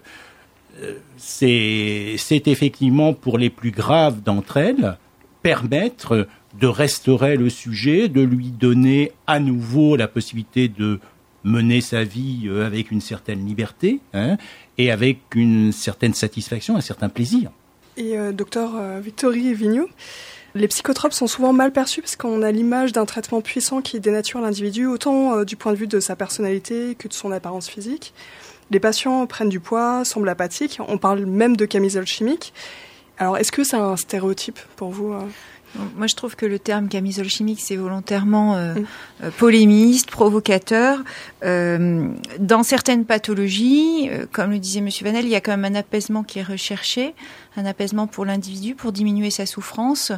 c'est 1.17 2.17
effectivement 2.47 3.13
pour 3.13 3.39
les 3.39 3.51
plus 3.51 3.71
graves 3.71 4.23
d'entre 4.23 4.57
elles 4.57 4.97
permettre 5.43 6.27
de 6.59 6.67
restaurer 6.67 7.37
le 7.37 7.51
sujet, 7.51 8.09
de 8.09 8.21
lui 8.21 8.51
donner 8.51 9.13
à 9.27 9.39
nouveau 9.41 9.97
la 9.97 10.09
possibilité 10.09 10.69
de 10.69 11.01
mener 11.45 11.81
sa 11.81 12.05
vie 12.05 12.43
euh, 12.47 12.67
avec 12.67 12.91
une 12.91 13.01
certaine 13.01 13.47
liberté 13.47 14.01
hein, 14.13 14.37
et 14.77 14.91
avec 14.91 15.19
une 15.35 15.73
certaine 15.73 16.15
satisfaction, 16.15 16.77
un 16.77 16.81
certain 16.81 17.09
plaisir. 17.09 17.51
Et 17.97 18.19
euh, 18.19 18.33
docteur 18.33 18.73
euh, 18.77 19.01
Victorie 19.01 19.55
Vigneault, 19.55 19.89
les 20.59 20.69
psychotropes 20.69 21.13
sont 21.13 21.27
souvent 21.27 21.53
mal 21.53 21.73
perçus 21.73 22.03
parce 22.03 22.17
qu'on 22.17 22.43
a 22.43 22.51
l'image 22.51 22.93
d'un 22.93 23.07
traitement 23.07 23.41
puissant 23.41 23.81
qui 23.81 24.01
dénature 24.01 24.41
l'individu, 24.41 24.87
autant 24.87 25.39
euh, 25.39 25.45
du 25.45 25.57
point 25.57 25.73
de 25.73 25.79
vue 25.79 25.87
de 25.87 26.01
sa 26.01 26.17
personnalité 26.17 26.97
que 26.99 27.09
de 27.09 27.13
son 27.13 27.31
apparence 27.31 27.69
physique. 27.69 28.13
Les 28.71 28.81
patients 28.81 29.27
prennent 29.27 29.49
du 29.49 29.61
poids, 29.61 30.05
semblent 30.05 30.29
apathiques, 30.29 30.79
on 30.87 30.99
parle 30.99 31.25
même 31.25 31.57
de 31.57 31.65
camisole 31.65 32.07
chimique. 32.07 32.53
Alors 33.19 33.39
est-ce 33.39 33.53
que 33.53 33.65
c'est 33.65 33.77
un 33.77 33.97
stéréotype 33.97 34.59
pour 34.77 34.91
vous 34.91 35.13
euh 35.13 35.21
moi, 35.97 36.07
je 36.07 36.15
trouve 36.15 36.35
que 36.35 36.47
le 36.47 36.59
terme 36.59 36.89
camisole 36.89 37.29
chimique, 37.29 37.61
c'est 37.61 37.77
volontairement 37.77 38.57
euh, 38.57 38.75
euh, 39.23 39.31
polémiste, 39.37 40.11
provocateur. 40.11 41.01
Euh, 41.45 42.09
dans 42.39 42.63
certaines 42.63 43.05
pathologies, 43.05 44.09
euh, 44.11 44.27
comme 44.33 44.51
le 44.51 44.59
disait 44.59 44.81
Monsieur 44.81 45.05
Vanel, 45.05 45.25
il 45.25 45.31
y 45.31 45.35
a 45.35 45.41
quand 45.41 45.57
même 45.57 45.73
un 45.77 45.79
apaisement 45.79 46.23
qui 46.23 46.39
est 46.39 46.43
recherché, 46.43 47.15
un 47.59 47.67
apaisement 47.67 48.07
pour 48.07 48.25
l'individu, 48.25 48.75
pour 48.75 48.93
diminuer 48.93 49.31
sa 49.31 49.47
souffrance, 49.47 50.13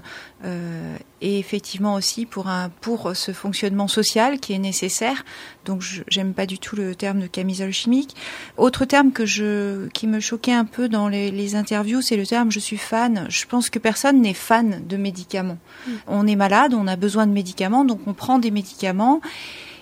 euh, 0.44 0.96
et 1.20 1.38
effectivement 1.38 1.94
aussi 1.94 2.26
pour 2.26 2.48
un 2.48 2.70
pour 2.80 3.16
ce 3.16 3.32
fonctionnement 3.32 3.88
social 3.88 4.38
qui 4.38 4.52
est 4.52 4.58
nécessaire. 4.58 5.24
Donc, 5.64 5.82
j'aime 6.08 6.32
pas 6.32 6.46
du 6.46 6.58
tout 6.58 6.76
le 6.76 6.94
terme 6.94 7.20
de 7.20 7.26
camisole 7.26 7.72
chimique. 7.72 8.14
Autre 8.56 8.84
terme 8.84 9.12
que 9.12 9.26
je 9.26 9.88
qui 9.88 10.06
me 10.06 10.20
choquait 10.20 10.52
un 10.52 10.64
peu 10.64 10.88
dans 10.88 11.08
les, 11.08 11.30
les 11.30 11.54
interviews, 11.56 12.02
c'est 12.02 12.16
le 12.16 12.26
terme 12.26 12.52
je 12.52 12.60
suis 12.60 12.78
fan. 12.78 13.26
Je 13.28 13.46
pense 13.46 13.70
que 13.70 13.78
personne 13.78 14.20
n'est 14.20 14.34
fan 14.34 14.82
de 14.86 14.96
médicaments. 14.96 15.58
Mmh. 15.86 15.90
On 16.06 16.26
est 16.26 16.36
malade, 16.36 16.74
on 16.74 16.86
a 16.86 16.96
besoin 16.96 17.26
de 17.26 17.32
médicaments, 17.32 17.84
donc 17.84 18.00
on 18.06 18.14
prend 18.14 18.38
des 18.38 18.50
médicaments. 18.50 19.20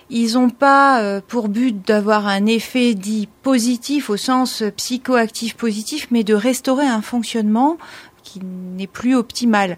Ils 0.09 0.33
n'ont 0.33 0.49
pas 0.49 1.01
euh, 1.01 1.21
pour 1.25 1.49
but 1.49 1.85
d'avoir 1.85 2.27
un 2.27 2.45
effet 2.45 2.95
dit 2.95 3.27
positif 3.43 4.09
au 4.09 4.17
sens 4.17 4.63
psychoactif 4.75 5.55
positif, 5.55 6.07
mais 6.11 6.23
de 6.23 6.33
restaurer 6.33 6.85
un 6.85 7.01
fonctionnement 7.01 7.77
qui 8.23 8.41
n'est 8.43 8.87
plus 8.87 9.15
optimal. 9.15 9.77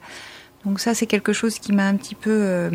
Donc 0.65 0.80
ça, 0.80 0.94
c'est 0.94 1.08
quelque 1.08 1.34
chose 1.34 1.58
qui 1.58 1.74
m'a 1.74 1.88
un 1.88 1.96
petit 1.96 2.15
peu, 2.15 2.30
euh, 2.30 2.70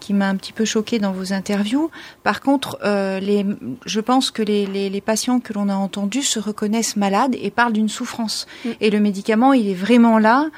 qui 0.00 0.14
m'a 0.14 0.28
un 0.28 0.36
petit 0.36 0.52
peu 0.52 0.64
choqué 0.64 0.98
dans 0.98 1.12
vos 1.12 1.32
interviews. 1.32 1.90
Par 2.22 2.40
contre, 2.40 2.78
euh, 2.84 3.18
les, 3.18 3.44
je 3.84 4.00
pense 4.00 4.30
que 4.30 4.42
les, 4.42 4.64
les, 4.66 4.88
les 4.88 5.00
patients 5.00 5.40
que 5.40 5.52
l'on 5.52 5.68
a 5.68 5.74
entendus 5.74 6.22
se 6.22 6.38
reconnaissent 6.38 6.96
malades 6.96 7.34
et 7.40 7.50
parlent 7.50 7.72
d'une 7.72 7.88
souffrance. 7.88 8.46
Mm. 8.64 8.68
Et 8.80 8.90
le 8.90 9.00
médicament, 9.00 9.52
il 9.52 9.68
est 9.68 9.74
vraiment 9.74 10.18
là 10.18 10.50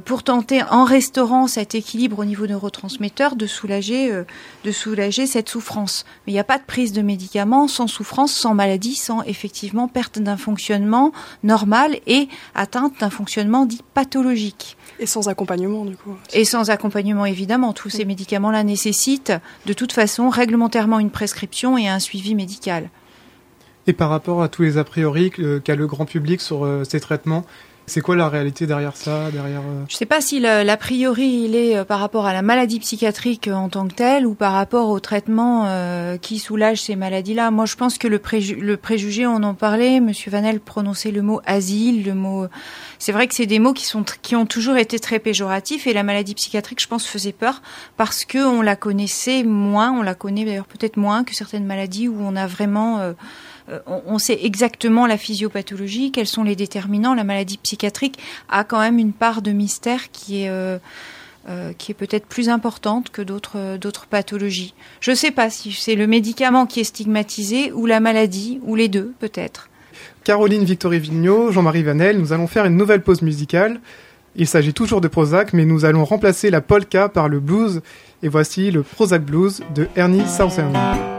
pour 0.00 0.22
tenter, 0.22 0.62
en 0.62 0.84
restaurant 0.84 1.46
cet 1.46 1.74
équilibre 1.74 2.18
au 2.18 2.24
niveau 2.24 2.46
neurotransmetteur, 2.46 3.36
de 3.36 3.46
soulager, 3.46 4.12
euh, 4.12 4.24
de 4.64 4.70
soulager 4.70 5.26
cette 5.26 5.48
souffrance. 5.48 6.04
Mais 6.26 6.32
il 6.32 6.34
n'y 6.34 6.40
a 6.40 6.44
pas 6.44 6.58
de 6.58 6.64
prise 6.64 6.92
de 6.92 7.00
médicaments 7.00 7.68
sans 7.68 7.86
souffrance, 7.86 8.32
sans 8.32 8.54
maladie, 8.54 8.94
sans 8.94 9.22
effectivement 9.22 9.88
perte 9.88 10.18
d'un 10.18 10.36
fonctionnement 10.36 11.12
normal 11.42 11.98
et 12.06 12.28
atteinte 12.54 13.00
d'un 13.00 13.10
fonctionnement 13.10 13.66
dit 13.66 13.82
pathologique. 13.94 14.76
Et 14.98 15.06
sans 15.06 15.28
accompagnement, 15.28 15.84
du 15.84 15.96
coup. 15.96 16.16
Et 16.32 16.44
sans 16.44 16.70
accompagnement, 16.70 17.24
évidemment. 17.24 17.72
Tous 17.72 17.88
ces 17.90 18.04
médicaments-là 18.04 18.64
nécessitent, 18.64 19.32
de 19.66 19.72
toute 19.72 19.92
façon, 19.92 20.28
réglementairement 20.28 20.98
une 20.98 21.10
prescription 21.10 21.78
et 21.78 21.88
un 21.88 21.98
suivi 21.98 22.34
médical. 22.34 22.90
Et 23.88 23.94
par 23.94 24.10
rapport 24.10 24.42
à 24.42 24.48
tous 24.50 24.62
les 24.62 24.76
a 24.76 24.84
priori 24.84 25.30
qu'a 25.30 25.74
le 25.74 25.86
grand 25.86 26.04
public 26.04 26.42
sur 26.42 26.66
euh, 26.66 26.84
ces 26.84 27.00
traitements, 27.00 27.46
c'est 27.88 28.00
quoi 28.00 28.16
la 28.16 28.28
réalité 28.28 28.66
derrière 28.66 28.96
ça 28.96 29.30
derrière 29.30 29.60
euh... 29.60 29.84
Je 29.88 29.94
ne 29.94 29.98
sais 29.98 30.06
pas 30.06 30.20
si 30.20 30.40
l'a 30.40 30.76
priori 30.76 31.44
il 31.44 31.56
est 31.56 31.76
euh, 31.76 31.84
par 31.84 32.00
rapport 32.00 32.26
à 32.26 32.32
la 32.32 32.42
maladie 32.42 32.78
psychiatrique 32.78 33.48
euh, 33.48 33.54
en 33.54 33.68
tant 33.68 33.88
que 33.88 33.94
telle 33.94 34.26
ou 34.26 34.34
par 34.34 34.52
rapport 34.52 34.88
au 34.90 35.00
traitement 35.00 35.38
qui 36.20 36.38
soulage 36.38 36.82
ces 36.82 36.96
maladies-là. 36.96 37.50
Moi, 37.50 37.66
je 37.66 37.76
pense 37.76 37.98
que 37.98 38.08
le, 38.08 38.18
préju 38.18 38.56
le, 38.56 38.76
préjugé, 38.76 39.26
on 39.26 39.42
en 39.42 39.54
parlait. 39.54 40.00
Monsieur 40.00 40.30
Vanel 40.30 40.60
prononçait 40.60 41.10
le 41.10 41.22
mot 41.22 41.40
asile, 41.46 42.04
le 42.04 42.14
mot. 42.14 42.46
C'est 42.98 43.12
vrai 43.12 43.26
que 43.26 43.34
c'est 43.34 43.46
des 43.46 43.58
mots 43.58 43.72
qui 43.72 43.86
sont 43.86 44.04
qui 44.22 44.36
ont 44.36 44.46
toujours 44.46 44.76
été 44.76 44.98
très 44.98 45.18
péjoratifs 45.18 45.86
et 45.86 45.92
la 45.92 46.02
maladie 46.02 46.34
psychiatrique, 46.34 46.80
je 46.80 46.88
pense, 46.88 47.06
faisait 47.06 47.32
peur 47.32 47.62
parce 47.96 48.24
que 48.24 48.38
on 48.38 48.62
la 48.62 48.76
connaissait 48.76 49.42
moins. 49.42 49.92
On 49.92 50.02
la 50.02 50.14
connaît 50.14 50.44
d'ailleurs 50.44 50.66
peut-être 50.66 50.96
moins 50.96 51.24
que 51.24 51.34
certaines 51.34 51.66
maladies 51.66 52.08
où 52.08 52.16
on 52.20 52.36
a 52.36 52.46
vraiment 52.46 53.14
on 53.86 54.18
sait 54.18 54.38
exactement 54.42 55.06
la 55.06 55.18
physiopathologie, 55.18 56.10
quels 56.10 56.26
sont 56.26 56.42
les 56.42 56.56
déterminants. 56.56 57.14
La 57.14 57.24
maladie 57.24 57.58
psychiatrique 57.58 58.18
a 58.48 58.64
quand 58.64 58.80
même 58.80 58.98
une 58.98 59.12
part 59.12 59.42
de 59.42 59.52
mystère 59.52 60.10
qui 60.10 60.42
est 60.42 60.48
euh, 60.48 60.78
euh, 61.48 61.72
est 61.88 61.94
peut-être 61.94 62.26
plus 62.26 62.48
importante 62.48 63.10
que 63.10 63.22
d'autres 63.22 63.76
d'autres 63.76 64.06
pathologies. 64.06 64.74
Je 65.00 65.10
ne 65.10 65.16
sais 65.16 65.30
pas 65.30 65.50
si 65.50 65.72
c'est 65.72 65.94
le 65.94 66.06
médicament 66.06 66.66
qui 66.66 66.80
est 66.80 66.84
stigmatisé 66.84 67.72
ou 67.72 67.86
la 67.86 68.00
maladie 68.00 68.60
ou 68.64 68.74
les 68.74 68.88
deux 68.88 69.12
peut-être. 69.18 69.68
Caroline 70.24 70.64
Victorie 70.64 70.98
Vigneault, 70.98 71.52
Jean-Marie 71.52 71.82
Vanel, 71.82 72.18
nous 72.18 72.32
allons 72.32 72.46
faire 72.46 72.66
une 72.66 72.76
nouvelle 72.76 73.02
pause 73.02 73.22
musicale. 73.22 73.80
Il 74.36 74.46
s'agit 74.46 74.74
toujours 74.74 75.00
de 75.00 75.08
Prozac, 75.08 75.52
mais 75.52 75.64
nous 75.64 75.84
allons 75.84 76.04
remplacer 76.04 76.50
la 76.50 76.60
polka 76.60 77.08
par 77.08 77.28
le 77.28 77.40
blues. 77.40 77.80
Et 78.22 78.28
voici 78.28 78.70
le 78.70 78.82
Prozac 78.82 79.24
Blues 79.24 79.62
de 79.74 79.88
Ernie 79.96 80.28
Southern. 80.28 81.17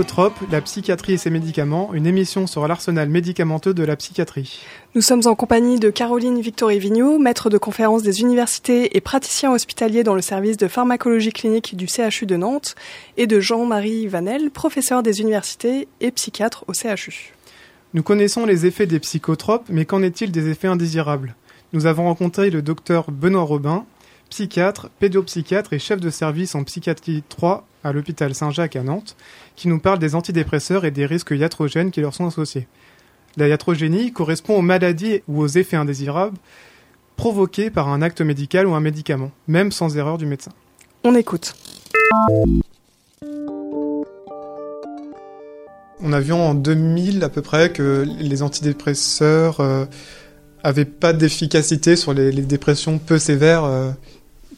Psychotrope, 0.00 0.50
la 0.50 0.62
psychiatrie 0.62 1.12
et 1.12 1.16
ses 1.18 1.28
médicaments, 1.28 1.92
une 1.92 2.06
émission 2.06 2.46
sur 2.46 2.66
l'arsenal 2.66 3.10
médicamenteux 3.10 3.74
de 3.74 3.84
la 3.84 3.96
psychiatrie. 3.96 4.62
Nous 4.94 5.02
sommes 5.02 5.20
en 5.26 5.34
compagnie 5.34 5.78
de 5.78 5.90
Caroline 5.90 6.40
Victory-Vigneault, 6.40 7.18
maître 7.18 7.50
de 7.50 7.58
conférence 7.58 8.02
des 8.02 8.22
universités 8.22 8.96
et 8.96 9.02
praticien 9.02 9.52
hospitalier 9.52 10.02
dans 10.02 10.14
le 10.14 10.22
service 10.22 10.56
de 10.56 10.68
pharmacologie 10.68 11.34
clinique 11.34 11.76
du 11.76 11.86
CHU 11.86 12.24
de 12.24 12.36
Nantes, 12.36 12.76
et 13.18 13.26
de 13.26 13.40
Jean-Marie 13.40 14.06
Vanel, 14.06 14.50
professeur 14.50 15.02
des 15.02 15.20
universités 15.20 15.86
et 16.00 16.10
psychiatre 16.12 16.64
au 16.66 16.72
CHU. 16.72 17.34
Nous 17.92 18.02
connaissons 18.02 18.46
les 18.46 18.64
effets 18.64 18.86
des 18.86 19.00
psychotropes, 19.00 19.66
mais 19.68 19.84
qu'en 19.84 20.02
est-il 20.02 20.32
des 20.32 20.48
effets 20.48 20.68
indésirables? 20.68 21.34
Nous 21.74 21.84
avons 21.84 22.04
rencontré 22.04 22.48
le 22.48 22.62
docteur 22.62 23.10
Benoît 23.10 23.42
Robin, 23.42 23.84
psychiatre, 24.30 24.88
pédopsychiatre 24.98 25.74
et 25.74 25.78
chef 25.78 26.00
de 26.00 26.08
service 26.08 26.54
en 26.54 26.64
psychiatrie 26.64 27.22
3 27.28 27.66
à 27.84 27.92
l'hôpital 27.92 28.34
Saint-Jacques 28.34 28.76
à 28.76 28.82
Nantes, 28.82 29.16
qui 29.56 29.68
nous 29.68 29.78
parle 29.78 29.98
des 29.98 30.14
antidépresseurs 30.14 30.84
et 30.84 30.90
des 30.90 31.06
risques 31.06 31.30
iatrogènes 31.30 31.90
qui 31.90 32.00
leur 32.00 32.14
sont 32.14 32.26
associés. 32.26 32.66
La 33.36 33.48
iatrogénie 33.48 34.12
correspond 34.12 34.56
aux 34.56 34.62
maladies 34.62 35.22
ou 35.28 35.40
aux 35.40 35.46
effets 35.46 35.76
indésirables 35.76 36.36
provoqués 37.16 37.70
par 37.70 37.88
un 37.88 38.02
acte 38.02 38.22
médical 38.22 38.66
ou 38.66 38.74
un 38.74 38.80
médicament, 38.80 39.30
même 39.46 39.72
sans 39.72 39.96
erreur 39.96 40.18
du 40.18 40.26
médecin. 40.26 40.52
On 41.04 41.14
écoute. 41.14 41.54
On 46.02 46.12
a 46.12 46.20
vu 46.20 46.32
en 46.32 46.54
2000 46.54 47.22
à 47.22 47.28
peu 47.28 47.42
près 47.42 47.70
que 47.72 48.06
les 48.18 48.42
antidépresseurs 48.42 49.60
euh, 49.60 49.84
avaient 50.62 50.86
pas 50.86 51.12
d'efficacité 51.12 51.94
sur 51.94 52.14
les, 52.14 52.32
les 52.32 52.42
dépressions 52.42 52.98
peu 52.98 53.18
sévères. 53.18 53.64
euh. 53.64 53.90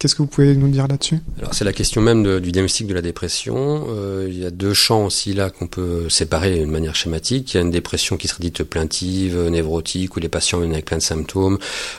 Qu'est-ce 0.03 0.17
que 0.17 0.23
vous 0.23 0.27
pouvez 0.27 0.57
nous 0.57 0.67
dire 0.67 0.89
là-dessus? 0.89 1.21
Alors 1.39 1.55
c'est 1.55 1.65
la 1.65 1.73
question 1.73 2.01
même 2.01 2.41
du 2.41 2.51
diagnostic 2.51 2.89
de 2.89 2.95
la 2.95 3.03
dépression. 3.03 3.87
Euh, 3.89 4.27
il 4.29 4.37
y 4.37 4.45
a 4.45 4.51
deux 4.51 4.75
champs 4.75 5.05
aussi 5.07 5.33
là 5.33 5.49
qu'on 5.49 5.69
peut 5.69 6.09
séparer 6.09 6.59
d'une 6.59 6.73
manière 6.73 6.97
schématique. 6.97 7.55
Il 7.55 7.59
y 7.59 7.61
a 7.61 7.63
une 7.63 7.71
dépression 7.71 8.17
qui 8.17 8.27
serait 8.27 8.41
dite 8.43 8.65
plaintive, 8.65 9.39
névrotique, 9.49 10.17
où 10.17 10.19
les 10.19 10.29
patients 10.29 10.59
viennent 10.59 10.73
avec 10.73 10.87
plein 10.87 10.97
de 10.97 11.03
symptômes. 11.03 11.57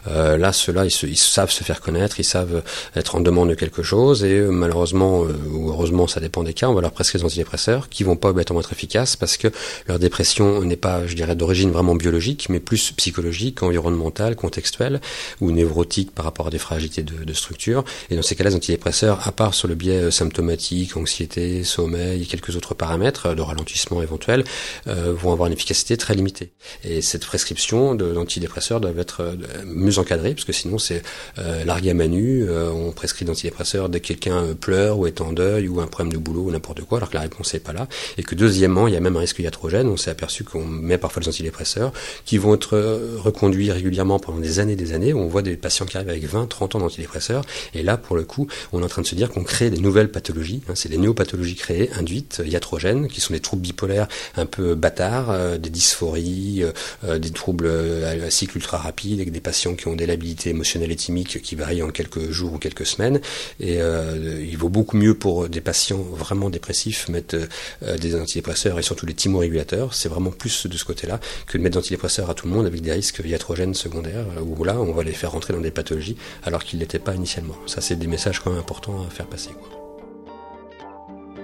Euh, 0.09 0.35
là, 0.35 0.51
ceux-là, 0.51 0.83
ils, 0.83 0.91
se- 0.91 1.05
ils 1.05 1.15
savent 1.15 1.49
se 1.49 1.63
faire 1.63 1.79
connaître, 1.79 2.19
ils 2.19 2.25
savent 2.25 2.61
être 2.93 3.15
en 3.15 3.21
demande 3.21 3.47
de 3.51 3.53
quelque 3.55 3.83
chose, 3.83 4.25
et 4.25 4.33
euh, 4.39 4.49
malheureusement 4.49 5.23
euh, 5.23 5.31
ou 5.53 5.69
heureusement, 5.69 6.05
ça 6.05 6.19
dépend 6.19 6.43
des 6.43 6.53
cas, 6.53 6.67
on 6.67 6.73
va 6.73 6.81
leur 6.81 6.91
prescrire 6.91 7.21
des 7.21 7.25
antidépresseurs 7.27 7.87
qui 7.87 8.03
vont 8.03 8.17
pas 8.17 8.31
obligatoirement 8.31 8.59
être 8.59 8.73
efficaces 8.73 9.15
parce 9.15 9.37
que 9.37 9.47
leur 9.87 9.97
dépression 9.97 10.61
n'est 10.65 10.75
pas, 10.75 11.07
je 11.07 11.15
dirais, 11.15 11.37
d'origine 11.37 11.71
vraiment 11.71 11.95
biologique, 11.95 12.47
mais 12.49 12.59
plus 12.59 12.91
psychologique, 12.91 13.63
environnementale, 13.63 14.35
contextuelle 14.35 14.99
ou 15.39 15.53
névrotique 15.53 16.11
par 16.13 16.25
rapport 16.25 16.47
à 16.47 16.49
des 16.49 16.59
fragilités 16.59 17.03
de, 17.03 17.23
de 17.23 17.33
structure. 17.33 17.85
Et 18.09 18.15
dans 18.15 18.21
ces 18.21 18.35
cas-là, 18.35 18.49
les 18.49 18.55
antidépresseurs, 18.55 19.27
à 19.27 19.31
part 19.31 19.53
sur 19.53 19.67
le 19.67 19.75
biais 19.75 20.03
euh, 20.03 20.11
symptomatique, 20.11 20.97
anxiété, 20.97 21.63
sommeil 21.63 22.23
et 22.23 22.25
quelques 22.25 22.55
autres 22.55 22.73
paramètres 22.73 23.27
euh, 23.27 23.35
de 23.35 23.41
ralentissement 23.41 24.01
éventuel, 24.01 24.43
euh, 24.87 25.13
vont 25.13 25.31
avoir 25.31 25.47
une 25.47 25.53
efficacité 25.53 25.97
très 25.97 26.15
limitée. 26.15 26.51
Et 26.83 27.01
cette 27.01 27.25
prescription 27.25 27.95
de 27.95 28.05
l'antidépresseur 28.05 28.79
doit 28.79 28.91
être 28.97 29.21
euh, 29.21 29.35
mieux 29.65 29.99
encadrée, 29.99 30.33
parce 30.33 30.45
que 30.45 30.53
sinon 30.53 30.77
c'est 30.77 31.01
euh, 31.37 31.63
à 31.67 31.93
manu, 31.93 32.43
euh, 32.47 32.71
on 32.71 32.91
prescrit 32.91 33.25
d'antidépresseurs 33.25 33.89
dès 33.89 33.99
que 33.99 34.07
quelqu'un 34.07 34.53
pleure 34.53 34.99
ou 34.99 35.07
est 35.07 35.21
en 35.21 35.33
deuil 35.33 35.67
ou 35.67 35.81
un 35.81 35.87
problème 35.87 36.13
de 36.13 36.17
boulot 36.17 36.43
ou 36.43 36.51
n'importe 36.51 36.81
quoi, 36.81 36.97
alors 36.99 37.09
que 37.09 37.15
la 37.15 37.21
réponse 37.21 37.53
n'est 37.53 37.59
pas 37.59 37.73
là. 37.73 37.87
Et 38.17 38.23
que 38.23 38.35
deuxièmement, 38.35 38.87
il 38.87 38.93
y 38.93 38.97
a 38.97 38.99
même 38.99 39.15
un 39.15 39.19
risque 39.19 39.39
iatrogène, 39.39 39.87
on 39.87 39.97
s'est 39.97 40.11
aperçu 40.11 40.43
qu'on 40.43 40.65
met 40.65 40.97
parfois 40.97 41.21
des 41.21 41.29
antidépresseurs 41.29 41.91
qui 42.25 42.37
vont 42.37 42.53
être 42.53 42.77
reconduits 43.17 43.71
régulièrement 43.71 44.19
pendant 44.19 44.39
des 44.39 44.59
années 44.59 44.73
et 44.73 44.77
des 44.77 44.93
années. 44.93 45.13
On 45.13 45.27
voit 45.27 45.41
des 45.41 45.57
patients 45.57 45.85
qui 45.85 45.97
arrivent 45.97 46.09
avec 46.09 46.25
20, 46.25 46.47
30 46.47 46.75
ans 46.75 46.79
d'antidépresseurs, 46.79 47.43
et 47.73 47.82
là, 47.83 47.97
pour 47.97 48.15
le 48.15 48.23
coup, 48.23 48.47
on 48.71 48.81
est 48.81 48.83
en 48.83 48.89
train 48.89 49.01
de 49.01 49.07
se 49.07 49.15
dire 49.15 49.29
qu'on 49.29 49.43
crée 49.43 49.69
des 49.69 49.79
nouvelles 49.79 50.11
pathologies, 50.11 50.61
hein, 50.67 50.73
c'est 50.75 50.89
des 50.89 50.97
néopathologies 50.97 51.55
créées, 51.55 51.89
induites, 51.93 52.39
euh, 52.39 52.47
iatrogènes, 52.47 53.07
qui 53.07 53.21
sont 53.21 53.33
des 53.33 53.39
troubles 53.39 53.61
bipolaires 53.61 54.07
un 54.35 54.45
peu 54.45 54.75
bâtards, 54.75 55.29
euh, 55.29 55.57
des 55.57 55.69
dysphories, 55.69 56.63
euh, 56.63 56.71
euh, 57.03 57.19
des 57.19 57.31
troubles 57.31 57.65
euh, 57.67 58.27
à 58.27 58.29
cycle 58.29 58.57
ultra 58.57 58.77
rapide, 58.77 59.19
avec 59.19 59.31
des 59.31 59.39
patients 59.39 59.75
qui 59.75 59.87
ont 59.87 59.95
des 59.95 60.05
labilités 60.05 60.49
émotionnelles 60.51 60.91
et 60.91 60.95
thymiques 60.95 61.41
qui 61.41 61.55
varient 61.55 61.83
en 61.83 61.89
quelques 61.89 62.29
jours 62.31 62.53
ou 62.53 62.57
quelques 62.57 62.85
semaines. 62.85 63.19
Et 63.59 63.77
il 63.77 64.57
vaut 64.57 64.69
beaucoup 64.69 64.97
mieux 64.97 65.13
pour 65.13 65.49
des 65.49 65.61
patients 65.61 66.01
vraiment 66.01 66.49
dépressifs 66.49 67.09
mettre 67.09 67.37
des 67.81 68.15
antidépresseurs 68.15 68.79
et 68.79 68.81
surtout 68.81 69.05
des 69.05 69.13
thymorégulateurs. 69.13 69.93
C'est 69.93 70.09
vraiment 70.09 70.31
plus 70.31 70.67
de 70.67 70.77
ce 70.77 70.85
côté-là 70.85 71.19
que 71.47 71.57
de 71.57 71.63
mettre 71.63 71.73
des 71.73 71.79
antidépresseurs 71.79 72.29
à 72.29 72.33
tout 72.33 72.47
le 72.47 72.53
monde 72.53 72.65
avec 72.65 72.81
des 72.81 72.91
risques 72.91 73.21
iatrogènes 73.25 73.73
secondaires, 73.73 74.25
où 74.41 74.63
là, 74.63 74.79
on 74.79 74.91
va 74.91 75.03
les 75.03 75.11
faire 75.11 75.31
rentrer 75.31 75.53
dans 75.53 75.61
des 75.61 75.71
pathologies 75.71 76.15
alors 76.43 76.63
qu'ils 76.63 76.79
l'étaient 76.79 76.99
pas 76.99 77.15
initialement. 77.15 77.55
Ça, 77.73 77.81
c'est 77.81 77.95
des 77.95 78.05
messages 78.05 78.39
quand 78.39 78.51
même 78.51 78.59
importants 78.59 79.01
à 79.01 79.09
faire 79.09 79.25
passer. 79.25 79.49
Quoi. 79.49 79.67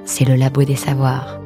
C'est 0.05 0.25
le 0.25 0.35
Labo 0.35 0.63
des 0.63 0.75
Savoirs. 0.75 1.41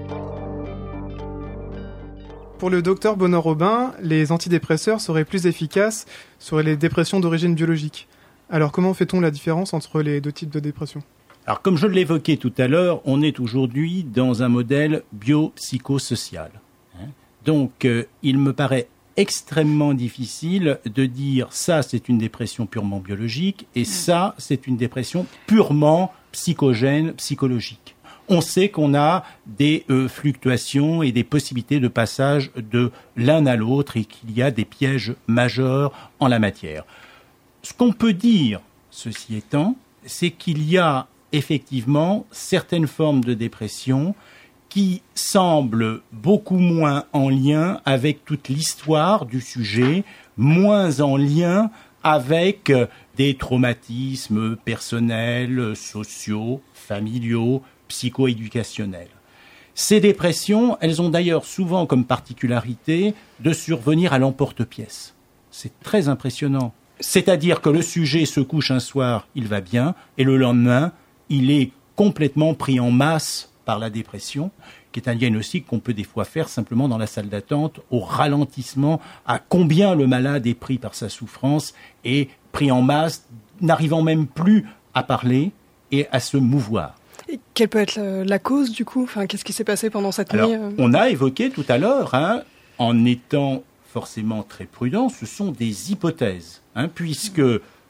Pour 2.59 2.69
le 2.69 2.81
docteur 2.81 3.15
Benoît 3.15 3.39
Robin, 3.39 3.93
les 4.01 4.33
antidépresseurs 4.33 4.99
seraient 4.99 5.23
plus 5.23 5.45
efficaces 5.45 6.05
sur 6.37 6.61
les 6.61 6.75
dépressions 6.75 7.21
d'origine 7.21 7.55
biologique. 7.55 8.09
Alors 8.49 8.73
comment 8.73 8.93
fait-on 8.93 9.21
la 9.21 9.31
différence 9.31 9.73
entre 9.73 10.01
les 10.01 10.19
deux 10.19 10.33
types 10.33 10.49
de 10.51 10.59
dépression? 10.59 11.01
Alors, 11.45 11.61
comme 11.61 11.77
je 11.77 11.87
l'évoquais 11.87 12.35
tout 12.35 12.51
à 12.57 12.67
l'heure, 12.67 12.99
on 13.05 13.21
est 13.21 13.39
aujourd'hui 13.39 14.03
dans 14.03 14.43
un 14.43 14.49
modèle 14.49 15.03
biopsychosocial. 15.13 16.51
hein. 16.99 17.05
Donc, 17.45 17.85
euh, 17.85 18.03
il 18.21 18.37
me 18.37 18.51
paraît 18.51 18.89
extrêmement 19.17 19.93
difficile 19.93 20.79
de 20.85 21.05
dire 21.05 21.47
ça, 21.51 21.81
c'est 21.83 22.09
une 22.09 22.17
dépression 22.17 22.65
purement 22.65 22.99
biologique 22.99 23.67
et 23.75 23.85
ça, 23.85 24.35
c'est 24.37 24.67
une 24.67 24.77
dépression 24.77 25.25
purement 25.47 26.11
psychogène, 26.31 27.13
psychologique. 27.13 27.95
On 28.29 28.41
sait 28.41 28.69
qu'on 28.69 28.95
a 28.95 29.25
des 29.45 29.85
euh, 29.89 30.07
fluctuations 30.07 31.03
et 31.03 31.11
des 31.11 31.25
possibilités 31.25 31.79
de 31.79 31.89
passage 31.89 32.51
de 32.55 32.91
l'un 33.17 33.45
à 33.45 33.55
l'autre 33.55 33.97
et 33.97 34.05
qu'il 34.05 34.31
y 34.31 34.41
a 34.41 34.49
des 34.49 34.65
pièges 34.65 35.13
majeurs 35.27 36.11
en 36.19 36.27
la 36.27 36.39
matière. 36.39 36.85
Ce 37.63 37.73
qu'on 37.73 37.91
peut 37.91 38.13
dire, 38.13 38.61
ceci 38.91 39.35
étant, 39.35 39.75
c'est 40.05 40.31
qu'il 40.31 40.67
y 40.69 40.77
a 40.77 41.07
effectivement 41.33 42.25
certaines 42.31 42.87
formes 42.87 43.23
de 43.23 43.33
dépression 43.33 44.15
qui 44.73 45.03
semblent 45.13 46.01
beaucoup 46.11 46.57
moins 46.57 47.05
en 47.13 47.29
lien 47.29 47.79
avec 47.85 48.25
toute 48.25 48.49
l'histoire 48.49 49.27
du 49.27 49.39
sujet, 49.39 50.03
moins 50.35 50.99
en 50.99 51.15
lien 51.15 51.69
avec 52.01 52.71
euh, 52.71 52.87
des 53.15 53.35
traumatismes 53.35 54.55
personnels, 54.55 55.75
sociaux, 55.75 56.59
familiaux, 56.73 57.61
psychoéducationnels. 57.87 59.11
Ces 59.75 59.99
dépressions, 59.99 60.75
elles 60.81 61.03
ont 61.03 61.09
d'ailleurs 61.09 61.45
souvent 61.45 61.85
comme 61.85 62.05
particularité 62.05 63.13
de 63.41 63.53
survenir 63.53 64.11
à 64.11 64.17
l'emporte-pièce. 64.17 65.13
C'est 65.51 65.79
très 65.81 66.07
impressionnant. 66.07 66.73
C'est-à-dire 66.99 67.61
que 67.61 67.69
le 67.69 67.83
sujet 67.83 68.25
se 68.25 68.39
couche 68.39 68.71
un 68.71 68.79
soir, 68.79 69.27
il 69.35 69.47
va 69.47 69.61
bien, 69.61 69.93
et 70.17 70.23
le 70.23 70.35
lendemain, 70.35 70.93
il 71.29 71.51
est 71.51 71.69
complètement 71.95 72.55
pris 72.55 72.79
en 72.79 72.89
masse 72.89 73.52
par 73.65 73.79
la 73.79 73.89
dépression, 73.89 74.51
qui 74.91 74.99
est 74.99 75.09
un 75.09 75.15
diagnostic 75.15 75.65
qu'on 75.65 75.79
peut 75.79 75.93
des 75.93 76.03
fois 76.03 76.25
faire 76.25 76.49
simplement 76.49 76.87
dans 76.87 76.97
la 76.97 77.07
salle 77.07 77.29
d'attente, 77.29 77.79
au 77.91 77.99
ralentissement, 77.99 78.99
à 79.25 79.39
combien 79.39 79.95
le 79.95 80.07
malade 80.07 80.45
est 80.47 80.53
pris 80.53 80.77
par 80.77 80.95
sa 80.95 81.09
souffrance 81.09 81.73
et 82.05 82.29
pris 82.51 82.71
en 82.71 82.81
masse, 82.81 83.25
n'arrivant 83.61 84.01
même 84.01 84.27
plus 84.27 84.65
à 84.93 85.03
parler 85.03 85.51
et 85.91 86.07
à 86.11 86.19
se 86.19 86.37
mouvoir. 86.37 86.95
Et 87.29 87.39
quelle 87.53 87.69
peut 87.69 87.79
être 87.79 87.95
la, 87.95 88.23
la 88.23 88.39
cause 88.39 88.71
du 88.71 88.85
coup? 88.85 89.03
Enfin, 89.03 89.27
Qu'est-ce 89.27 89.45
qui 89.45 89.53
s'est 89.53 89.63
passé 89.63 89.89
pendant 89.89 90.11
cette 90.11 90.33
Alors, 90.33 90.49
nuit 90.49 90.57
euh? 90.57 90.71
on 90.77 90.93
a 90.93 91.09
évoqué 91.09 91.49
tout 91.49 91.65
à 91.69 91.77
l'heure, 91.77 92.13
hein, 92.13 92.41
en 92.77 93.05
étant 93.05 93.63
forcément 93.93 94.43
très 94.43 94.65
prudent, 94.65 95.07
ce 95.09 95.25
sont 95.25 95.51
des 95.51 95.91
hypothèses, 95.91 96.61
hein, 96.75 96.87
puisque 96.87 97.43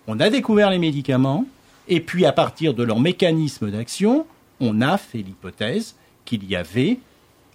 on 0.05 0.19
a 0.19 0.29
découvert 0.29 0.69
les 0.69 0.77
médicaments, 0.79 1.45
et 1.87 2.01
puis 2.01 2.25
à 2.25 2.33
partir 2.33 2.73
de 2.73 2.83
leur 2.83 2.99
mécanisme 2.99 3.71
d'action, 3.71 4.25
on 4.63 4.81
a 4.81 4.97
fait 4.97 5.19
l'hypothèse 5.19 5.95
qu'il 6.25 6.45
y 6.49 6.55
avait 6.55 6.99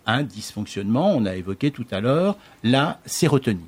un 0.06 0.22
dysfonctionnement, 0.22 1.12
on 1.14 1.26
a 1.26 1.34
évoqué 1.36 1.70
tout 1.70 1.86
à 1.90 2.00
l'heure 2.00 2.36
la 2.62 3.00
sérotonine. 3.04 3.60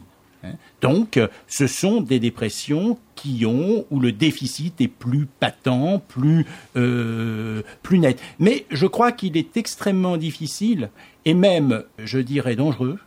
hein. 0.43 0.53
Donc, 0.81 1.21
ce 1.47 1.67
sont 1.67 2.01
des 2.01 2.19
dépressions 2.19 2.99
qui 3.15 3.45
ont 3.45 3.85
où 3.91 4.01
le 4.01 4.13
déficit 4.13 4.81
est 4.81 4.89
plus 4.89 5.27
patent, 5.27 6.03
plus 6.09 6.47
euh, 6.77 7.63
plus 7.83 7.99
net. 7.99 8.19
Mais 8.39 8.65
je 8.71 8.87
crois 8.87 9.13
qu'il 9.13 9.37
est 9.37 9.57
extrêmement 9.57 10.17
difficile 10.17 10.89
et 11.27 11.35
même, 11.35 11.85
je 11.99 12.19
dirais, 12.19 12.57
dangereux 12.57 12.99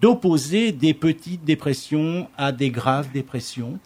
d'opposer 0.00 0.70
des 0.70 0.94
petites 0.94 1.44
dépressions 1.44 2.28
à 2.36 2.52
des 2.52 2.70
graves 2.70 3.10
dépressions. 3.12 3.78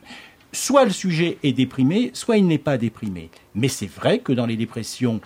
Soit 0.53 0.85
le 0.85 0.91
sujet 0.91 1.39
est 1.43 1.55
déprimé, 1.55 2.11
soit 2.13 2.37
il 2.37 2.47
n'est 2.47 2.59
pas 2.59 2.77
déprimé. 2.77 3.31
Mais 3.55 3.69
c'est 3.69 3.91
vrai 3.91 4.19
que 4.19 4.33
dans 4.33 4.45
les 4.45 4.57
dépressions 4.57 5.21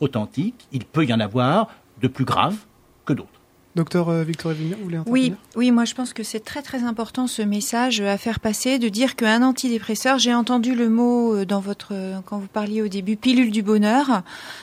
authentiques, 0.00 0.66
il 0.72 0.84
peut 0.84 1.04
y 1.04 1.12
en 1.12 1.20
avoir 1.20 1.68
de 2.00 2.08
plus 2.08 2.24
graves 2.24 2.56
que 3.04 3.12
d'autres. 3.12 3.28
Docteur 3.76 4.08
euh, 4.08 4.24
Victor 4.24 4.50
Vignon, 4.50 4.76
vous 4.78 4.84
voulez 4.84 4.98
Oui, 5.06 5.20
intervenir? 5.26 5.38
Oui, 5.54 5.70
moi 5.70 5.84
je 5.84 5.94
pense 5.94 6.12
que 6.12 6.24
c'est 6.24 6.40
très 6.40 6.60
très 6.60 6.82
important 6.82 7.28
ce 7.28 7.40
message 7.40 8.00
à 8.00 8.18
faire 8.18 8.40
passer, 8.40 8.80
de 8.80 8.88
dire 8.88 9.14
qu'un 9.14 9.42
antidépresseur, 9.44 10.18
j'ai 10.18 10.34
entendu 10.34 10.74
le 10.74 10.88
mot 10.88 11.36
euh, 11.36 11.46
dans 11.46 11.60
votre 11.60 11.90
euh, 11.92 12.18
quand 12.26 12.38
vous 12.38 12.48
parliez 12.48 12.82
au 12.82 12.88
début, 12.88 13.16
pilule 13.16 13.52
du 13.52 13.62
bonheur, 13.62 14.22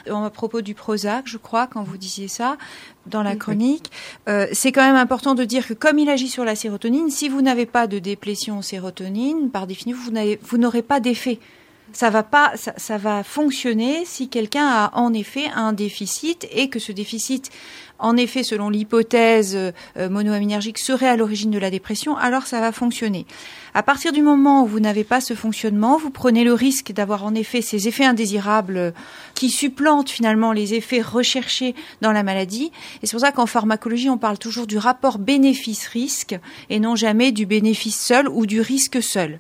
à 0.09 0.29
propos 0.29 0.61
du 0.61 0.73
Prozac, 0.73 1.25
je 1.25 1.38
crois, 1.38 1.67
quand 1.67 1.83
vous 1.83 1.97
disiez 1.97 2.27
ça 2.27 2.57
dans 3.05 3.23
la 3.23 3.38
chronique. 3.38 3.91
Euh, 4.27 4.47
c'est 4.51 4.73
quand 4.73 4.85
même 4.85 4.95
important 4.95 5.35
de 5.35 5.45
dire 5.45 5.65
que 5.65 5.73
comme 5.73 5.99
il 5.99 6.09
agit 6.09 6.27
sur 6.27 6.43
la 6.43 6.55
sérotonine, 6.55 7.09
si 7.09 7.29
vous 7.29 7.41
n'avez 7.41 7.65
pas 7.65 7.88
de 7.88 7.99
déplétion 7.99 8.61
sérotonine, 8.61 9.49
par 9.49 9.67
définition, 9.67 10.01
vous 10.41 10.57
n'aurez 10.57 10.81
pas 10.81 10.99
d'effet. 10.99 11.39
Ça 11.93 12.09
va 12.09 12.21
pas, 12.23 12.53
ça, 12.55 12.97
va 12.97 13.23
fonctionner 13.23 14.03
si 14.05 14.29
quelqu'un 14.29 14.67
a 14.67 14.91
en 14.93 15.13
effet 15.13 15.45
un 15.55 15.73
déficit 15.73 16.47
et 16.51 16.69
que 16.69 16.79
ce 16.79 16.91
déficit, 16.91 17.49
en 17.97 18.17
effet, 18.17 18.43
selon 18.43 18.69
l'hypothèse 18.69 19.55
euh, 19.55 20.09
monoaminergique, 20.09 20.77
serait 20.77 21.07
à 21.07 21.15
l'origine 21.15 21.49
de 21.49 21.57
la 21.57 21.71
dépression, 21.71 22.15
alors 22.17 22.45
ça 22.45 22.59
va 22.59 22.71
fonctionner. 22.71 23.25
À 23.73 23.83
partir 23.83 24.11
du 24.11 24.21
moment 24.21 24.63
où 24.63 24.67
vous 24.67 24.79
n'avez 24.79 25.03
pas 25.03 25.21
ce 25.21 25.33
fonctionnement, 25.33 25.97
vous 25.97 26.09
prenez 26.09 26.43
le 26.43 26.53
risque 26.53 26.91
d'avoir 26.91 27.23
en 27.23 27.33
effet 27.33 27.61
ces 27.61 27.88
effets 27.88 28.05
indésirables 28.05 28.93
qui 29.33 29.49
supplantent 29.49 30.09
finalement 30.09 30.51
les 30.51 30.73
effets 30.73 31.01
recherchés 31.01 31.73
dans 32.01 32.11
la 32.11 32.23
maladie. 32.23 32.71
Et 33.01 33.07
c'est 33.07 33.11
pour 33.11 33.21
ça 33.21 33.31
qu'en 33.31 33.45
pharmacologie, 33.45 34.09
on 34.09 34.17
parle 34.17 34.38
toujours 34.38 34.67
du 34.67 34.77
rapport 34.77 35.19
bénéfice-risque 35.19 36.38
et 36.69 36.79
non 36.79 36.95
jamais 36.95 37.31
du 37.31 37.45
bénéfice 37.45 37.99
seul 37.99 38.27
ou 38.27 38.45
du 38.45 38.61
risque 38.61 39.01
seul. 39.01 39.39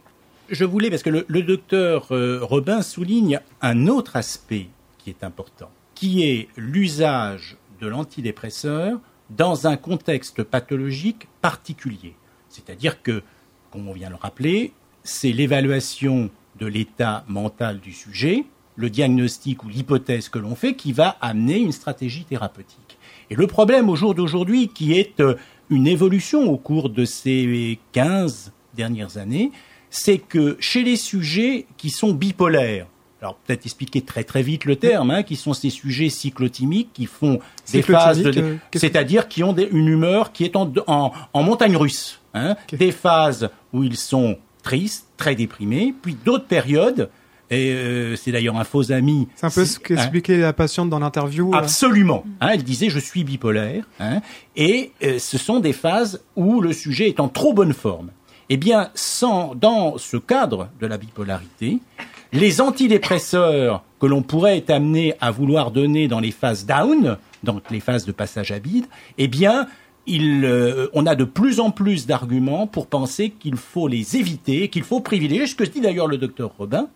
Je 0.49 0.65
voulais, 0.65 0.89
parce 0.89 1.03
que 1.03 1.09
le, 1.09 1.25
le 1.27 1.41
docteur 1.41 2.07
euh, 2.11 2.39
Robin 2.41 2.81
souligne 2.81 3.39
un 3.61 3.87
autre 3.87 4.15
aspect 4.15 4.67
qui 4.97 5.09
est 5.09 5.23
important, 5.23 5.69
qui 5.93 6.23
est 6.23 6.47
l'usage 6.55 7.57
de 7.81 7.87
l'antidépresseur 7.87 8.99
dans 9.29 9.67
un 9.67 9.75
contexte 9.75 10.43
pathologique 10.43 11.27
particulier. 11.41 12.13
C'est-à-dire 12.49 13.01
que, 13.01 13.23
comme 13.71 13.87
on 13.87 13.93
vient 13.93 14.07
de 14.07 14.13
le 14.13 14.19
rappeler, 14.19 14.73
c'est 15.03 15.31
l'évaluation 15.31 16.29
de 16.59 16.65
l'état 16.65 17.23
mental 17.27 17.79
du 17.79 17.91
sujet, 17.91 18.45
le 18.75 18.89
diagnostic 18.89 19.63
ou 19.63 19.69
l'hypothèse 19.69 20.29
que 20.29 20.39
l'on 20.39 20.55
fait 20.55 20.75
qui 20.75 20.91
va 20.93 21.17
amener 21.21 21.57
une 21.57 21.71
stratégie 21.71 22.23
thérapeutique. 22.23 22.97
Et 23.29 23.35
le 23.35 23.47
problème 23.47 23.89
au 23.89 23.95
jour 23.95 24.15
d'aujourd'hui, 24.15 24.69
qui 24.69 24.93
est 24.93 25.19
euh, 25.19 25.35
une 25.69 25.87
évolution 25.87 26.49
au 26.49 26.57
cours 26.57 26.89
de 26.89 27.03
ces 27.03 27.79
15 27.91 28.53
dernières 28.75 29.17
années, 29.17 29.51
c'est 29.97 30.17
que 30.17 30.57
chez 30.59 30.83
les 30.83 30.95
sujets 30.95 31.65
qui 31.77 31.89
sont 31.89 32.11
bipolaires, 32.13 32.87
alors 33.21 33.35
peut-être 33.45 33.65
expliquer 33.65 34.01
très 34.01 34.23
très 34.23 34.43
vite 34.43 34.65
le 34.65 34.75
terme, 34.75 35.09
hein, 35.11 35.23
qui 35.23 35.35
sont 35.35 35.53
ces 35.53 35.69
sujets 35.71 36.09
cyclotimiques 36.09 36.89
qui 36.93 37.05
font 37.07 37.39
des 37.71 37.81
phases, 37.93 38.19
de, 38.21 38.41
euh, 38.41 38.55
que- 38.71 38.79
c'est-à-dire 38.79 39.27
qui 39.27 39.43
ont 39.43 39.53
des- 39.53 39.67
une 39.71 39.87
humeur 39.87 40.31
qui 40.31 40.43
est 40.43 40.55
en, 40.55 40.71
en, 40.87 41.11
en 41.33 41.43
montagne 41.43 41.75
russe, 41.75 42.21
hein, 42.33 42.55
des 42.77 42.91
phases 42.91 43.49
où 43.73 43.83
ils 43.83 43.97
sont 43.97 44.37
tristes, 44.63 45.07
très 45.17 45.33
déprimés, 45.35 45.93
puis 46.01 46.15
d'autres 46.25 46.45
périodes. 46.45 47.09
Et 47.49 47.71
euh, 47.71 48.17
c'est 48.17 48.33
d'ailleurs 48.33 48.57
un 48.57 48.65
faux 48.65 48.91
ami. 48.91 49.29
C'est 49.35 49.45
un 49.45 49.49
peu 49.49 49.63
ce 49.63 49.79
qu'expliquait 49.79 50.37
la 50.37 50.51
patiente 50.51 50.89
dans 50.89 50.99
l'interview. 50.99 51.53
euh. 51.53 51.57
Absolument. 51.57 52.25
Hein, 52.41 52.49
elle 52.55 52.63
disait 52.63 52.89
je 52.89 52.99
suis 52.99 53.23
bipolaire. 53.23 53.85
Hein, 54.01 54.19
et 54.57 54.91
euh, 55.01 55.17
ce 55.17 55.37
sont 55.37 55.61
des 55.61 55.71
phases 55.71 56.21
où 56.35 56.59
le 56.59 56.73
sujet 56.73 57.07
est 57.07 57.21
en 57.21 57.29
trop 57.29 57.53
bonne 57.53 57.71
forme. 57.71 58.09
Eh 58.49 58.57
bien, 58.57 58.89
sans, 58.95 59.55
dans 59.55 59.97
ce 59.97 60.17
cadre 60.17 60.69
de 60.79 60.87
la 60.87 60.97
bipolarité, 60.97 61.79
les 62.31 62.61
antidépresseurs 62.61 63.83
que 63.99 64.05
l'on 64.05 64.21
pourrait 64.21 64.57
être 64.57 64.69
amené 64.69 65.15
à 65.19 65.31
vouloir 65.31 65.71
donner 65.71 66.07
dans 66.07 66.19
les 66.19 66.31
phases 66.31 66.65
down, 66.65 67.17
dans 67.43 67.61
les 67.69 67.79
phases 67.79 68.05
de 68.05 68.11
passage 68.11 68.51
à 68.51 68.59
vide, 68.59 68.85
eh 69.17 69.27
bien, 69.27 69.67
euh, 70.09 70.87
on 70.93 71.05
a 71.05 71.15
de 71.15 71.25
plus 71.25 71.59
en 71.59 71.71
plus 71.71 72.07
d'arguments 72.07 72.67
pour 72.67 72.87
penser 72.87 73.31
qu'il 73.31 73.57
faut 73.57 73.87
les 73.87 74.15
éviter, 74.15 74.69
qu'il 74.69 74.83
faut 74.83 75.01
privilégier, 75.01 75.47
ce 75.47 75.55
que 75.55 75.63
dit 75.65 75.81
d'ailleurs 75.81 76.07
le 76.07 76.17
docteur 76.17 76.53
Robin, 76.57 76.87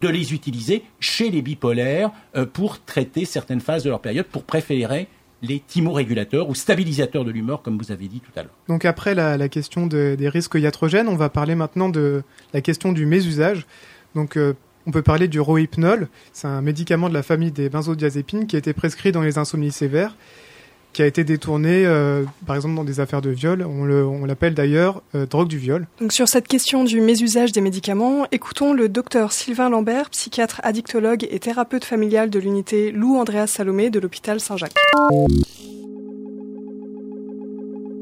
de 0.00 0.08
les 0.08 0.34
utiliser 0.34 0.82
chez 0.98 1.30
les 1.30 1.42
bipolaires 1.42 2.10
euh, 2.36 2.44
pour 2.44 2.82
traiter 2.84 3.24
certaines 3.24 3.60
phases 3.60 3.84
de 3.84 3.90
leur 3.90 4.00
période, 4.00 4.26
pour 4.26 4.44
préférer 4.44 5.08
les 5.42 5.60
thymorégulateurs 5.66 6.48
ou 6.50 6.54
stabilisateurs 6.54 7.24
de 7.24 7.30
l'humeur, 7.30 7.62
comme 7.62 7.78
vous 7.78 7.92
avez 7.92 8.08
dit 8.08 8.20
tout 8.20 8.30
à 8.38 8.42
l'heure. 8.42 8.52
Donc 8.68 8.84
après 8.84 9.14
la, 9.14 9.48
question 9.48 9.86
de- 9.86 10.14
des 10.18 10.28
risques 10.28 10.54
iatrogènes, 10.54 11.08
on 11.08 11.16
va 11.16 11.28
parler 11.30 11.54
maintenant 11.54 11.88
de 11.88 12.22
la 12.52 12.60
question 12.60 12.92
du 12.92 13.06
mésusage. 13.06 13.66
Donc 14.14 14.36
euh, 14.36 14.52
on 14.86 14.90
peut 14.90 15.02
parler 15.02 15.28
du 15.28 15.40
rohypnol. 15.40 16.08
C'est 16.32 16.46
un 16.48 16.60
médicament 16.62 17.08
de 17.08 17.14
la 17.14 17.22
famille 17.22 17.52
des 17.52 17.68
benzodiazépines 17.68 18.46
qui 18.46 18.56
a 18.56 18.58
été 18.58 18.72
prescrit 18.72 19.12
dans 19.12 19.22
les 19.22 19.38
insomnies 19.38 19.72
sévères, 19.72 20.14
qui 20.92 21.02
a 21.02 21.06
été 21.06 21.22
détourné 21.24 21.86
euh, 21.86 22.24
par 22.46 22.56
exemple 22.56 22.74
dans 22.74 22.84
des 22.84 22.98
affaires 23.00 23.22
de 23.22 23.30
viol. 23.30 23.62
On 23.68 23.84
le- 23.84 24.06
on 24.06 24.24
l'appelle 24.24 24.54
d'ailleurs 24.54 25.02
euh, 25.14 25.24
drogue 25.26 25.48
du 25.48 25.58
viol. 25.58 25.86
Donc 26.00 26.12
sur 26.12 26.26
cette 26.28 26.48
question 26.48 26.82
du 26.84 27.00
mésusage 27.00 27.52
des 27.52 27.60
médicaments, 27.60 28.26
écoutons 28.32 28.72
le 28.72 28.88
docteur 28.88 29.32
Sylvain 29.32 29.68
Lambert, 29.70 30.10
psychiatre 30.10 30.60
addictologue 30.64 31.26
et 31.30 31.38
thérapeute 31.38 31.84
familial 31.84 32.28
de 32.30 32.38
l'unité 32.40 32.90
Lou 32.90 33.16
Andreas 33.16 33.46
Salomé 33.46 33.90
de 33.90 34.00
l'hôpital 34.00 34.40
Saint-Jacques. 34.40 34.74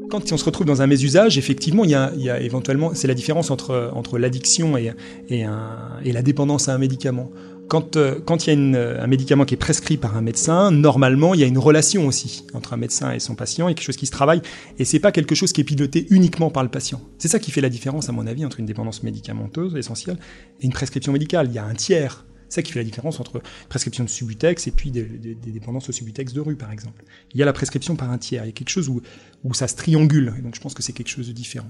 Quand 0.09 0.31
on 0.31 0.37
se 0.37 0.43
retrouve 0.45 0.65
dans 0.65 0.81
un 0.81 0.87
mésusage, 0.87 1.37
effectivement, 1.37 1.83
il 1.83 1.91
y 1.91 1.95
a, 1.95 2.11
il 2.15 2.23
y 2.23 2.31
a 2.31 2.39
éventuellement, 2.41 2.95
c'est 2.95 3.07
la 3.07 3.13
différence 3.13 3.51
entre, 3.51 3.91
entre 3.93 4.17
l'addiction 4.17 4.75
et, 4.75 4.91
et, 5.29 5.43
un, 5.43 5.77
et 6.03 6.11
la 6.11 6.23
dépendance 6.23 6.67
à 6.67 6.73
un 6.73 6.79
médicament. 6.79 7.29
Quand, 7.69 7.97
euh, 7.97 8.19
quand 8.25 8.45
il 8.45 8.47
y 8.47 8.49
a 8.49 8.53
une, 8.53 8.75
un 8.75 9.07
médicament 9.07 9.45
qui 9.45 9.53
est 9.53 9.57
prescrit 9.57 9.97
par 9.97 10.17
un 10.17 10.21
médecin, 10.21 10.71
normalement, 10.71 11.35
il 11.35 11.39
y 11.39 11.43
a 11.43 11.47
une 11.47 11.59
relation 11.59 12.07
aussi 12.07 12.45
entre 12.53 12.73
un 12.73 12.77
médecin 12.77 13.11
et 13.13 13.19
son 13.19 13.35
patient, 13.35 13.67
a 13.67 13.73
quelque 13.73 13.83
chose 13.83 13.95
qui 13.95 14.07
se 14.07 14.11
travaille, 14.11 14.41
et 14.79 14.85
c'est 14.85 14.99
pas 14.99 15.11
quelque 15.11 15.35
chose 15.35 15.53
qui 15.53 15.61
est 15.61 15.63
piloté 15.63 16.07
uniquement 16.09 16.49
par 16.49 16.63
le 16.63 16.69
patient. 16.69 16.99
C'est 17.19 17.27
ça 17.27 17.37
qui 17.37 17.51
fait 17.51 17.61
la 17.61 17.69
différence, 17.69 18.09
à 18.09 18.11
mon 18.11 18.25
avis, 18.25 18.43
entre 18.43 18.59
une 18.59 18.65
dépendance 18.65 19.03
médicamenteuse 19.03 19.75
essentielle 19.75 20.17
et 20.59 20.65
une 20.65 20.73
prescription 20.73 21.13
médicale. 21.13 21.47
Il 21.49 21.53
y 21.53 21.59
a 21.59 21.63
un 21.63 21.75
tiers. 21.75 22.25
Ça 22.49 22.63
qui 22.63 22.71
fait 22.71 22.79
la 22.79 22.85
différence 22.85 23.19
entre 23.19 23.41
prescription 23.69 24.03
de 24.03 24.09
Subutex 24.09 24.67
et 24.67 24.71
puis 24.71 24.91
des, 24.91 25.03
dépendances 25.03 25.87
au 25.89 25.91
Subutex 25.91 26.33
de 26.33 26.41
rue, 26.41 26.55
par 26.55 26.71
exemple. 26.71 27.03
Il 27.33 27.39
y 27.39 27.43
a 27.43 27.45
la 27.45 27.53
prescription 27.53 27.95
par 27.95 28.11
un 28.11 28.17
tiers. 28.17 28.43
Il 28.43 28.47
y 28.47 28.49
a 28.49 28.53
quelque 28.53 28.69
chose 28.69 28.89
où, 28.89 29.01
où 29.43 29.53
ça 29.53 29.67
se 29.67 29.75
triangule. 29.75 30.33
Donc, 30.43 30.55
je 30.55 30.59
pense 30.59 30.73
que 30.73 30.81
c'est 30.81 30.93
quelque 30.93 31.09
chose 31.09 31.27
de 31.27 31.31
différent. 31.31 31.67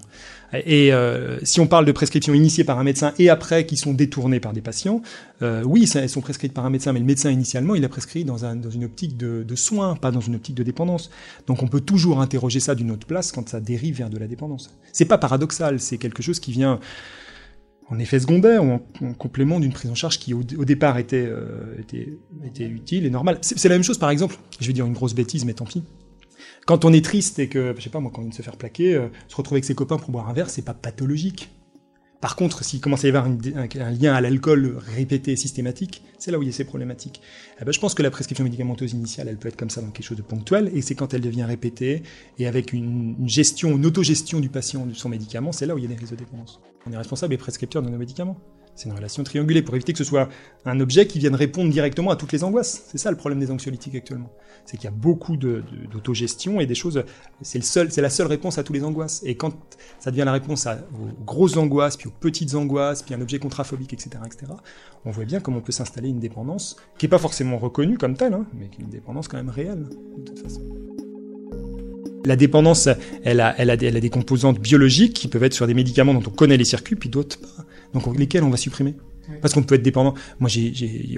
Et 0.53 0.93
euh, 0.93 1.37
si 1.43 1.59
on 1.59 1.67
parle 1.67 1.85
de 1.85 1.91
prescriptions 1.91 2.33
initiées 2.33 2.63
par 2.63 2.79
un 2.79 2.83
médecin 2.83 3.13
et 3.19 3.29
après 3.29 3.65
qui 3.65 3.75
sont 3.75 3.93
détournées 3.93 4.39
par 4.39 4.53
des 4.53 4.61
patients, 4.61 5.01
euh, 5.41 5.63
oui, 5.63 5.89
elles 5.93 6.09
sont 6.09 6.21
prescrites 6.21 6.53
par 6.53 6.65
un 6.65 6.69
médecin, 6.69 6.93
mais 6.93 6.99
le 6.99 7.05
médecin 7.05 7.29
initialement, 7.29 7.75
il 7.75 7.83
a 7.83 7.89
prescrit 7.89 8.23
dans, 8.23 8.45
un, 8.45 8.55
dans 8.55 8.69
une 8.69 8.85
optique 8.85 9.17
de, 9.17 9.43
de 9.43 9.55
soins, 9.55 9.95
pas 9.95 10.11
dans 10.11 10.21
une 10.21 10.35
optique 10.35 10.55
de 10.55 10.63
dépendance. 10.63 11.09
Donc, 11.47 11.61
on 11.61 11.67
peut 11.67 11.81
toujours 11.81 12.21
interroger 12.21 12.61
ça 12.61 12.73
d'une 12.73 12.91
autre 12.91 13.05
place 13.05 13.31
quand 13.33 13.49
ça 13.49 13.59
dérive 13.59 13.97
vers 13.97 14.09
de 14.09 14.17
la 14.17 14.27
dépendance. 14.27 14.71
C'est 14.93 15.05
pas 15.05 15.17
paradoxal, 15.17 15.79
c'est 15.79 15.97
quelque 15.97 16.23
chose 16.23 16.39
qui 16.39 16.51
vient 16.51 16.79
en 17.89 17.99
effet 17.99 18.19
secondaire 18.19 18.63
ou 18.63 18.71
en, 18.71 18.81
en 19.01 19.13
complément 19.13 19.59
d'une 19.59 19.73
prise 19.73 19.89
en 19.89 19.95
charge 19.95 20.19
qui 20.19 20.33
au, 20.33 20.43
départ 20.43 20.97
était, 20.97 21.25
euh, 21.25 21.75
était, 21.79 22.17
était 22.45 22.65
utile 22.65 23.05
et 23.05 23.09
normale. 23.09 23.39
C'est 23.41 23.57
c'est 23.57 23.69
la 23.69 23.75
même 23.75 23.83
chose 23.83 23.97
par 23.97 24.09
exemple, 24.09 24.37
je 24.59 24.67
vais 24.67 24.73
dire 24.73 24.85
une 24.85 24.93
grosse 24.93 25.13
bêtise 25.13 25.45
mais 25.45 25.53
tant 25.53 25.65
pis. 25.65 25.83
Quand 26.65 26.85
on 26.85 26.93
est 26.93 27.03
triste 27.03 27.39
et 27.39 27.49
que, 27.49 27.73
je 27.77 27.81
sais 27.81 27.89
pas 27.89 27.99
moi, 27.99 28.11
quand 28.13 28.21
on 28.21 28.25
vient 28.25 28.29
de 28.29 28.35
se 28.35 28.41
faire 28.41 28.55
plaquer, 28.55 28.93
euh, 28.93 29.07
se 29.27 29.35
retrouver 29.35 29.57
avec 29.57 29.65
ses 29.65 29.75
copains 29.75 29.97
pour 29.97 30.11
boire 30.11 30.29
un 30.29 30.33
verre, 30.33 30.49
c'est 30.49 30.61
pas 30.61 30.75
pathologique. 30.75 31.49
Par 32.21 32.35
contre, 32.35 32.65
s'il 32.65 32.81
commence 32.81 33.05
à 33.05 33.07
y 33.07 33.11
avoir 33.11 33.25
un, 33.25 33.91
lien 33.91 34.13
à 34.13 34.19
l'alcool 34.19 34.77
répété 34.93 35.31
et 35.31 35.35
systématique, 35.37 36.03
c'est 36.17 36.31
là 36.31 36.37
où 36.37 36.43
il 36.43 36.47
y 36.47 36.49
a 36.49 36.51
ces 36.51 36.65
problématiques. 36.65 37.21
Eh 37.61 37.63
ben, 37.63 37.71
je 37.71 37.79
pense 37.79 37.93
que 37.93 38.03
la 38.03 38.11
prescription 38.11 38.43
médicamenteuse 38.43 38.91
initiale, 38.91 39.29
elle 39.29 39.37
peut 39.37 39.47
être 39.47 39.55
comme 39.55 39.69
ça 39.69 39.81
dans 39.81 39.89
quelque 39.89 40.05
chose 40.05 40.17
de 40.17 40.23
ponctuel, 40.23 40.69
et 40.73 40.81
c'est 40.81 40.95
quand 40.95 41.13
elle 41.13 41.21
devient 41.21 41.45
répétée, 41.45 42.03
et 42.37 42.47
avec 42.47 42.73
une, 42.73 43.15
une 43.17 43.29
gestion, 43.29 43.77
une 43.77 43.85
autogestion 43.85 44.41
du 44.41 44.49
patient 44.49 44.85
de 44.85 44.93
son 44.93 45.07
médicament, 45.07 45.53
c'est 45.53 45.65
là 45.65 45.75
où 45.75 45.77
il 45.77 45.83
y 45.83 45.87
a 45.87 45.89
des 45.89 45.95
risques 45.95 46.11
de 46.11 46.17
dépendance. 46.17 46.59
On 46.85 46.91
est 46.91 46.97
responsable 46.97 47.33
et 47.35 47.37
prescripteur 47.37 47.81
de 47.81 47.89
nos 47.89 47.97
médicaments. 47.97 48.37
C'est 48.79 48.87
une 48.87 48.95
relation 48.95 49.25
triangulée 49.25 49.61
pour 49.61 49.75
éviter 49.75 49.91
que 49.91 49.97
ce 49.97 50.05
soit 50.05 50.29
un 50.65 50.79
objet 50.79 51.05
qui 51.05 51.19
vienne 51.19 51.35
répondre 51.35 51.69
directement 51.69 52.11
à 52.11 52.15
toutes 52.15 52.31
les 52.31 52.45
angoisses. 52.45 52.83
C'est 52.87 52.97
ça 52.97 53.11
le 53.11 53.17
problème 53.17 53.37
des 53.37 53.51
anxiolytiques 53.51 53.95
actuellement. 53.95 54.31
C'est 54.65 54.77
qu'il 54.77 54.85
y 54.85 54.87
a 54.87 54.91
beaucoup 54.95 55.35
de- 55.35 55.65
de- 55.69 55.87
d'autogestion 55.91 56.61
et 56.61 56.65
des 56.65 56.75
choses. 56.75 57.03
C'est 57.41 57.97
la 57.97 58.09
seule 58.09 58.27
réponse 58.27 58.57
à 58.57 58.63
toutes 58.63 58.77
les 58.77 58.85
angoisses. 58.85 59.21
Et 59.25 59.35
quand 59.35 59.51
ça 59.99 60.11
devient 60.11 60.23
la 60.23 60.31
réponse 60.31 60.65
à, 60.65 60.75
aux 60.93 61.25
grosses 61.25 61.57
angoisses, 61.57 61.97
puis 61.97 62.07
aux 62.07 62.13
petites 62.17 62.55
angoisses, 62.55 63.03
puis 63.03 63.13
un 63.13 63.19
objet 63.19 63.37
contraphobique, 63.37 63.91
etc., 63.91 64.11
etc., 64.25 64.53
on 65.03 65.11
voit 65.11 65.25
bien 65.25 65.41
comment 65.41 65.57
on 65.57 65.61
peut 65.61 65.73
s'installer 65.73 66.07
une 66.07 66.21
dépendance 66.21 66.77
qui 66.97 67.05
est 67.05 67.09
pas 67.09 67.17
forcément 67.17 67.57
reconnue 67.57 67.97
comme 67.97 68.15
telle, 68.15 68.33
hein, 68.33 68.45
mais 68.57 68.69
qui 68.69 68.79
est 68.79 68.85
une 68.85 68.91
dépendance 68.91 69.27
quand 69.27 69.35
même 69.35 69.49
réelle, 69.49 69.89
de 70.19 70.21
toute 70.23 70.39
façon. 70.39 70.61
La 72.25 72.35
dépendance, 72.37 72.87
elle, 73.23 73.41
a 73.41 73.75
des, 73.77 73.87
elle 73.87 73.97
a 73.97 73.99
des 73.99 74.09
composantes 74.09 74.59
biologiques 74.59 75.13
qui 75.13 75.27
peuvent 75.27 75.43
être 75.43 75.53
sur 75.53 75.67
des 75.67 75.73
médicaments 75.73 76.13
dont 76.13 76.23
on 76.25 76.31
connaît 76.33 76.57
les 76.57 76.65
circuits, 76.65 76.95
puis 76.95 77.09
d'autres 77.09 77.39
pas. 77.39 77.65
Donc 77.93 78.07
on- 78.07 78.13
lesquels 78.13 78.43
on 78.43 78.49
va 78.49 78.57
supprimer 78.57 78.95
Parce 79.41 79.53
qu'on 79.53 79.61
peut 79.63 79.75
être 79.75 79.83
dépendant. 79.83 80.15
Moi, 80.39 80.49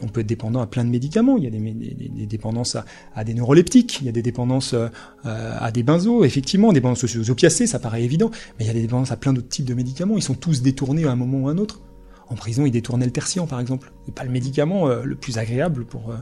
on 0.02 0.08
peut 0.08 0.20
être 0.22 0.28
dépendant 0.28 0.60
à 0.62 0.68
plein 0.68 0.84
de 0.84 0.90
médicaments. 0.90 1.38
Il 1.38 1.46
y 1.46 1.48
a 1.48 1.50
des, 1.50 1.60
des, 1.60 2.10
des 2.10 2.26
dépendances 2.26 2.76
à, 2.76 2.84
à, 3.16 3.24
des 3.24 3.34
neuroleptiques. 3.34 4.00
Il 4.02 4.06
y 4.06 4.10
a 4.10 4.12
des 4.12 4.22
dépendances 4.22 4.74
euh, 4.74 4.90
à 5.24 5.72
des 5.72 5.82
benzos, 5.84 6.26
effectivement, 6.26 6.70
des 6.74 6.80
dépendances 6.82 7.06
aux 7.16 7.30
opiacés, 7.30 7.68
ça 7.68 7.80
paraît 7.80 8.04
évident. 8.04 8.30
Mais 8.60 8.66
il 8.66 8.68
y 8.68 8.70
a 8.70 8.74
des 8.74 8.82
dépendances 8.82 9.12
à 9.14 9.18
plein 9.18 9.32
d'autres 9.32 9.48
types 9.48 9.66
de 9.66 9.74
médicaments. 9.74 10.18
Ils 10.18 10.24
sont 10.24 10.34
tous 10.34 10.62
détournés 10.62 11.06
à 11.06 11.12
un 11.12 11.16
moment 11.16 11.40
ou 11.40 11.48
à 11.48 11.52
un 11.52 11.58
autre. 11.58 11.80
En 12.28 12.36
prison, 12.36 12.66
ils 12.66 12.72
détournaient 12.72 13.06
le 13.06 13.12
tertian, 13.14 13.48
par 13.48 13.60
exemple. 13.62 13.92
C'est 14.06 14.14
pas 14.16 14.24
le 14.26 14.32
médicament 14.32 14.88
euh, 14.90 15.04
le 15.04 15.16
plus 15.16 15.38
agréable 15.38 15.86
pour, 15.86 16.12
euh, 16.12 16.16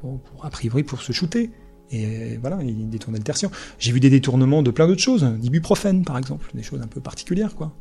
pour, 0.00 0.18
pour, 0.20 0.44
a 0.44 0.50
priori, 0.50 0.82
pour 0.82 1.00
se 1.00 1.12
shooter. 1.12 1.50
Et 1.92 2.38
voilà, 2.38 2.58
ils 2.62 2.88
détournaient 2.88 3.18
le 3.18 3.24
tertian. 3.24 3.50
J'ai 3.80 3.90
vu 3.92 3.98
des 4.00 4.10
détournements 4.10 4.62
de 4.62 4.70
plein 4.70 4.86
d'autres 4.88 5.00
choses, 5.02 5.24
d'ibuprofène 5.24 6.04
par 6.04 6.18
exemple, 6.18 6.48
des 6.54 6.62
choses 6.62 6.80
un 6.82 6.86
peu 6.86 7.00
particulières 7.00 7.56
quoi. 7.56 7.72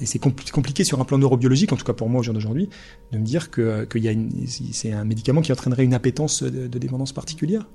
Et 0.00 0.06
c'est 0.06 0.18
compliqué 0.18 0.82
sur 0.84 1.00
un 1.00 1.04
plan 1.04 1.18
neurobiologique, 1.18 1.72
en 1.72 1.76
tout 1.76 1.84
cas 1.84 1.92
pour 1.92 2.08
moi 2.08 2.20
au 2.20 2.22
jour 2.22 2.34
d'aujourd'hui, 2.34 2.68
de 3.12 3.18
me 3.18 3.24
dire 3.24 3.50
que, 3.50 3.84
que 3.84 3.98
c'est 4.46 4.92
un 4.92 5.04
médicament 5.04 5.40
qui 5.40 5.52
entraînerait 5.52 5.84
une 5.84 5.94
appétence 5.94 6.42
de, 6.42 6.66
de, 6.66 6.78
dépendance 6.78 7.12
particulière. 7.12 7.68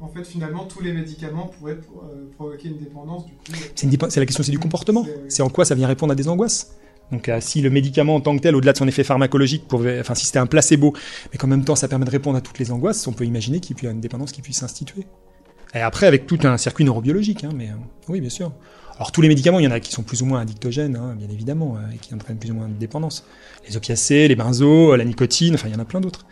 En 0.00 0.08
fait, 0.08 0.24
finalement, 0.24 0.64
tous 0.64 0.80
les 0.80 0.92
médicaments 0.92 1.50
pourraient 1.58 1.72
euh, 1.72 2.30
provoquer 2.36 2.68
une 2.68 2.78
dépendance. 2.78 3.24
Du 3.26 3.98
coup, 3.98 4.06
c'est 4.08 4.20
la 4.20 4.26
question, 4.26 4.44
c'est 4.44 4.52
du 4.52 4.58
comportement. 4.58 5.04
C'est 5.28 5.42
en 5.42 5.50
quoi 5.50 5.64
ça 5.64 5.74
vient 5.74 5.88
répondre 5.88 6.12
à 6.12 6.14
des 6.14 6.28
angoisses. 6.28 6.76
Donc, 7.10 7.28
euh, 7.28 7.38
si 7.40 7.62
le 7.62 7.70
médicament 7.70 8.16
en 8.16 8.20
tant 8.20 8.36
que 8.36 8.42
tel, 8.42 8.54
au-delà 8.54 8.72
de 8.72 8.78
son 8.78 8.86
effet 8.86 9.04
pharmacologique, 9.04 9.66
pouvait, 9.66 10.00
enfin, 10.00 10.14
si 10.14 10.26
c'était 10.26 10.38
un 10.38 10.46
placebo, 10.46 10.94
mais 11.32 11.38
qu'en 11.38 11.46
même 11.46 11.64
temps 11.64 11.74
ça 11.74 11.88
permet 11.88 12.04
de 12.04 12.10
répondre 12.10 12.36
à 12.36 12.40
toutes 12.40 12.58
les 12.58 12.70
angoisses, 12.70 13.06
on 13.06 13.12
peut 13.12 13.24
imaginer 13.24 13.60
qu'il 13.60 13.76
y 13.82 13.86
ait 13.86 13.90
une 13.90 14.00
dépendance 14.00 14.32
qui 14.32 14.42
puisse 14.42 14.58
s'instituer. 14.58 15.06
Et 15.74 15.80
après, 15.80 16.06
avec 16.06 16.26
tout 16.26 16.38
un 16.44 16.56
circuit 16.56 16.84
neurobiologique, 16.84 17.44
hein, 17.44 17.50
mais 17.54 17.68
euh, 17.68 17.74
oui, 18.08 18.20
bien 18.20 18.30
sûr. 18.30 18.52
Alors 18.98 19.12
tous 19.12 19.22
les 19.22 19.28
médicaments, 19.28 19.60
il 19.60 19.64
y 19.64 19.68
en 19.68 19.70
a 19.70 19.78
qui 19.78 19.92
sont 19.92 20.02
plus 20.02 20.22
ou 20.22 20.26
moins 20.26 20.40
addictogènes, 20.40 20.96
hein, 20.96 21.14
bien 21.16 21.28
évidemment, 21.30 21.76
euh, 21.76 21.94
et 21.94 21.98
qui 21.98 22.12
entraînent 22.14 22.38
plus 22.38 22.50
ou 22.50 22.54
moins 22.54 22.68
de 22.68 22.74
dépendance. 22.74 23.24
Les 23.68 23.76
opiacés, 23.76 24.26
les 24.26 24.34
benzos, 24.34 24.96
la 24.96 25.04
nicotine, 25.04 25.54
enfin 25.54 25.68
il 25.68 25.72
y 25.72 25.76
en 25.76 25.80
a 25.80 25.84
plein 25.84 26.00
d'autres. 26.00 26.26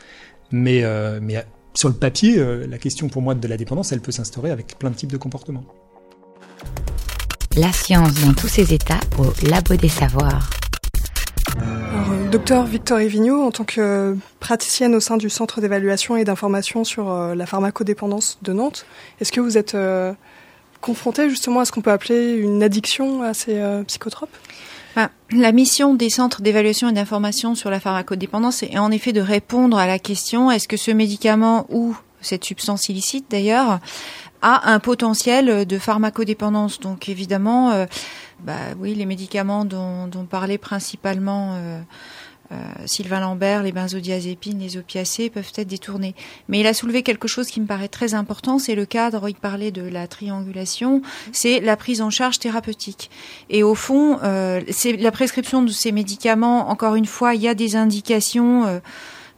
Mais, 0.50 0.82
euh, 0.82 1.20
mais 1.22 1.36
euh, 1.36 1.42
sur 1.74 1.88
le 1.88 1.94
papier, 1.94 2.42
la 2.66 2.78
question 2.78 3.08
pour 3.08 3.20
moi 3.20 3.34
de 3.34 3.48
la 3.48 3.56
dépendance, 3.56 3.92
elle 3.92 4.00
peut 4.00 4.12
s'instaurer 4.12 4.50
avec 4.50 4.78
plein 4.78 4.90
de 4.90 4.96
types 4.96 5.12
de 5.12 5.18
comportements. 5.18 5.64
La 7.54 7.70
science 7.70 8.14
dans 8.24 8.32
tous 8.32 8.48
ses 8.48 8.72
états 8.72 9.00
au 9.18 9.32
Labo 9.46 9.76
des 9.76 9.88
Savoirs. 9.88 10.48
Docteur 12.36 12.64
Victor 12.64 12.98
Vigneault, 12.98 13.44
en 13.44 13.50
tant 13.50 13.64
que 13.64 14.14
praticienne 14.40 14.94
au 14.94 15.00
sein 15.00 15.16
du 15.16 15.30
Centre 15.30 15.62
d'évaluation 15.62 16.18
et 16.18 16.24
d'information 16.24 16.84
sur 16.84 17.10
la 17.34 17.46
pharmacodépendance 17.46 18.36
de 18.42 18.52
Nantes, 18.52 18.84
est-ce 19.22 19.32
que 19.32 19.40
vous 19.40 19.56
êtes 19.56 19.74
confronté 20.82 21.30
justement 21.30 21.60
à 21.60 21.64
ce 21.64 21.72
qu'on 21.72 21.80
peut 21.80 21.90
appeler 21.90 22.34
une 22.34 22.62
addiction 22.62 23.22
à 23.22 23.32
ces 23.32 23.58
euh, 23.58 23.84
psychotropes? 23.84 24.36
Ben, 24.94 25.08
la 25.30 25.50
mission 25.50 25.94
des 25.94 26.10
centres 26.10 26.42
d'évaluation 26.42 26.90
et 26.90 26.92
d'information 26.92 27.54
sur 27.54 27.70
la 27.70 27.80
pharmacodépendance 27.80 28.62
est 28.62 28.76
en 28.76 28.90
effet 28.90 29.14
de 29.14 29.22
répondre 29.22 29.78
à 29.78 29.86
la 29.86 29.98
question 29.98 30.50
est-ce 30.50 30.68
que 30.68 30.76
ce 30.76 30.90
médicament 30.90 31.66
ou 31.70 31.96
cette 32.20 32.44
substance 32.44 32.90
illicite 32.90 33.30
d'ailleurs 33.30 33.78
a 34.42 34.70
un 34.70 34.78
potentiel 34.78 35.64
de 35.64 35.78
pharmacodépendance? 35.78 36.80
Donc 36.80 37.08
évidemment, 37.08 37.70
euh, 37.70 37.86
bah, 38.40 38.54
oui, 38.78 38.94
les 38.94 39.06
médicaments 39.06 39.64
dont, 39.64 40.08
parlait 40.28 40.58
principalement 40.58 41.54
euh, 41.54 41.56
euh, 41.58 41.82
Sylvain 42.86 43.20
Lambert, 43.20 43.62
les 43.62 43.72
benzodiazépines, 43.72 44.58
les 44.58 44.76
opiacés 44.76 45.30
peuvent 45.30 45.52
être 45.56 45.68
détournés. 45.68 46.14
Mais 46.48 46.60
il 46.60 46.66
a 46.66 46.74
soulevé 46.74 47.02
quelque 47.02 47.28
chose 47.28 47.48
qui 47.48 47.60
me 47.60 47.66
paraît 47.66 47.88
très 47.88 48.14
important, 48.14 48.58
c'est 48.58 48.74
le 48.74 48.86
cadre, 48.86 49.28
il 49.28 49.34
parlait 49.34 49.70
de 49.70 49.82
la 49.82 50.06
triangulation, 50.06 51.02
c'est 51.32 51.60
la 51.60 51.76
prise 51.76 52.00
en 52.00 52.10
charge 52.10 52.38
thérapeutique. 52.38 53.10
Et 53.50 53.62
au 53.62 53.74
fond, 53.74 54.18
euh, 54.22 54.60
c'est 54.70 54.96
la 54.96 55.10
prescription 55.10 55.62
de 55.62 55.70
ces 55.70 55.92
médicaments, 55.92 56.70
encore 56.70 56.94
une 56.94 57.06
fois, 57.06 57.34
il 57.34 57.42
y 57.42 57.48
a 57.48 57.54
des 57.54 57.76
indications. 57.76 58.80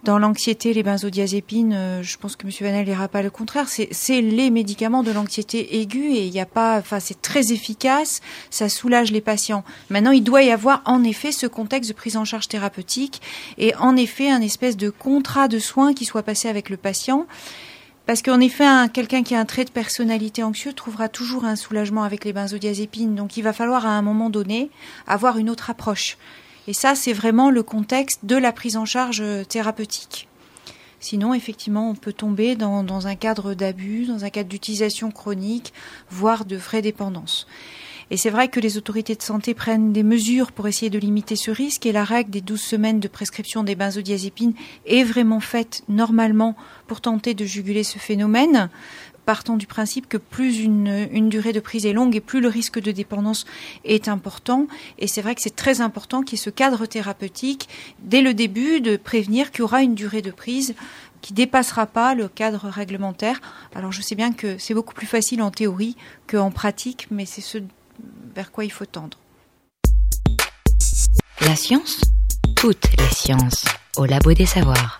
Dans 0.08 0.18
l'anxiété, 0.18 0.72
les 0.72 0.82
benzodiazépines, 0.82 1.74
euh, 1.74 2.02
je 2.02 2.16
pense 2.16 2.34
que 2.34 2.46
M. 2.46 2.52
Vanel 2.62 2.86
n'ira 2.86 3.08
pas 3.08 3.20
le 3.20 3.28
contraire. 3.28 3.66
C'est 3.68 4.20
les 4.22 4.48
médicaments 4.48 5.02
de 5.02 5.12
l'anxiété 5.12 5.82
aiguë 5.82 6.14
et 6.14 6.24
il 6.24 6.40
a 6.40 6.46
pas, 6.46 6.78
enfin, 6.78 6.98
c'est 6.98 7.20
très 7.20 7.52
efficace, 7.52 8.22
ça 8.48 8.70
soulage 8.70 9.12
les 9.12 9.20
patients. 9.20 9.64
Maintenant, 9.90 10.12
il 10.12 10.24
doit 10.24 10.42
y 10.42 10.50
avoir 10.50 10.80
en 10.86 11.04
effet 11.04 11.30
ce 11.30 11.46
contexte 11.46 11.90
de 11.90 11.94
prise 11.94 12.16
en 12.16 12.24
charge 12.24 12.48
thérapeutique 12.48 13.20
et 13.58 13.74
en 13.74 13.96
effet 13.96 14.30
un 14.30 14.40
espèce 14.40 14.78
de 14.78 14.88
contrat 14.88 15.46
de 15.46 15.58
soins 15.58 15.92
qui 15.92 16.06
soit 16.06 16.22
passé 16.22 16.48
avec 16.48 16.70
le 16.70 16.78
patient. 16.78 17.26
Parce 18.06 18.22
qu'en 18.22 18.40
effet, 18.40 18.64
quelqu'un 18.94 19.22
qui 19.22 19.34
a 19.34 19.40
un 19.40 19.44
trait 19.44 19.66
de 19.66 19.70
personnalité 19.70 20.42
anxieux 20.42 20.72
trouvera 20.72 21.10
toujours 21.10 21.44
un 21.44 21.54
soulagement 21.54 22.04
avec 22.04 22.24
les 22.24 22.32
benzodiazépines. 22.32 23.14
Donc, 23.14 23.36
il 23.36 23.42
va 23.42 23.52
falloir 23.52 23.84
à 23.84 23.90
un 23.90 24.00
moment 24.00 24.30
donné 24.30 24.70
avoir 25.06 25.36
une 25.36 25.50
autre 25.50 25.68
approche. 25.68 26.16
Et 26.68 26.74
ça, 26.74 26.94
c'est 26.94 27.14
vraiment 27.14 27.50
le 27.50 27.62
contexte 27.62 28.26
de 28.26 28.36
la 28.36 28.52
prise 28.52 28.76
en 28.76 28.84
charge 28.84 29.22
euh, 29.22 29.42
thérapeutique. 29.42 30.28
Sinon, 31.00 31.32
effectivement, 31.32 31.88
on 31.88 31.94
peut 31.94 32.12
tomber 32.12 32.56
dans, 32.56 33.06
un 33.06 33.14
cadre 33.14 33.54
d'abus, 33.54 34.04
dans 34.04 34.26
un 34.26 34.30
cadre 34.30 34.50
d'utilisation 34.50 35.10
chronique, 35.10 35.72
voire 36.10 36.44
de 36.44 36.56
vraie 36.56 36.82
dépendance. 36.82 37.46
Et 38.10 38.18
c'est 38.18 38.28
vrai 38.28 38.48
que 38.48 38.60
les 38.60 38.76
autorités 38.76 39.14
de 39.14 39.22
santé 39.22 39.54
prennent 39.54 39.92
des 39.92 40.02
mesures 40.02 40.52
pour 40.52 40.68
essayer 40.68 40.90
de 40.90 40.98
limiter 40.98 41.36
ce 41.36 41.50
risque 41.50 41.86
et 41.86 41.92
la 41.92 42.04
règle 42.04 42.30
des 42.30 42.40
12 42.42 42.60
semaines 42.60 43.00
de 43.00 43.08
prescription 43.08 43.64
des 43.64 43.74
benzodiazépines 43.74 44.54
est 44.86 45.04
vraiment 45.04 45.40
faite 45.40 45.84
normalement 45.88 46.54
pour 46.86 47.00
tenter 47.00 47.32
de 47.32 47.44
juguler 47.46 47.84
ce 47.84 47.98
phénomène 47.98 48.68
partant 49.28 49.58
du 49.58 49.66
principe 49.66 50.08
que 50.08 50.16
plus 50.16 50.60
une, 50.60 51.28
durée 51.28 51.52
de 51.52 51.60
prise 51.60 51.84
est 51.84 51.92
longue 51.92 52.16
et 52.16 52.20
plus 52.22 52.40
le 52.40 52.48
risque 52.48 52.80
de 52.80 52.92
dépendance 52.92 53.44
est 53.84 54.08
important. 54.08 54.68
Et 54.98 55.06
c'est 55.06 55.20
vrai 55.20 55.34
que 55.34 55.42
c'est 55.42 55.54
très 55.54 55.82
important 55.82 56.22
qu'il 56.22 56.38
y 56.38 56.40
ait 56.40 56.44
ce 56.44 56.48
cadre 56.48 56.86
thérapeutique 56.86 57.68
dès 57.98 58.22
le 58.22 58.32
début 58.32 58.80
de 58.80 58.96
prévenir 58.96 59.50
qu'il 59.50 59.60
y 59.60 59.62
aura 59.64 59.82
une 59.82 59.94
durée 59.94 60.22
de 60.22 60.30
prise 60.30 60.74
qui 61.20 61.34
dépassera 61.34 61.84
pas 61.84 62.14
le 62.14 62.28
cadre 62.28 62.70
réglementaire. 62.70 63.38
Alors 63.74 63.92
je 63.92 64.00
sais 64.00 64.14
bien 64.14 64.32
que 64.32 64.56
c'est 64.56 64.72
beaucoup 64.72 64.94
plus 64.94 65.06
facile 65.06 65.42
en 65.42 65.50
théorie 65.50 65.94
qu'en 66.26 66.50
pratique, 66.50 67.08
mais 67.10 67.26
c'est 67.26 67.42
ce 67.42 67.58
vers 68.34 68.50
quoi 68.50 68.64
il 68.64 68.72
faut 68.72 68.86
tendre. 68.86 69.18
La 71.42 71.54
science 71.54 72.00
Toutes 72.56 72.88
les 72.98 73.14
sciences 73.14 73.66
au 73.98 74.06
Labo 74.06 74.32
des 74.32 74.46
Savoirs. 74.46 74.98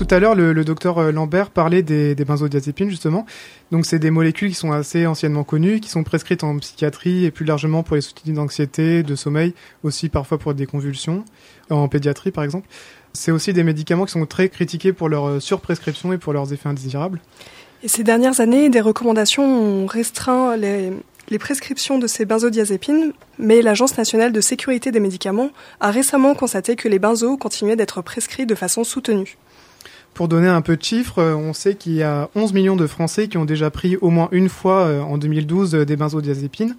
Tout 0.00 0.06
à 0.08 0.18
l'heure, 0.18 0.34
le, 0.34 0.64
docteur 0.64 0.96
euh, 0.96 1.12
Lambert 1.12 1.50
parlait 1.50 1.82
des, 1.82 2.14
benzodiazépines, 2.14 2.88
justement. 2.88 3.26
Donc, 3.70 3.84
c'est 3.84 3.98
des 3.98 4.10
molécules 4.10 4.48
qui 4.48 4.54
sont 4.54 4.72
assez 4.72 5.06
anciennement 5.06 5.44
connues, 5.44 5.78
qui 5.78 5.90
sont 5.90 6.04
prescrites 6.04 6.42
en 6.42 6.56
psychiatrie 6.56 7.26
et 7.26 7.30
plus 7.30 7.44
largement 7.44 7.82
pour 7.82 7.96
les 7.96 8.00
soucis 8.00 8.32
d'anxiété, 8.32 9.02
de 9.02 9.14
sommeil, 9.14 9.52
aussi 9.82 10.08
parfois 10.08 10.38
pour 10.38 10.54
des 10.54 10.64
convulsions, 10.64 11.22
en 11.68 11.86
pédiatrie, 11.86 12.30
par 12.30 12.44
exemple. 12.44 12.66
C'est 13.12 13.30
aussi 13.30 13.52
des 13.52 13.62
médicaments 13.62 14.06
qui 14.06 14.12
sont 14.12 14.24
très 14.24 14.48
critiqués 14.48 14.94
pour 14.94 15.10
leur 15.10 15.28
euh, 15.28 15.38
surprescription 15.38 16.14
et 16.14 16.18
pour 16.18 16.32
leurs 16.32 16.50
effets 16.54 16.70
indésirables. 16.70 17.20
Et 17.82 17.88
ces 17.88 18.02
dernières 18.02 18.40
années, 18.40 18.70
des 18.70 18.80
recommandations 18.80 19.44
ont 19.44 19.84
restreint 19.84 20.56
les, 20.56 20.94
les 21.28 21.38
prescriptions 21.38 21.98
de 21.98 22.06
ces 22.06 22.24
benzodiazépines, 22.24 23.12
mais 23.38 23.60
l'Agence 23.60 23.98
nationale 23.98 24.32
de 24.32 24.40
sécurité 24.40 24.92
des 24.92 25.00
médicaments 25.00 25.50
a 25.78 25.90
récemment 25.90 26.34
constaté 26.34 26.74
que 26.74 26.88
les 26.88 26.98
benzos 26.98 27.36
continuaient 27.36 27.76
d'être 27.76 28.00
prescrits 28.00 28.46
de 28.46 28.54
façon 28.54 28.82
soutenue. 28.82 29.36
Pour 30.14 30.28
donner 30.28 30.48
un 30.48 30.60
peu 30.60 30.76
de 30.76 30.82
chiffres, 30.82 31.18
euh, 31.18 31.34
on 31.34 31.52
sait 31.52 31.76
qu'il 31.76 31.92
y 31.92 32.02
a 32.02 32.28
11 32.34 32.52
millions 32.52 32.76
de 32.76 32.86
Français 32.86 33.28
qui 33.28 33.38
ont 33.38 33.44
déjà 33.44 33.70
pris 33.70 33.96
au 33.96 34.10
moins 34.10 34.28
une 34.32 34.48
fois 34.48 34.86
euh, 34.86 35.00
en 35.00 35.18
2012 35.18 35.74
euh, 35.74 35.84
des 35.86 35.96
benzodiazépines, 35.96 36.76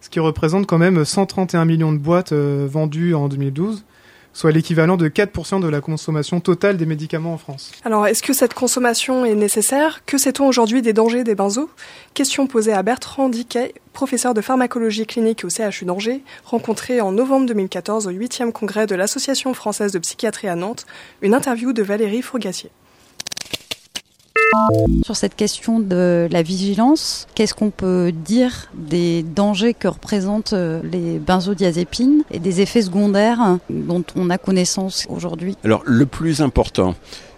ce 0.00 0.08
qui 0.08 0.20
représente 0.20 0.66
quand 0.66 0.78
même 0.78 1.04
131 1.04 1.64
millions 1.64 1.92
de 1.92 1.98
boîtes 1.98 2.32
vendues 2.32 3.14
en 3.14 3.28
2012 3.28 3.84
soit 4.36 4.52
l'équivalent 4.52 4.98
de 4.98 5.08
4% 5.08 5.60
de 5.60 5.68
la 5.68 5.80
consommation 5.80 6.40
totale 6.40 6.76
des 6.76 6.84
médicaments 6.84 7.32
en 7.32 7.38
France. 7.38 7.72
Alors, 7.86 8.06
est-ce 8.06 8.22
que 8.22 8.34
cette 8.34 8.52
consommation 8.52 9.24
est 9.24 9.34
nécessaire? 9.34 10.04
Que 10.04 10.18
sait-on 10.18 10.46
aujourd'hui 10.46 10.82
des 10.82 10.92
dangers 10.92 11.24
des 11.24 11.34
benzos? 11.34 11.70
Question 12.12 12.46
posée 12.46 12.74
à 12.74 12.82
Bertrand 12.82 13.30
Diquet, 13.30 13.72
professeur 13.94 14.34
de 14.34 14.42
pharmacologie 14.42 15.06
clinique 15.06 15.42
au 15.46 15.48
CHU 15.48 15.86
d'Angers, 15.86 16.20
rencontré 16.44 17.00
en 17.00 17.12
novembre 17.12 17.46
2014 17.46 18.08
au 18.08 18.12
8e 18.12 18.52
congrès 18.52 18.86
de 18.86 18.94
l'Association 18.94 19.54
française 19.54 19.92
de 19.92 19.98
psychiatrie 19.98 20.48
à 20.48 20.54
Nantes, 20.54 20.84
une 21.22 21.32
interview 21.32 21.72
de 21.72 21.82
Valérie 21.82 22.20
Fourgassier. 22.20 22.70
Sur 25.04 25.16
cette 25.16 25.36
question 25.36 25.78
de 25.78 26.28
la 26.30 26.42
vigilance, 26.42 27.26
qu'est-ce 27.34 27.54
qu'on 27.54 27.70
peut 27.70 28.12
dire 28.12 28.70
des 28.74 29.22
dangers 29.22 29.74
que 29.74 29.88
représentent 29.88 30.52
euh, 30.52 30.80
les 30.90 31.18
benzodiazépines 31.18 32.22
et 32.30 32.38
des 32.38 32.60
effets 32.60 32.82
secondaires 32.82 33.58
dont 33.70 34.04
on 34.16 34.30
a 34.30 34.38
connaissance 34.38 35.06
aujourd'hui? 35.08 35.56
Alors 35.64 35.82
le 35.84 36.06
plus 36.06 36.40
important 36.40 36.94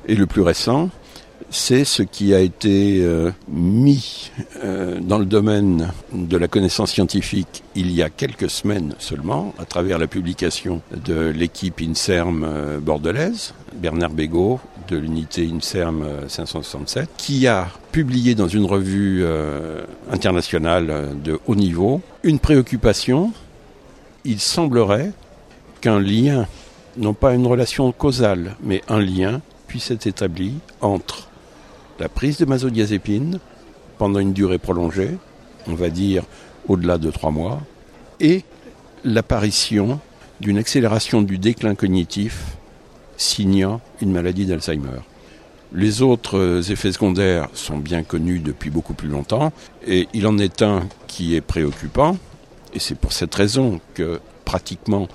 et 0.06 0.14
le 0.14 0.26
plus 0.26 0.42
récent, 0.42 0.90
c'est 1.50 1.84
ce 1.84 2.02
qui 2.02 2.34
a 2.34 2.40
été 2.40 3.00
euh, 3.02 3.30
mis 3.48 4.30
euh, 4.64 4.98
dans 5.00 5.18
le 5.18 5.24
domaine 5.24 5.92
de 6.12 6.36
la 6.36 6.48
connaissance 6.48 6.92
scientifique 6.92 7.62
il 7.74 7.90
y 7.90 8.02
a 8.02 8.10
quelques 8.10 8.50
semaines 8.50 8.94
seulement, 8.98 9.54
à 9.58 9.64
travers 9.64 9.98
la 9.98 10.06
publication 10.06 10.82
de 11.04 11.28
l'équipe 11.28 11.80
INSERM 11.80 12.80
bordelaise, 12.80 13.54
Bernard 13.74 14.10
Bégaud 14.10 14.60
de 14.88 14.96
l'unité 14.96 15.48
INSERM 15.52 16.04
567, 16.28 17.08
qui 17.16 17.46
a 17.46 17.68
publié 17.92 18.34
dans 18.34 18.48
une 18.48 18.64
revue 18.64 19.24
internationale 20.10 21.10
de 21.22 21.38
haut 21.46 21.54
niveau 21.54 22.00
une 22.22 22.38
préoccupation. 22.38 23.32
Il 24.24 24.40
semblerait 24.40 25.12
qu'un 25.80 26.00
lien 26.00 26.46
non 26.96 27.14
pas 27.14 27.34
une 27.34 27.46
relation 27.46 27.92
causale, 27.92 28.56
mais 28.62 28.82
un 28.88 29.00
lien 29.00 29.40
puisse 29.66 29.90
être 29.90 30.06
établi 30.06 30.54
entre 30.80 31.28
la 32.00 32.08
prise 32.08 32.38
de 32.38 32.44
benzodiazépine 32.44 33.38
pendant 33.98 34.18
une 34.18 34.32
durée 34.32 34.58
prolongée, 34.58 35.16
on 35.66 35.74
va 35.74 35.90
dire 35.90 36.24
au-delà 36.66 36.98
de 36.98 37.10
trois 37.10 37.30
mois, 37.30 37.60
et 38.20 38.44
l'apparition 39.04 40.00
d'une 40.40 40.58
accélération 40.58 41.22
du 41.22 41.38
déclin 41.38 41.74
cognitif 41.74 42.57
signant 43.18 43.82
une 44.00 44.12
maladie 44.12 44.46
d'Alzheimer. 44.46 45.00
Les 45.74 46.00
autres 46.00 46.70
effets 46.70 46.92
secondaires 46.92 47.48
sont 47.52 47.76
bien 47.76 48.02
connus 48.02 48.38
depuis 48.38 48.70
beaucoup 48.70 48.94
plus 48.94 49.08
longtemps 49.08 49.52
et 49.86 50.08
il 50.14 50.26
en 50.26 50.38
est 50.38 50.62
un 50.62 50.88
qui 51.06 51.34
est 51.34 51.42
préoccupant 51.42 52.16
et 52.72 52.78
c'est 52.78 52.94
pour 52.94 53.12
cette 53.12 53.34
raison 53.34 53.80
que 53.92 54.20
pratiquement 54.46 55.08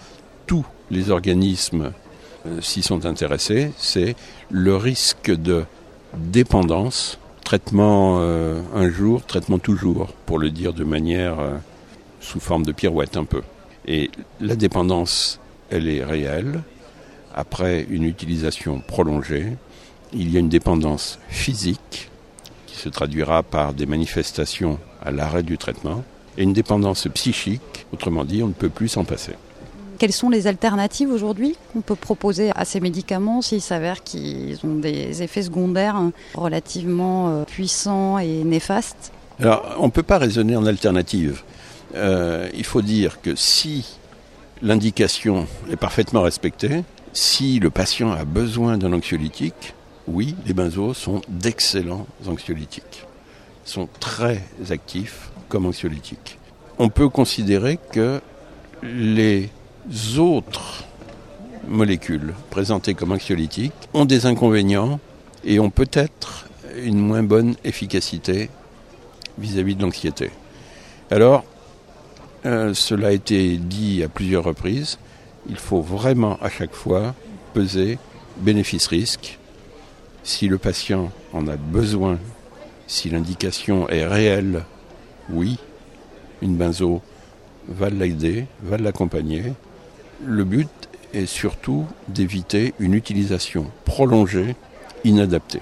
tous 0.45 0.65
les 0.91 1.09
organismes 1.09 1.91
euh, 2.45 2.61
s'y 2.61 2.83
sont 2.83 3.05
intéressés, 3.05 3.71
c'est 3.77 4.15
le 4.51 4.75
risque 4.75 5.31
de 5.31 5.63
dépendance, 6.17 7.17
traitement 7.43 8.17
euh, 8.19 8.61
un 8.75 8.89
jour, 8.89 9.25
traitement 9.25 9.59
toujours, 9.59 10.09
pour 10.25 10.39
le 10.39 10.49
dire 10.49 10.73
de 10.73 10.83
manière 10.83 11.39
euh, 11.39 11.55
sous 12.19 12.39
forme 12.39 12.65
de 12.65 12.71
pirouette 12.71 13.17
un 13.17 13.23
peu. 13.23 13.41
Et 13.87 14.11
la 14.39 14.55
dépendance, 14.55 15.39
elle 15.69 15.87
est 15.87 16.03
réelle. 16.03 16.61
Après 17.33 17.85
une 17.89 18.03
utilisation 18.03 18.79
prolongée, 18.79 19.57
il 20.13 20.31
y 20.31 20.37
a 20.37 20.39
une 20.39 20.49
dépendance 20.49 21.19
physique 21.29 22.11
qui 22.67 22.75
se 22.75 22.89
traduira 22.89 23.41
par 23.41 23.73
des 23.73 23.85
manifestations 23.85 24.79
à 25.03 25.11
l'arrêt 25.11 25.43
du 25.43 25.57
traitement 25.57 26.03
et 26.37 26.43
une 26.43 26.53
dépendance 26.53 27.07
psychique, 27.13 27.85
autrement 27.91 28.25
dit, 28.25 28.43
on 28.43 28.47
ne 28.47 28.53
peut 28.53 28.69
plus 28.69 28.87
s'en 28.87 29.03
passer. 29.03 29.33
Quelles 29.99 30.11
sont 30.11 30.29
les 30.29 30.47
alternatives 30.47 31.09
aujourd'hui 31.09 31.55
qu'on 31.71 31.81
peut 31.81 31.95
proposer 31.95 32.51
à 32.55 32.65
ces 32.65 32.79
médicaments 32.79 33.41
s'il 33.41 33.61
s'avère 33.61 34.03
qu'ils 34.03 34.59
ont 34.63 34.75
des 34.75 35.23
effets 35.23 35.43
secondaires 35.43 36.01
relativement 36.33 37.29
euh, 37.29 37.43
puissants 37.45 38.17
et 38.17 38.43
néfastes? 38.43 39.11
Alors, 39.39 39.75
on 39.79 39.85
ne 39.85 39.91
peut 39.91 40.03
pas 40.03 40.17
raisonner 40.17 40.55
en 40.55 40.65
alternative. 40.65 41.43
Euh, 41.95 42.49
il 42.53 42.65
faut 42.65 42.81
dire 42.81 43.21
que 43.21 43.35
si 43.35 43.97
l'indication 44.61 45.47
est 45.71 45.75
parfaitement 45.75 46.21
respectée, 46.21 46.83
si 47.13 47.59
le 47.59 47.69
patient 47.69 48.11
a 48.11 48.25
besoin 48.25 48.77
d'un 48.77 48.91
anxiolytique, 48.93 49.75
oui, 50.07 50.35
les 50.45 50.53
benzos 50.53 50.93
sont 50.93 51.21
d'excellents 51.29 52.07
anxiolytiques. 52.27 53.05
Ils 53.65 53.69
sont 53.69 53.87
très 53.99 54.41
actifs 54.71 55.29
comme 55.47 55.65
anxiolytiques. 55.65 56.39
On 56.79 56.89
peut 56.89 57.09
considérer 57.09 57.79
que 57.91 58.19
les 58.81 59.49
autres 60.17 60.83
molécules 61.67 62.33
présentées 62.49 62.95
comme 62.95 63.11
anxiolytiques 63.11 63.73
ont 63.93 64.05
des 64.05 64.25
inconvénients 64.25 64.99
et 65.45 65.59
ont 65.59 65.69
peut-être 65.69 66.47
une 66.83 66.99
moins 66.99 67.23
bonne 67.23 67.55
efficacité 67.63 68.49
vis-à-vis 69.37 69.75
de 69.75 69.83
l'anxiété. 69.83 70.31
Alors, 71.11 71.45
euh, 72.45 72.73
cela 72.73 73.09
a 73.09 73.11
été 73.11 73.57
dit 73.57 74.03
à 74.03 74.09
plusieurs 74.09 74.43
reprises, 74.43 74.97
il 75.47 75.57
faut 75.57 75.81
vraiment 75.81 76.37
à 76.41 76.49
chaque 76.49 76.73
fois 76.73 77.15
peser 77.53 77.97
bénéfice-risque 78.37 79.37
si 80.23 80.47
le 80.47 80.57
patient 80.57 81.11
en 81.33 81.47
a 81.47 81.57
besoin, 81.57 82.17
si 82.87 83.09
l'indication 83.09 83.89
est 83.89 84.05
réelle, 84.05 84.63
oui, 85.29 85.57
une 86.41 86.55
benzo 86.55 87.01
va 87.67 87.89
l'aider, 87.89 88.45
va 88.61 88.77
l'accompagner. 88.77 89.53
Le 90.25 90.43
but 90.43 90.69
est 91.13 91.25
surtout 91.25 91.85
d'éviter 92.07 92.73
une 92.79 92.93
utilisation 92.93 93.69
prolongée, 93.85 94.55
inadaptée. 95.03 95.61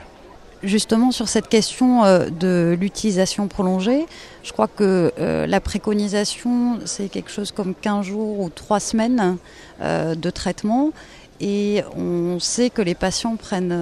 Justement, 0.64 1.12
sur 1.12 1.28
cette 1.28 1.48
question 1.48 2.04
euh, 2.04 2.30
de 2.30 2.78
l'utilisation 2.80 3.48
prolongée, 3.48 4.06
je 4.44 4.52
crois 4.52 4.68
que 4.68 5.12
euh, 5.18 5.48
la 5.48 5.60
préconisation, 5.60 6.80
c'est 6.86 7.10
quelque 7.10 7.32
chose 7.32 7.52
comme 7.52 7.74
15 7.74 8.06
jours 8.06 8.40
ou 8.40 8.50
3 8.50 8.80
semaines 8.80 9.38
euh, 9.82 10.14
de 10.14 10.30
traitement. 10.30 10.92
Et 11.40 11.84
on 11.98 12.40
sait 12.40 12.70
que 12.70 12.84
les 12.84 12.94
patients 12.94 13.36
prennent 13.36 13.76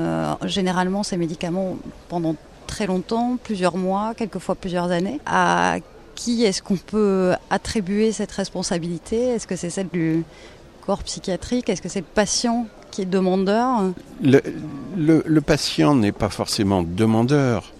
généralement 0.43 1.03
ces 1.03 1.17
médicaments 1.17 1.75
pendant 2.07 2.37
très 2.67 2.87
longtemps, 2.87 3.37
plusieurs 3.43 3.75
mois, 3.75 4.13
quelquefois 4.15 4.55
plusieurs 4.55 4.91
années. 4.91 5.19
À 5.25 5.79
qui 6.15 6.45
est-ce 6.45 6.61
qu'on 6.61 6.77
peut 6.77 7.33
attribuer 7.49 8.13
cette 8.13 8.31
responsabilité? 8.31 9.17
Est-ce 9.17 9.45
que 9.45 9.57
c'est 9.57 9.69
celle 9.69 9.89
du 9.89 10.23
corps 10.85 11.03
psychiatrique? 11.03 11.67
Est-ce 11.67 11.81
que 11.81 11.89
c'est 11.89 11.99
le 11.99 12.05
patient? 12.05 12.67
Qui 12.91 13.03
est 13.03 13.05
demandeur 13.05 13.83
le, 14.21 15.39
patient 15.39 15.95
n'est 15.95 16.11
pas 16.11 16.29
forcément 16.29 16.83
demandeur. 16.83 17.71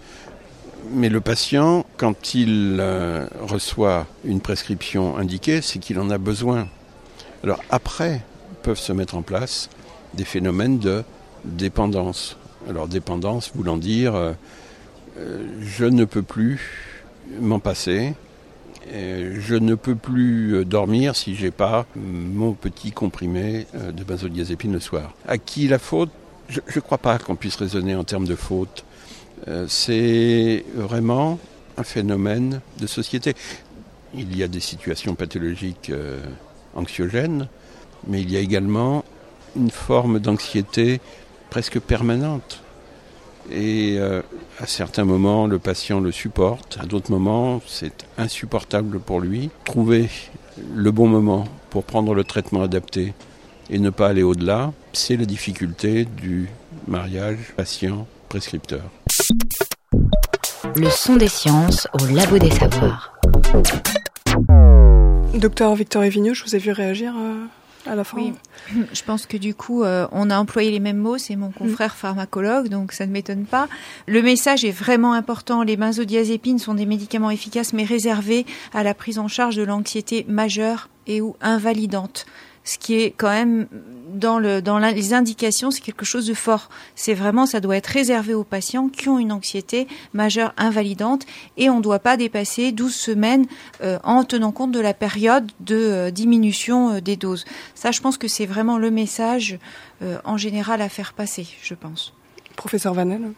Mais 0.92 1.08
le 1.08 1.20
patient, 1.20 1.84
quand 1.98 2.34
il 2.34 2.78
euh, 2.80 3.26
reçoit 3.40 4.06
une 4.24 4.40
prescription 4.40 5.16
indiquée, 5.16 5.60
c'est 5.62 5.78
qu'il 5.78 5.98
en 6.00 6.10
a 6.10 6.18
besoin. 6.18 6.66
Alors 7.44 7.60
après, 7.70 8.22
peuvent 8.62 8.78
se 8.78 8.92
mettre 8.92 9.16
en 9.16 9.22
place 9.22 9.68
des 10.14 10.24
phénomènes 10.24 10.78
de 10.78 11.04
dépendance. 11.44 12.36
Alors 12.68 12.88
dépendance 12.88 13.52
voulant 13.54 13.76
dire 13.76 14.14
euh, 14.14 14.32
euh, 15.18 15.46
je 15.60 15.84
ne 15.84 16.04
peux 16.04 16.22
plus 16.22 17.06
m'en 17.40 17.60
passer, 17.60 18.14
je 18.88 19.54
ne 19.54 19.74
peux 19.74 19.94
plus 19.94 20.64
dormir 20.64 21.16
si 21.16 21.34
j'ai 21.34 21.50
pas 21.50 21.86
mon 21.96 22.52
petit 22.52 22.92
comprimé 22.92 23.66
euh, 23.74 23.92
de 23.92 24.04
benzodiazépine 24.04 24.72
le 24.72 24.80
soir. 24.80 25.14
À 25.26 25.38
qui 25.38 25.68
la 25.68 25.78
faute? 25.78 26.10
Je 26.48 26.60
ne 26.74 26.80
crois 26.80 26.98
pas 26.98 27.18
qu'on 27.18 27.36
puisse 27.36 27.56
raisonner 27.56 27.94
en 27.94 28.04
termes 28.04 28.26
de 28.26 28.34
faute. 28.34 28.84
C'est 29.68 30.64
vraiment 30.74 31.38
un 31.78 31.84
phénomène 31.84 32.60
de 32.78 32.86
société. 32.86 33.34
Il 34.14 34.36
y 34.36 34.42
a 34.42 34.48
des 34.48 34.60
situations 34.60 35.14
pathologiques 35.14 35.92
anxiogènes, 36.74 37.48
mais 38.08 38.20
il 38.20 38.30
y 38.30 38.36
a 38.36 38.40
également 38.40 39.04
une 39.56 39.70
forme 39.70 40.18
d'anxiété 40.18 41.00
presque 41.50 41.78
permanente. 41.78 42.62
Et 43.50 43.96
euh, 43.98 44.22
à 44.58 44.66
certains 44.66 45.04
moments, 45.04 45.46
le 45.46 45.58
patient 45.58 46.00
le 46.00 46.12
supporte, 46.12 46.78
à 46.80 46.86
d'autres 46.86 47.10
moments, 47.10 47.60
c'est 47.66 48.06
insupportable 48.18 49.00
pour 49.00 49.20
lui. 49.20 49.50
Trouver 49.64 50.08
le 50.74 50.90
bon 50.90 51.08
moment 51.08 51.46
pour 51.70 51.84
prendre 51.84 52.14
le 52.14 52.24
traitement 52.24 52.62
adapté 52.62 53.14
et 53.70 53.78
ne 53.78 53.90
pas 53.90 54.08
aller 54.08 54.22
au-delà, 54.22 54.72
c'est 54.92 55.16
la 55.16 55.24
difficulté 55.24 56.04
du 56.04 56.48
mariage 56.86 57.38
patient-prescripteur. 57.56 58.82
Le 60.76 60.90
son 60.90 61.16
des 61.16 61.28
sciences 61.28 61.86
au 62.00 62.06
labo 62.06 62.38
des 62.38 62.50
savoirs. 62.50 63.20
Docteur 65.34 65.74
Victor 65.74 66.04
Evigno, 66.04 66.34
je 66.34 66.44
vous 66.44 66.56
ai 66.56 66.58
vu 66.58 66.72
réagir 66.72 67.14
euh, 67.16 67.46
à 67.86 67.94
la 67.94 68.04
fin. 68.04 68.18
Oui, 68.18 68.32
je 68.92 69.02
pense 69.02 69.26
que 69.26 69.36
du 69.36 69.54
coup, 69.54 69.82
euh, 69.82 70.06
on 70.12 70.30
a 70.30 70.38
employé 70.38 70.70
les 70.70 70.80
mêmes 70.80 70.98
mots. 70.98 71.18
C'est 71.18 71.36
mon 71.36 71.50
confrère 71.50 71.94
pharmacologue, 71.94 72.68
donc 72.68 72.92
ça 72.92 73.06
ne 73.06 73.12
m'étonne 73.12 73.44
pas. 73.44 73.68
Le 74.06 74.22
message 74.22 74.64
est 74.64 74.70
vraiment 74.70 75.12
important. 75.12 75.62
Les 75.62 75.76
benzodiazépines 75.76 76.58
sont 76.58 76.74
des 76.74 76.86
médicaments 76.86 77.30
efficaces, 77.30 77.72
mais 77.72 77.84
réservés 77.84 78.46
à 78.72 78.82
la 78.82 78.94
prise 78.94 79.18
en 79.18 79.28
charge 79.28 79.56
de 79.56 79.62
l'anxiété 79.62 80.24
majeure 80.28 80.88
et 81.06 81.20
ou 81.20 81.36
invalidante 81.40 82.26
ce 82.64 82.78
qui 82.78 83.00
est 83.00 83.10
quand 83.16 83.30
même 83.30 83.66
dans, 84.12 84.38
le, 84.38 84.60
dans 84.60 84.78
les 84.78 85.14
indications, 85.14 85.70
c'est 85.70 85.80
quelque 85.80 86.04
chose 86.04 86.26
de 86.26 86.34
fort. 86.34 86.68
C'est 86.94 87.14
vraiment, 87.14 87.46
ça 87.46 87.60
doit 87.60 87.76
être 87.76 87.86
réservé 87.86 88.34
aux 88.34 88.44
patients 88.44 88.88
qui 88.88 89.08
ont 89.08 89.18
une 89.18 89.32
anxiété 89.32 89.86
majeure 90.12 90.52
invalidante 90.56 91.24
et 91.56 91.70
on 91.70 91.78
ne 91.78 91.82
doit 91.82 91.98
pas 91.98 92.16
dépasser 92.16 92.72
12 92.72 92.94
semaines 92.94 93.46
euh, 93.82 93.98
en 94.04 94.24
tenant 94.24 94.52
compte 94.52 94.72
de 94.72 94.80
la 94.80 94.94
période 94.94 95.50
de 95.60 95.76
euh, 95.76 96.10
diminution 96.10 96.90
euh, 96.90 97.00
des 97.00 97.16
doses. 97.16 97.44
Ça, 97.74 97.92
je 97.92 98.00
pense 98.00 98.18
que 98.18 98.28
c'est 98.28 98.46
vraiment 98.46 98.78
le 98.78 98.90
message 98.90 99.58
en 100.24 100.38
général 100.38 100.80
à 100.80 100.88
faire 100.88 101.12
passer, 101.12 101.46
je 101.62 101.74
pense. 101.74 102.14
Professeur 102.56 102.94
Vanel 102.94 103.32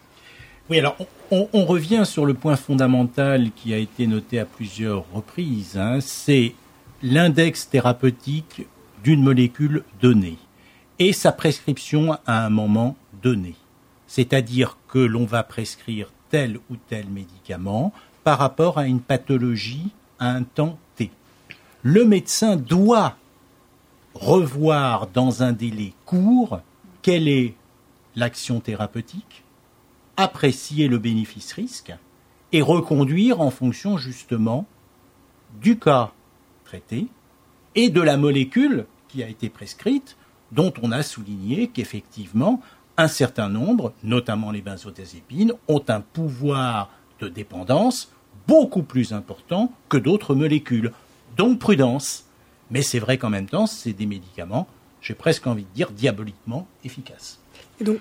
oui, 0.70 0.78
alors 0.78 0.96
on, 1.32 1.48
on, 1.52 1.64
revient 1.64 2.04
sur 2.06 2.24
le 2.24 2.34
point 2.34 2.54
fondamental 2.54 3.50
qui 3.56 3.74
a 3.74 3.78
été 3.78 4.06
noté 4.06 4.38
à 4.38 4.44
plusieurs 4.44 5.04
reprises. 5.12 5.76
Hein, 5.76 5.98
c'est 6.00 6.54
l'index 7.02 7.68
thérapeutique 7.68 8.62
d'une 9.02 9.22
molécule 9.22 9.84
donnée 10.00 10.38
et 10.98 11.12
sa 11.12 11.32
prescription 11.32 12.16
à 12.26 12.44
un 12.44 12.50
moment 12.50 12.96
donné. 13.22 13.54
C'est-à-dire 14.06 14.76
que 14.88 14.98
l'on 14.98 15.24
va 15.24 15.42
prescrire 15.42 16.12
tel 16.30 16.58
ou 16.70 16.76
tel 16.88 17.06
médicament 17.08 17.92
par 18.24 18.38
rapport 18.38 18.78
à 18.78 18.86
une 18.86 19.00
pathologie 19.00 19.90
à 20.18 20.30
un 20.30 20.42
temps 20.42 20.78
T. 20.96 21.10
Le 21.82 22.04
médecin 22.04 22.56
doit 22.56 23.16
revoir 24.14 25.08
dans 25.08 25.42
un 25.42 25.52
délai 25.52 25.94
court 26.04 26.60
quelle 27.00 27.28
est 27.28 27.54
l'action 28.14 28.60
thérapeutique, 28.60 29.42
apprécier 30.16 30.86
le 30.86 30.98
bénéfice-risque 30.98 31.94
et 32.52 32.62
reconduire 32.62 33.40
en 33.40 33.50
fonction 33.50 33.96
justement 33.96 34.66
du 35.60 35.78
cas 35.78 36.12
traité 36.64 37.08
et 37.74 37.90
de 37.90 38.00
la 38.00 38.16
molécule 38.16 38.86
qui 39.08 39.22
a 39.22 39.28
été 39.28 39.48
prescrite 39.48 40.16
dont 40.52 40.72
on 40.82 40.92
a 40.92 41.02
souligné 41.02 41.68
qu'effectivement, 41.68 42.60
un 42.96 43.08
certain 43.08 43.48
nombre, 43.48 43.92
notamment 44.02 44.50
les 44.50 44.60
benzodiazépines, 44.60 45.54
ont 45.68 45.82
un 45.88 46.00
pouvoir 46.00 46.90
de 47.20 47.28
dépendance 47.28 48.12
beaucoup 48.46 48.82
plus 48.82 49.12
important 49.12 49.72
que 49.88 49.96
d'autres 49.96 50.34
molécules. 50.34 50.92
Donc 51.36 51.58
prudence. 51.58 52.26
Mais 52.70 52.82
c'est 52.82 52.98
vrai 52.98 53.18
qu'en 53.18 53.30
même 53.30 53.48
temps, 53.48 53.66
c'est 53.66 53.92
des 53.92 54.06
médicaments, 54.06 54.66
j'ai 55.00 55.14
presque 55.14 55.46
envie 55.46 55.64
de 55.64 55.74
dire, 55.74 55.90
diaboliquement 55.90 56.66
efficaces. 56.84 57.38
Et 57.80 57.84
donc, 57.84 57.98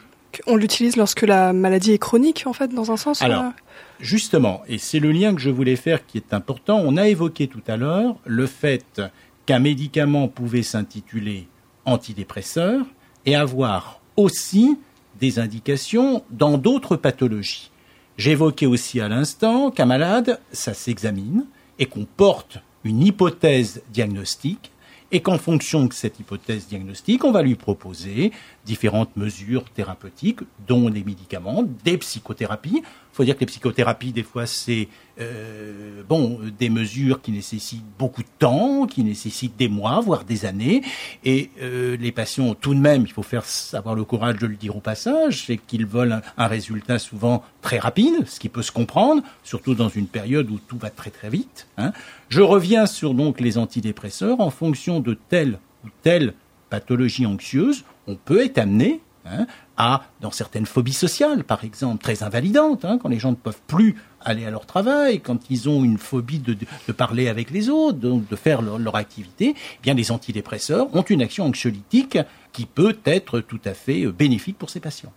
on 0.47 0.55
l'utilise 0.55 0.95
lorsque 0.95 1.24
la 1.24 1.51
maladie 1.51 1.91
est 1.91 1.97
chronique, 1.97 2.43
en 2.45 2.53
fait, 2.53 2.69
dans 2.74 2.91
un 2.91 2.97
sens 2.97 3.22
Alors, 3.22 3.51
justement, 3.99 4.61
et 4.67 4.78
c'est 4.78 4.99
le 4.99 5.11
lien 5.11 5.36
que 5.36 5.41
je 5.41 5.49
voulais 5.49 5.76
faire 5.76 6.05
qui 6.05 6.17
est 6.17 6.34
important, 6.34 6.82
on 6.84 6.95
a 6.95 7.07
évoqué 7.07 7.47
tout 7.47 7.63
à 7.67 7.76
l'heure 7.76 8.15
le 8.26 8.45
fait 8.47 9.01
qu'un 9.46 9.60
médicament 9.60 10.28
pouvait 10.28 10.64
s'intituler 10.64 11.48
antidépresseur 11.86 12.86
et 13.26 13.36
avoir 13.36 14.00
aussi 14.16 14.78
des 15.20 15.39
indications 15.39 16.24
dans 16.30 16.58
d'autres 16.58 16.96
pathologies. 16.96 17.72
J'évoquais 18.18 18.66
aussi 18.66 19.00
à 19.00 19.08
l'instant 19.08 19.72
qu'un 19.72 19.86
malade, 19.86 20.39
ça 20.52 20.74
s'examine 20.74 21.46
et 21.80 21.86
qu'on 21.86 22.06
porte 22.06 22.60
une 22.84 23.02
hypothèse 23.02 23.82
diagnostique 23.92 24.72
et 25.12 25.22
qu'en 25.22 25.38
fonction 25.38 25.86
de 25.86 25.94
cette 25.94 26.20
hypothèse 26.20 26.68
diagnostique, 26.68 27.24
on 27.24 27.32
va 27.32 27.42
lui 27.42 27.56
proposer 27.56 28.32
différentes 28.66 29.16
mesures 29.18 29.66
thérapeutiques, 29.70 30.39
dont 30.68 30.89
des 30.89 31.04
médicaments, 31.04 31.64
des 31.84 31.98
psychothérapies. 31.98 32.82
Faut 33.22 33.26
dire 33.26 33.36
que 33.36 33.41
les 33.41 33.45
psychothérapies, 33.45 34.13
des 34.13 34.24
fois, 34.24 34.47
c'est 34.47 34.88
euh, 35.19 36.01
bon 36.09 36.39
des 36.57 36.72
mesures 36.72 37.22
qui 37.22 37.32
nécessitent 37.32 37.86
beaucoup 37.99 38.24
de 38.24 38.28
temps, 38.39 38.88
qui 38.88 39.03
nécessitent 39.03 39.55
des 39.57 39.67
mois, 39.67 39.99
voire 39.99 40.24
des 40.24 40.45
années. 40.45 40.82
Et 41.24 41.51
euh, 41.61 41.95
les 41.97 42.11
patients, 42.11 42.55
tout 42.55 42.74
de 42.74 42.80
même, 42.80 43.03
il 43.03 43.11
faut 43.11 43.22
faire 43.22 43.43
avoir 43.74 43.93
le 43.93 44.05
courage 44.05 44.39
de 44.39 44.47
le 44.47 44.55
dire 44.55 44.76
au 44.76 44.80
passage, 44.80 45.43
c'est 45.45 45.57
qu'ils 45.57 45.86
veulent 45.86 46.13
un, 46.13 46.22
un 46.36 46.47
résultat 46.47 46.97
souvent 46.97 47.43
très 47.61 47.78
rapide, 47.78 48.26
ce 48.26 48.39
qui 48.39 48.49
peut 48.49 48.63
se 48.63 48.72
comprendre, 48.72 49.22
surtout 49.43 49.76
dans 49.76 49.89
une 49.89 50.07
période 50.07 50.49
où 50.49 50.57
tout 50.57 50.80
va 50.80 50.89
très 50.89 51.11
très 51.11 51.30
vite. 51.30 51.67
hein. 51.78 51.93
Je 52.30 52.41
reviens 52.41 52.88
sur 52.88 53.13
donc 53.13 53.39
les 53.39 53.59
antidépresseurs 53.59 54.39
en 54.41 54.49
fonction 54.49 54.99
de 54.99 55.15
telle 55.30 55.59
ou 55.86 55.89
telle 56.01 56.34
pathologie 56.72 57.28
anxieuse, 57.28 57.84
on 58.07 58.15
peut 58.15 58.43
être 58.43 58.57
amené 58.57 58.99
hein, 59.26 59.45
à, 59.78 60.03
dans 60.22 60.32
certaines 60.32 60.65
phobies 60.65 60.93
sociales, 60.93 61.43
par 61.43 61.63
exemple, 61.63 62.03
très 62.03 62.24
invalidantes, 62.24 62.86
hein, 62.86 62.99
quand 63.01 63.09
les 63.09 63.19
gens 63.19 63.32
ne 63.32 63.36
peuvent 63.36 63.61
plus 63.67 63.95
aller 64.24 64.45
à 64.45 64.51
leur 64.51 64.65
travail, 64.65 65.19
quand 65.19 65.49
ils 65.49 65.69
ont 65.69 65.84
une 65.84 65.97
phobie 65.97 66.39
de, 66.39 66.55
parler 66.93 67.28
avec 67.28 67.51
les 67.51 67.69
autres, 67.69 67.97
donc 67.97 68.28
de 68.28 68.36
faire 68.36 68.61
leur, 68.61 68.95
activité, 68.95 69.55
eh 69.55 69.80
bien 69.82 69.93
les 69.93 70.11
antidépresseurs 70.11 70.93
ont 70.95 71.01
une 71.01 71.22
action 71.22 71.45
anxiolytique 71.45 72.17
qui 72.53 72.65
peut 72.65 72.97
être 73.05 73.39
tout 73.39 73.61
à 73.65 73.74
fait 73.74 74.05
euh, 74.05 74.11
bénéfique 74.11 74.57
pour 74.57 74.69
ces 74.69 74.80
patients. 74.80 75.11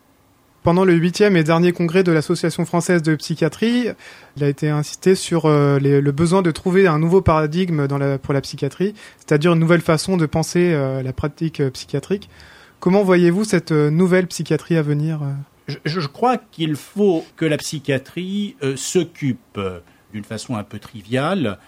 Pendant 0.63 0.85
le 0.85 0.95
huitième 0.95 1.37
et 1.37 1.45
dernier 1.45 1.73
congrès 1.73 2.05
de 2.05 2.13
l'Association 2.13 2.65
française 2.65 3.03
de 3.03 3.15
psychiatrie, 3.17 3.89
il 4.37 4.45
a 4.45 4.49
été 4.49 4.71
insisté 4.71 5.15
sur 5.15 5.45
euh, 5.45 5.79
le 5.79 6.11
besoin 6.11 6.41
de 6.41 6.51
trouver 6.51 6.87
un 6.87 6.99
nouveau 6.99 7.21
paradigme 7.21 7.87
pour 8.19 8.33
la 8.33 8.41
psychiatrie, 8.41 8.95
c'est-à-dire 9.19 9.53
une 9.53 9.59
nouvelle 9.59 9.83
façon 9.83 10.17
de 10.17 10.25
penser 10.25 10.73
euh, 10.73 11.03
la 11.03 11.13
pratique 11.13 11.61
psychiatrique. 11.73 12.31
Comment 12.85 13.03
voyez-vous 13.03 13.45
cette 13.45 13.73
euh, 13.73 13.89
nouvelle 13.89 14.27
psychiatrie 14.27 14.77
à 14.77 14.83
venir 14.83 15.23
euh? 15.23 15.75
Je, 15.87 16.07
crois 16.07 16.37
qu'il 16.37 16.77
faut 16.77 17.25
que 17.35 17.47
la 17.47 17.57
psychiatrie 17.57 18.57
euh, 18.63 18.77
s'occupe 18.77 19.59
d'une 20.13 20.23
façon 20.23 20.55
un 20.57 20.65
peu 20.65 20.79
triviale 20.79 21.59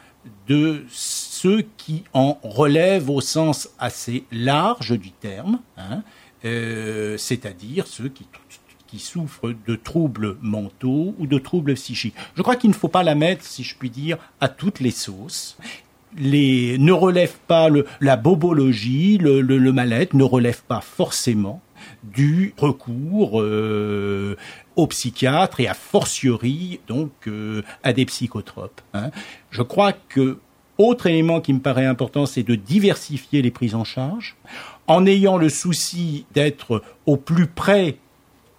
de 0.47 0.85
ceux 0.91 1.65
qui 1.79 2.05
en 2.13 2.39
relèvent 2.43 3.09
au 3.09 3.23
sens 3.23 3.71
assez 3.79 4.25
large 4.31 4.99
du 4.99 5.11
terme, 5.11 5.61
hein, 5.79 6.03
c'est-à-dire 7.17 7.87
ceux 7.87 8.11
qui 8.87 8.99
souffrent 8.99 9.55
de 9.67 9.75
troubles 9.75 10.37
mentaux 10.43 11.15
ou 11.19 11.27
de 11.27 11.39
troubles 11.39 11.73
psychiques. 11.77 12.15
Je 12.35 12.43
crois 12.43 12.57
qu'il 12.57 12.69
ne 12.69 12.75
faut 12.75 12.89
pas 12.89 13.03
la 13.03 13.15
mettre, 13.15 13.43
si 13.43 13.65
je 13.65 13.75
puis 13.75 13.89
dire, 13.89 14.19
à 14.43 14.49
toutes 14.49 14.81
les 14.81 14.91
sauces. 14.91 15.57
Les, 16.19 16.79
ne 16.79 16.93
relève 16.93 17.37
pas 17.47 17.69
la 18.01 18.17
bobologie, 18.17 19.19
le, 19.19 19.41
le, 19.41 19.73
mal-être, 19.73 20.15
ne 20.15 20.25
relève 20.25 20.63
pas 20.63 20.81
forcément 20.81 21.61
du 22.03 22.55
recours 22.57 23.41
euh, 23.41 24.37
aux 24.77 24.87
psychiatres 24.87 25.61
et 25.61 25.69
à 25.69 25.75
fortiori 25.75 26.81
donc 26.89 27.11
euh, 27.27 27.63
à 27.83 27.93
des 27.93 28.07
psychotropes. 28.07 28.81
hein. 28.95 29.11
Je 29.51 29.63
crois 29.63 29.93
que 29.93 30.39
autre 30.79 31.07
élément 31.07 31.41
qui 31.41 31.53
me 31.53 31.61
paraît 31.61 31.87
important, 31.87 32.27
c'est 32.27 32.43
de 32.43 32.55
diversifier 32.55 33.41
les 33.43 33.51
prises 33.51 33.75
en 33.75 33.85
charge 33.85 34.37
en 34.87 35.07
ayant 35.07 35.37
le 35.37 35.49
souci 35.49 36.27
d'être 36.35 36.83
au 37.07 37.17
plus 37.17 37.47
près 37.47 37.97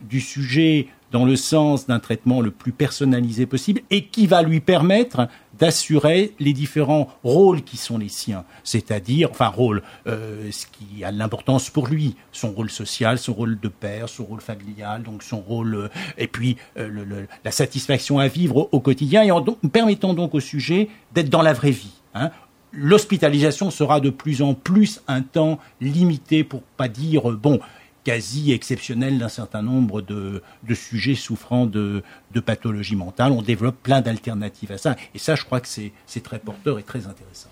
du 0.02 0.20
sujet 0.20 0.88
dans 1.12 1.26
le 1.26 1.36
sens 1.36 1.88
d'un 1.88 2.00
traitement 2.00 2.42
le 2.42 2.52
plus 2.52 2.72
personnalisé 2.72 3.46
possible 3.46 3.82
et 3.90 4.06
qui 4.06 4.28
va 4.28 4.42
lui 4.44 4.60
permettre 4.60 5.28
d'assurer 5.60 6.34
les 6.40 6.54
différents 6.54 7.10
rôles 7.24 7.64
qui 7.64 7.78
sont 7.78 7.98
les 7.98 8.10
siens, 8.10 8.46
c'est-à-dire, 8.64 9.30
enfin 9.32 9.48
rôle, 9.48 9.82
euh, 10.08 10.50
ce 10.52 10.66
qui 10.68 11.04
a 11.04 11.12
de 11.12 11.18
l'importance 11.18 11.70
pour 11.70 11.88
lui, 11.88 12.16
son 12.32 12.52
rôle 12.52 12.70
social, 12.70 13.18
son 13.18 13.34
rôle 13.34 13.60
de 13.60 13.68
père, 13.68 14.10
son 14.10 14.26
rôle 14.26 14.42
familial, 14.42 15.04
donc 15.04 15.24
son 15.24 15.40
rôle, 15.40 15.76
euh, 15.76 15.90
et 16.18 16.28
puis 16.28 16.58
euh, 16.78 17.26
la 17.44 17.52
satisfaction 17.52 18.20
à 18.20 18.28
vivre 18.28 18.70
au, 18.72 18.80
quotidien, 18.80 19.24
et 19.24 19.32
en 19.32 19.44
permettant 19.44 20.14
donc 20.14 20.36
au 20.36 20.40
sujet 20.40 20.90
d'être 21.14 21.30
dans 21.30 21.42
la 21.42 21.54
vraie 21.54 21.72
vie. 21.72 21.94
hein. 22.14 22.32
L'hospitalisation 22.74 23.72
sera 23.72 24.02
de 24.02 24.10
plus 24.10 24.42
en 24.42 24.54
plus 24.54 25.02
un 25.08 25.22
temps 25.22 25.58
limité, 25.80 26.44
pour 26.44 26.62
pas 26.62 26.90
dire, 26.90 27.32
bon, 27.32 27.60
quasi 28.08 28.54
exceptionnel 28.54 29.20
d'un 29.20 29.28
certain 29.28 29.62
nombre 29.62 30.02
de, 30.02 30.42
sujets 30.74 31.14
souffrant 31.14 31.66
de, 31.66 32.04
de 32.34 32.40
pathologies 32.40 32.96
mentales. 32.96 33.34
On 33.34 33.42
développe 33.42 33.76
plein 33.84 34.00
d'alternatives 34.00 34.72
à 34.72 34.78
ça. 34.78 34.96
Et 35.14 35.20
ça, 35.20 35.36
je 35.36 35.44
crois 35.44 35.60
que 35.60 35.68
c'est 35.68 36.24
très 36.24 36.40
porteur 36.40 36.80
et 36.80 36.84
très 36.84 37.06
intéressant. 37.06 37.50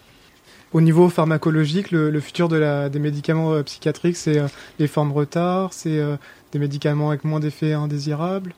Au 0.72 0.80
niveau 0.80 1.10
pharmacologique, 1.10 1.92
le, 1.92 2.18
futur 2.22 2.48
des 2.48 3.00
médicaments 3.00 3.52
euh, 3.52 3.64
psychiatriques, 3.64 4.16
c'est 4.16 4.40
euh, 4.40 4.48
les 4.80 4.88
formes 4.88 5.12
retard, 5.12 5.74
c'est 5.74 6.00
euh, 6.00 6.16
des 6.54 6.60
médicaments 6.60 7.10
avec 7.10 7.26
moins 7.26 7.42
d'effets 7.42 7.74
indésirables? 7.74 8.54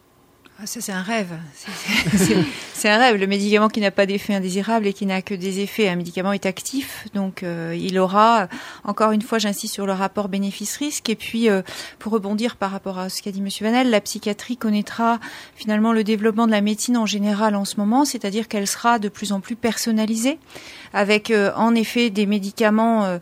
Ah, 0.59 0.65
ça, 0.65 0.81
c'est 0.81 0.91
un 0.91 1.03
rêve. 1.03 1.37
C'est- 2.73 2.89
un 2.89 2.97
rêve. 2.97 3.17
Le 3.17 3.27
médicament 3.27 3.69
qui 3.69 3.79
n'a 3.79 3.91
pas 3.91 4.07
d'effet 4.07 4.33
indésirable 4.33 4.87
et 4.87 4.93
qui 4.93 5.05
n'a 5.05 5.21
que 5.21 5.35
des 5.35 5.59
effets, 5.59 5.87
un 5.87 5.95
médicament 5.95 6.31
est 6.33 6.47
actif. 6.47 7.05
Donc, 7.13 7.43
euh, 7.43 7.75
il 7.79 7.99
aura, 7.99 8.47
encore 8.83 9.11
une 9.11 9.21
fois, 9.21 9.37
j'insiste 9.37 9.73
sur 9.75 9.85
le 9.85 9.93
rapport 9.93 10.29
bénéfice-risque. 10.29 11.09
Et 11.09 11.15
puis, 11.15 11.47
euh, 11.49 11.61
pour 11.99 12.11
rebondir 12.13 12.55
par 12.55 12.71
rapport 12.71 12.97
à 12.97 13.09
ce 13.09 13.21
qu'a 13.21 13.31
dit 13.31 13.41
Monsieur 13.41 13.65
Vanel, 13.65 13.91
la 13.91 14.01
psychiatrie 14.01 14.57
connaîtra 14.57 15.19
finalement 15.55 15.93
le 15.93 16.03
développement 16.03 16.47
de 16.47 16.51
la 16.51 16.61
médecine 16.61 16.97
en 16.97 17.05
général 17.05 17.55
en 17.55 17.65
ce 17.65 17.75
moment, 17.77 18.03
c'est-à-dire 18.05 18.47
qu'elle 18.47 18.67
sera 18.67 18.97
de 18.97 19.09
plus 19.09 19.31
en 19.33 19.41
plus 19.41 19.55
personnalisée, 19.55 20.39
avec 20.93 21.31
euh, 21.31 21.51
en 21.55 21.75
effet 21.75 22.09
des 22.09 22.25
médicaments, 22.25 23.05
euh, 23.05 23.17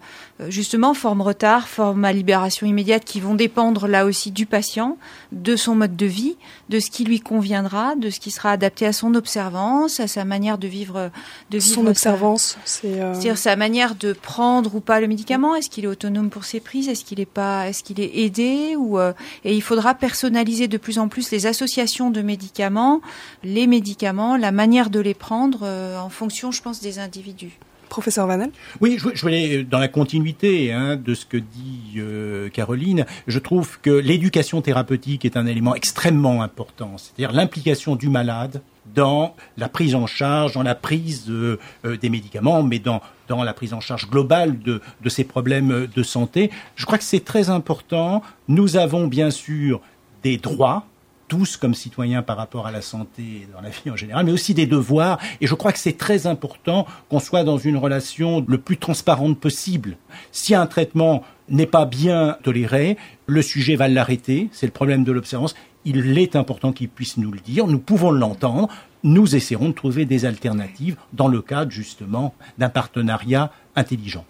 justement, 0.49 0.93
forme 0.93 1.21
retard, 1.21 1.67
forme 1.67 2.05
à 2.05 2.13
libération 2.13 2.67
immédiate, 2.67 3.05
qui 3.05 3.19
vont 3.19 3.35
dépendre 3.35 3.87
là 3.87 4.05
aussi 4.05 4.31
du 4.31 4.45
patient, 4.45 4.97
de 5.31 5.55
son 5.55 5.75
mode 5.75 5.95
de 5.95 6.05
vie, 6.05 6.35
de 6.69 6.79
ce 6.79 6.89
qui 6.89 7.03
lui 7.05 7.19
conviendra, 7.19 7.95
de 7.95 8.09
ce 8.09 8.19
qui 8.19 8.31
sera 8.31 8.51
adapté 8.51 8.85
à 8.85 8.93
son 8.93 9.13
observance, 9.15 9.99
à 9.99 10.07
sa 10.07 10.25
manière 10.25 10.57
de 10.57 10.67
vivre. 10.67 11.11
De 11.49 11.59
Son 11.59 11.81
vivre 11.81 11.93
sa- 11.97 12.09
observance, 12.11 12.57
c'est. 12.65 12.87
euh, 13.01 13.13
c'est-à-dire 13.13 13.37
sa 13.37 13.55
manière 13.55 13.95
de 13.95 14.13
prendre 14.13 14.75
ou 14.75 14.79
pas 14.79 14.99
le 14.99 15.07
médicament. 15.07 15.55
Est-ce 15.55 15.69
qu'il 15.69 15.85
est 15.85 15.87
autonome 15.87 16.29
pour 16.29 16.45
ses 16.45 16.59
prises? 16.59 16.89
Est-ce 16.89 17.03
qu'il 17.05 17.19
est 17.19 17.25
pas 17.25 17.67
Est-ce 17.69 17.83
qu'il 17.83 17.99
est 17.99 18.11
aidé 18.19 18.75
ou 18.77 18.99
euh, 18.99 19.13
Et 19.43 19.55
il 19.55 19.61
faudra 19.61 19.93
personnaliser 19.95 20.67
de 20.67 20.77
plus 20.77 20.99
en 20.99 21.07
plus 21.07 21.31
les 21.31 21.45
associations 21.45 22.09
de 22.11 22.21
médicaments, 22.21 23.01
les 23.43 23.67
médicaments, 23.67 24.37
la 24.37 24.51
manière 24.51 24.89
de 24.89 24.99
les 24.99 25.13
prendre 25.13 25.59
euh, 25.63 25.97
en 25.99 26.09
fonction, 26.09 26.51
je 26.51 26.61
pense, 26.61 26.81
des 26.81 26.99
individus. 26.99 27.54
Professeur 27.89 28.27
Vanel 28.27 28.51
Oui, 28.81 28.97
je, 28.99 29.21
voulais, 29.21 29.63
dans 29.63 29.79
la 29.79 29.87
continuité 29.87 30.71
hein, 30.71 30.95
de 30.95 31.13
ce 31.13 31.25
que 31.25 31.37
dit 31.37 31.95
euh, 31.97 32.49
Caroline, 32.49 33.05
je 33.27 33.39
trouve 33.39 33.79
que 33.81 33.89
l'éducation 33.89 34.61
thérapeutique 34.61 35.25
est 35.25 35.37
un 35.37 35.45
élément 35.45 35.75
extrêmement 35.75 36.41
important, 36.41 36.97
c'est-à-dire 36.97 37.31
l'implication 37.31 37.95
du 37.95 38.09
malade 38.09 38.61
dans 38.93 39.35
la 39.57 39.69
prise 39.69 39.95
en 39.95 40.07
charge, 40.07 40.53
dans 40.53 40.63
la 40.63 40.75
prise 40.75 41.25
euh, 41.29 41.59
euh, 41.85 41.97
des 41.97 42.09
médicaments, 42.09 42.63
mais 42.63 42.79
dans, 42.79 43.01
dans 43.27 43.43
la 43.43 43.53
prise 43.53 43.73
en 43.73 43.79
charge 43.79 44.09
globale 44.09 44.59
de, 44.59 44.81
de 45.01 45.09
ces 45.09 45.23
problèmes 45.23 45.87
de 45.93 46.03
santé. 46.03 46.51
Je 46.75 46.85
crois 46.85 46.97
que 46.97 47.03
c'est 47.03 47.23
très 47.23 47.49
important. 47.49 48.21
Nous 48.47 48.77
avons 48.77 49.07
bien 49.07 49.31
sûr 49.31 49.81
des 50.23 50.37
droits, 50.37 50.85
tous 51.27 51.57
comme 51.57 51.73
citoyens 51.73 52.21
par 52.21 52.37
rapport 52.37 52.67
à 52.67 52.71
la 52.71 52.81
santé 52.81 53.21
et 53.21 53.47
dans 53.53 53.61
la 53.61 53.69
vie 53.69 53.89
en 53.89 53.95
général, 53.95 54.25
mais 54.25 54.31
aussi 54.31 54.53
des 54.53 54.67
devoirs. 54.67 55.19
Et 55.41 55.47
je 55.47 55.55
crois 55.55 55.71
que 55.71 55.79
c'est 55.79 55.97
très 55.97 56.27
important 56.27 56.85
qu'on 57.09 57.19
soit 57.19 57.43
dans 57.43 57.57
une 57.57 57.77
relation 57.77 58.45
le 58.47 58.57
plus 58.57 58.77
transparente 58.77 59.39
possible. 59.39 59.97
Si 60.31 60.55
un 60.55 60.67
traitement 60.67 61.23
n'est 61.49 61.65
pas 61.65 61.85
bien 61.85 62.37
toléré, 62.43 62.97
le 63.27 63.41
sujet 63.41 63.75
va 63.75 63.87
l'arrêter. 63.87 64.49
C'est 64.51 64.65
le 64.65 64.71
problème 64.71 65.03
de 65.03 65.11
l'observance. 65.11 65.55
Il 65.83 66.17
est 66.17 66.35
important 66.35 66.71
qu'il 66.71 66.89
puisse 66.89 67.17
nous 67.17 67.31
le 67.31 67.39
dire. 67.39 67.67
Nous 67.67 67.79
pouvons 67.79 68.11
l'entendre. 68.11 68.69
Nous 69.03 69.35
essaierons 69.35 69.69
de 69.69 69.73
trouver 69.73 70.05
des 70.05 70.25
alternatives 70.25 70.97
dans 71.13 71.27
le 71.27 71.41
cadre 71.41 71.71
justement 71.71 72.33
d'un 72.57 72.69
partenariat 72.69 73.51
intelligent. 73.75 74.25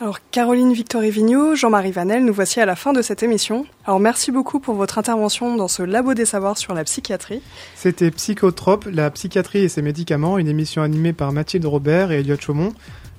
Alors 0.00 0.18
Caroline 0.30 0.72
Victorie 0.72 1.10
Vigneault, 1.10 1.56
Jean-Marie 1.56 1.90
Vanel, 1.90 2.24
nous 2.24 2.32
voici 2.32 2.60
à 2.60 2.66
la 2.66 2.76
fin 2.76 2.92
de 2.92 3.02
cette 3.02 3.24
émission. 3.24 3.66
Alors 3.84 3.98
merci 3.98 4.30
beaucoup 4.30 4.60
pour 4.60 4.76
votre 4.76 4.96
intervention 4.96 5.56
dans 5.56 5.66
ce 5.66 5.82
labo 5.82 6.14
des 6.14 6.24
savoirs 6.24 6.56
sur 6.56 6.72
la 6.72 6.84
psychiatrie. 6.84 7.42
C'était 7.74 8.12
Psychotrope, 8.12 8.86
la 8.92 9.10
psychiatrie 9.10 9.58
et 9.58 9.68
ses 9.68 9.82
médicaments, 9.82 10.38
une 10.38 10.46
émission 10.46 10.82
animée 10.82 11.12
par 11.12 11.32
Mathilde 11.32 11.64
Robert 11.64 12.12
et 12.12 12.20
Elliot 12.20 12.36
Chaumont, 12.38 12.72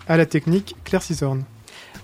à 0.08 0.16
la 0.16 0.26
technique 0.26 0.78
Claire 0.86 1.04
Cisorne. 1.04 1.44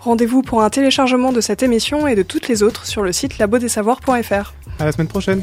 Rendez-vous 0.02 0.42
pour 0.42 0.62
un 0.62 0.70
téléchargement 0.70 1.32
de 1.32 1.40
cette 1.40 1.64
émission 1.64 2.06
et 2.06 2.16
de 2.16 2.24
toutes 2.24 2.50
les 2.50 2.62
autres 2.62 2.86
sur 2.86 3.02
le 3.02 3.14
site 3.14 3.38
labodesavoirs.fr. 3.38 4.54
À 4.80 4.86
la 4.86 4.92
semaine 4.92 5.08
prochaine. 5.08 5.42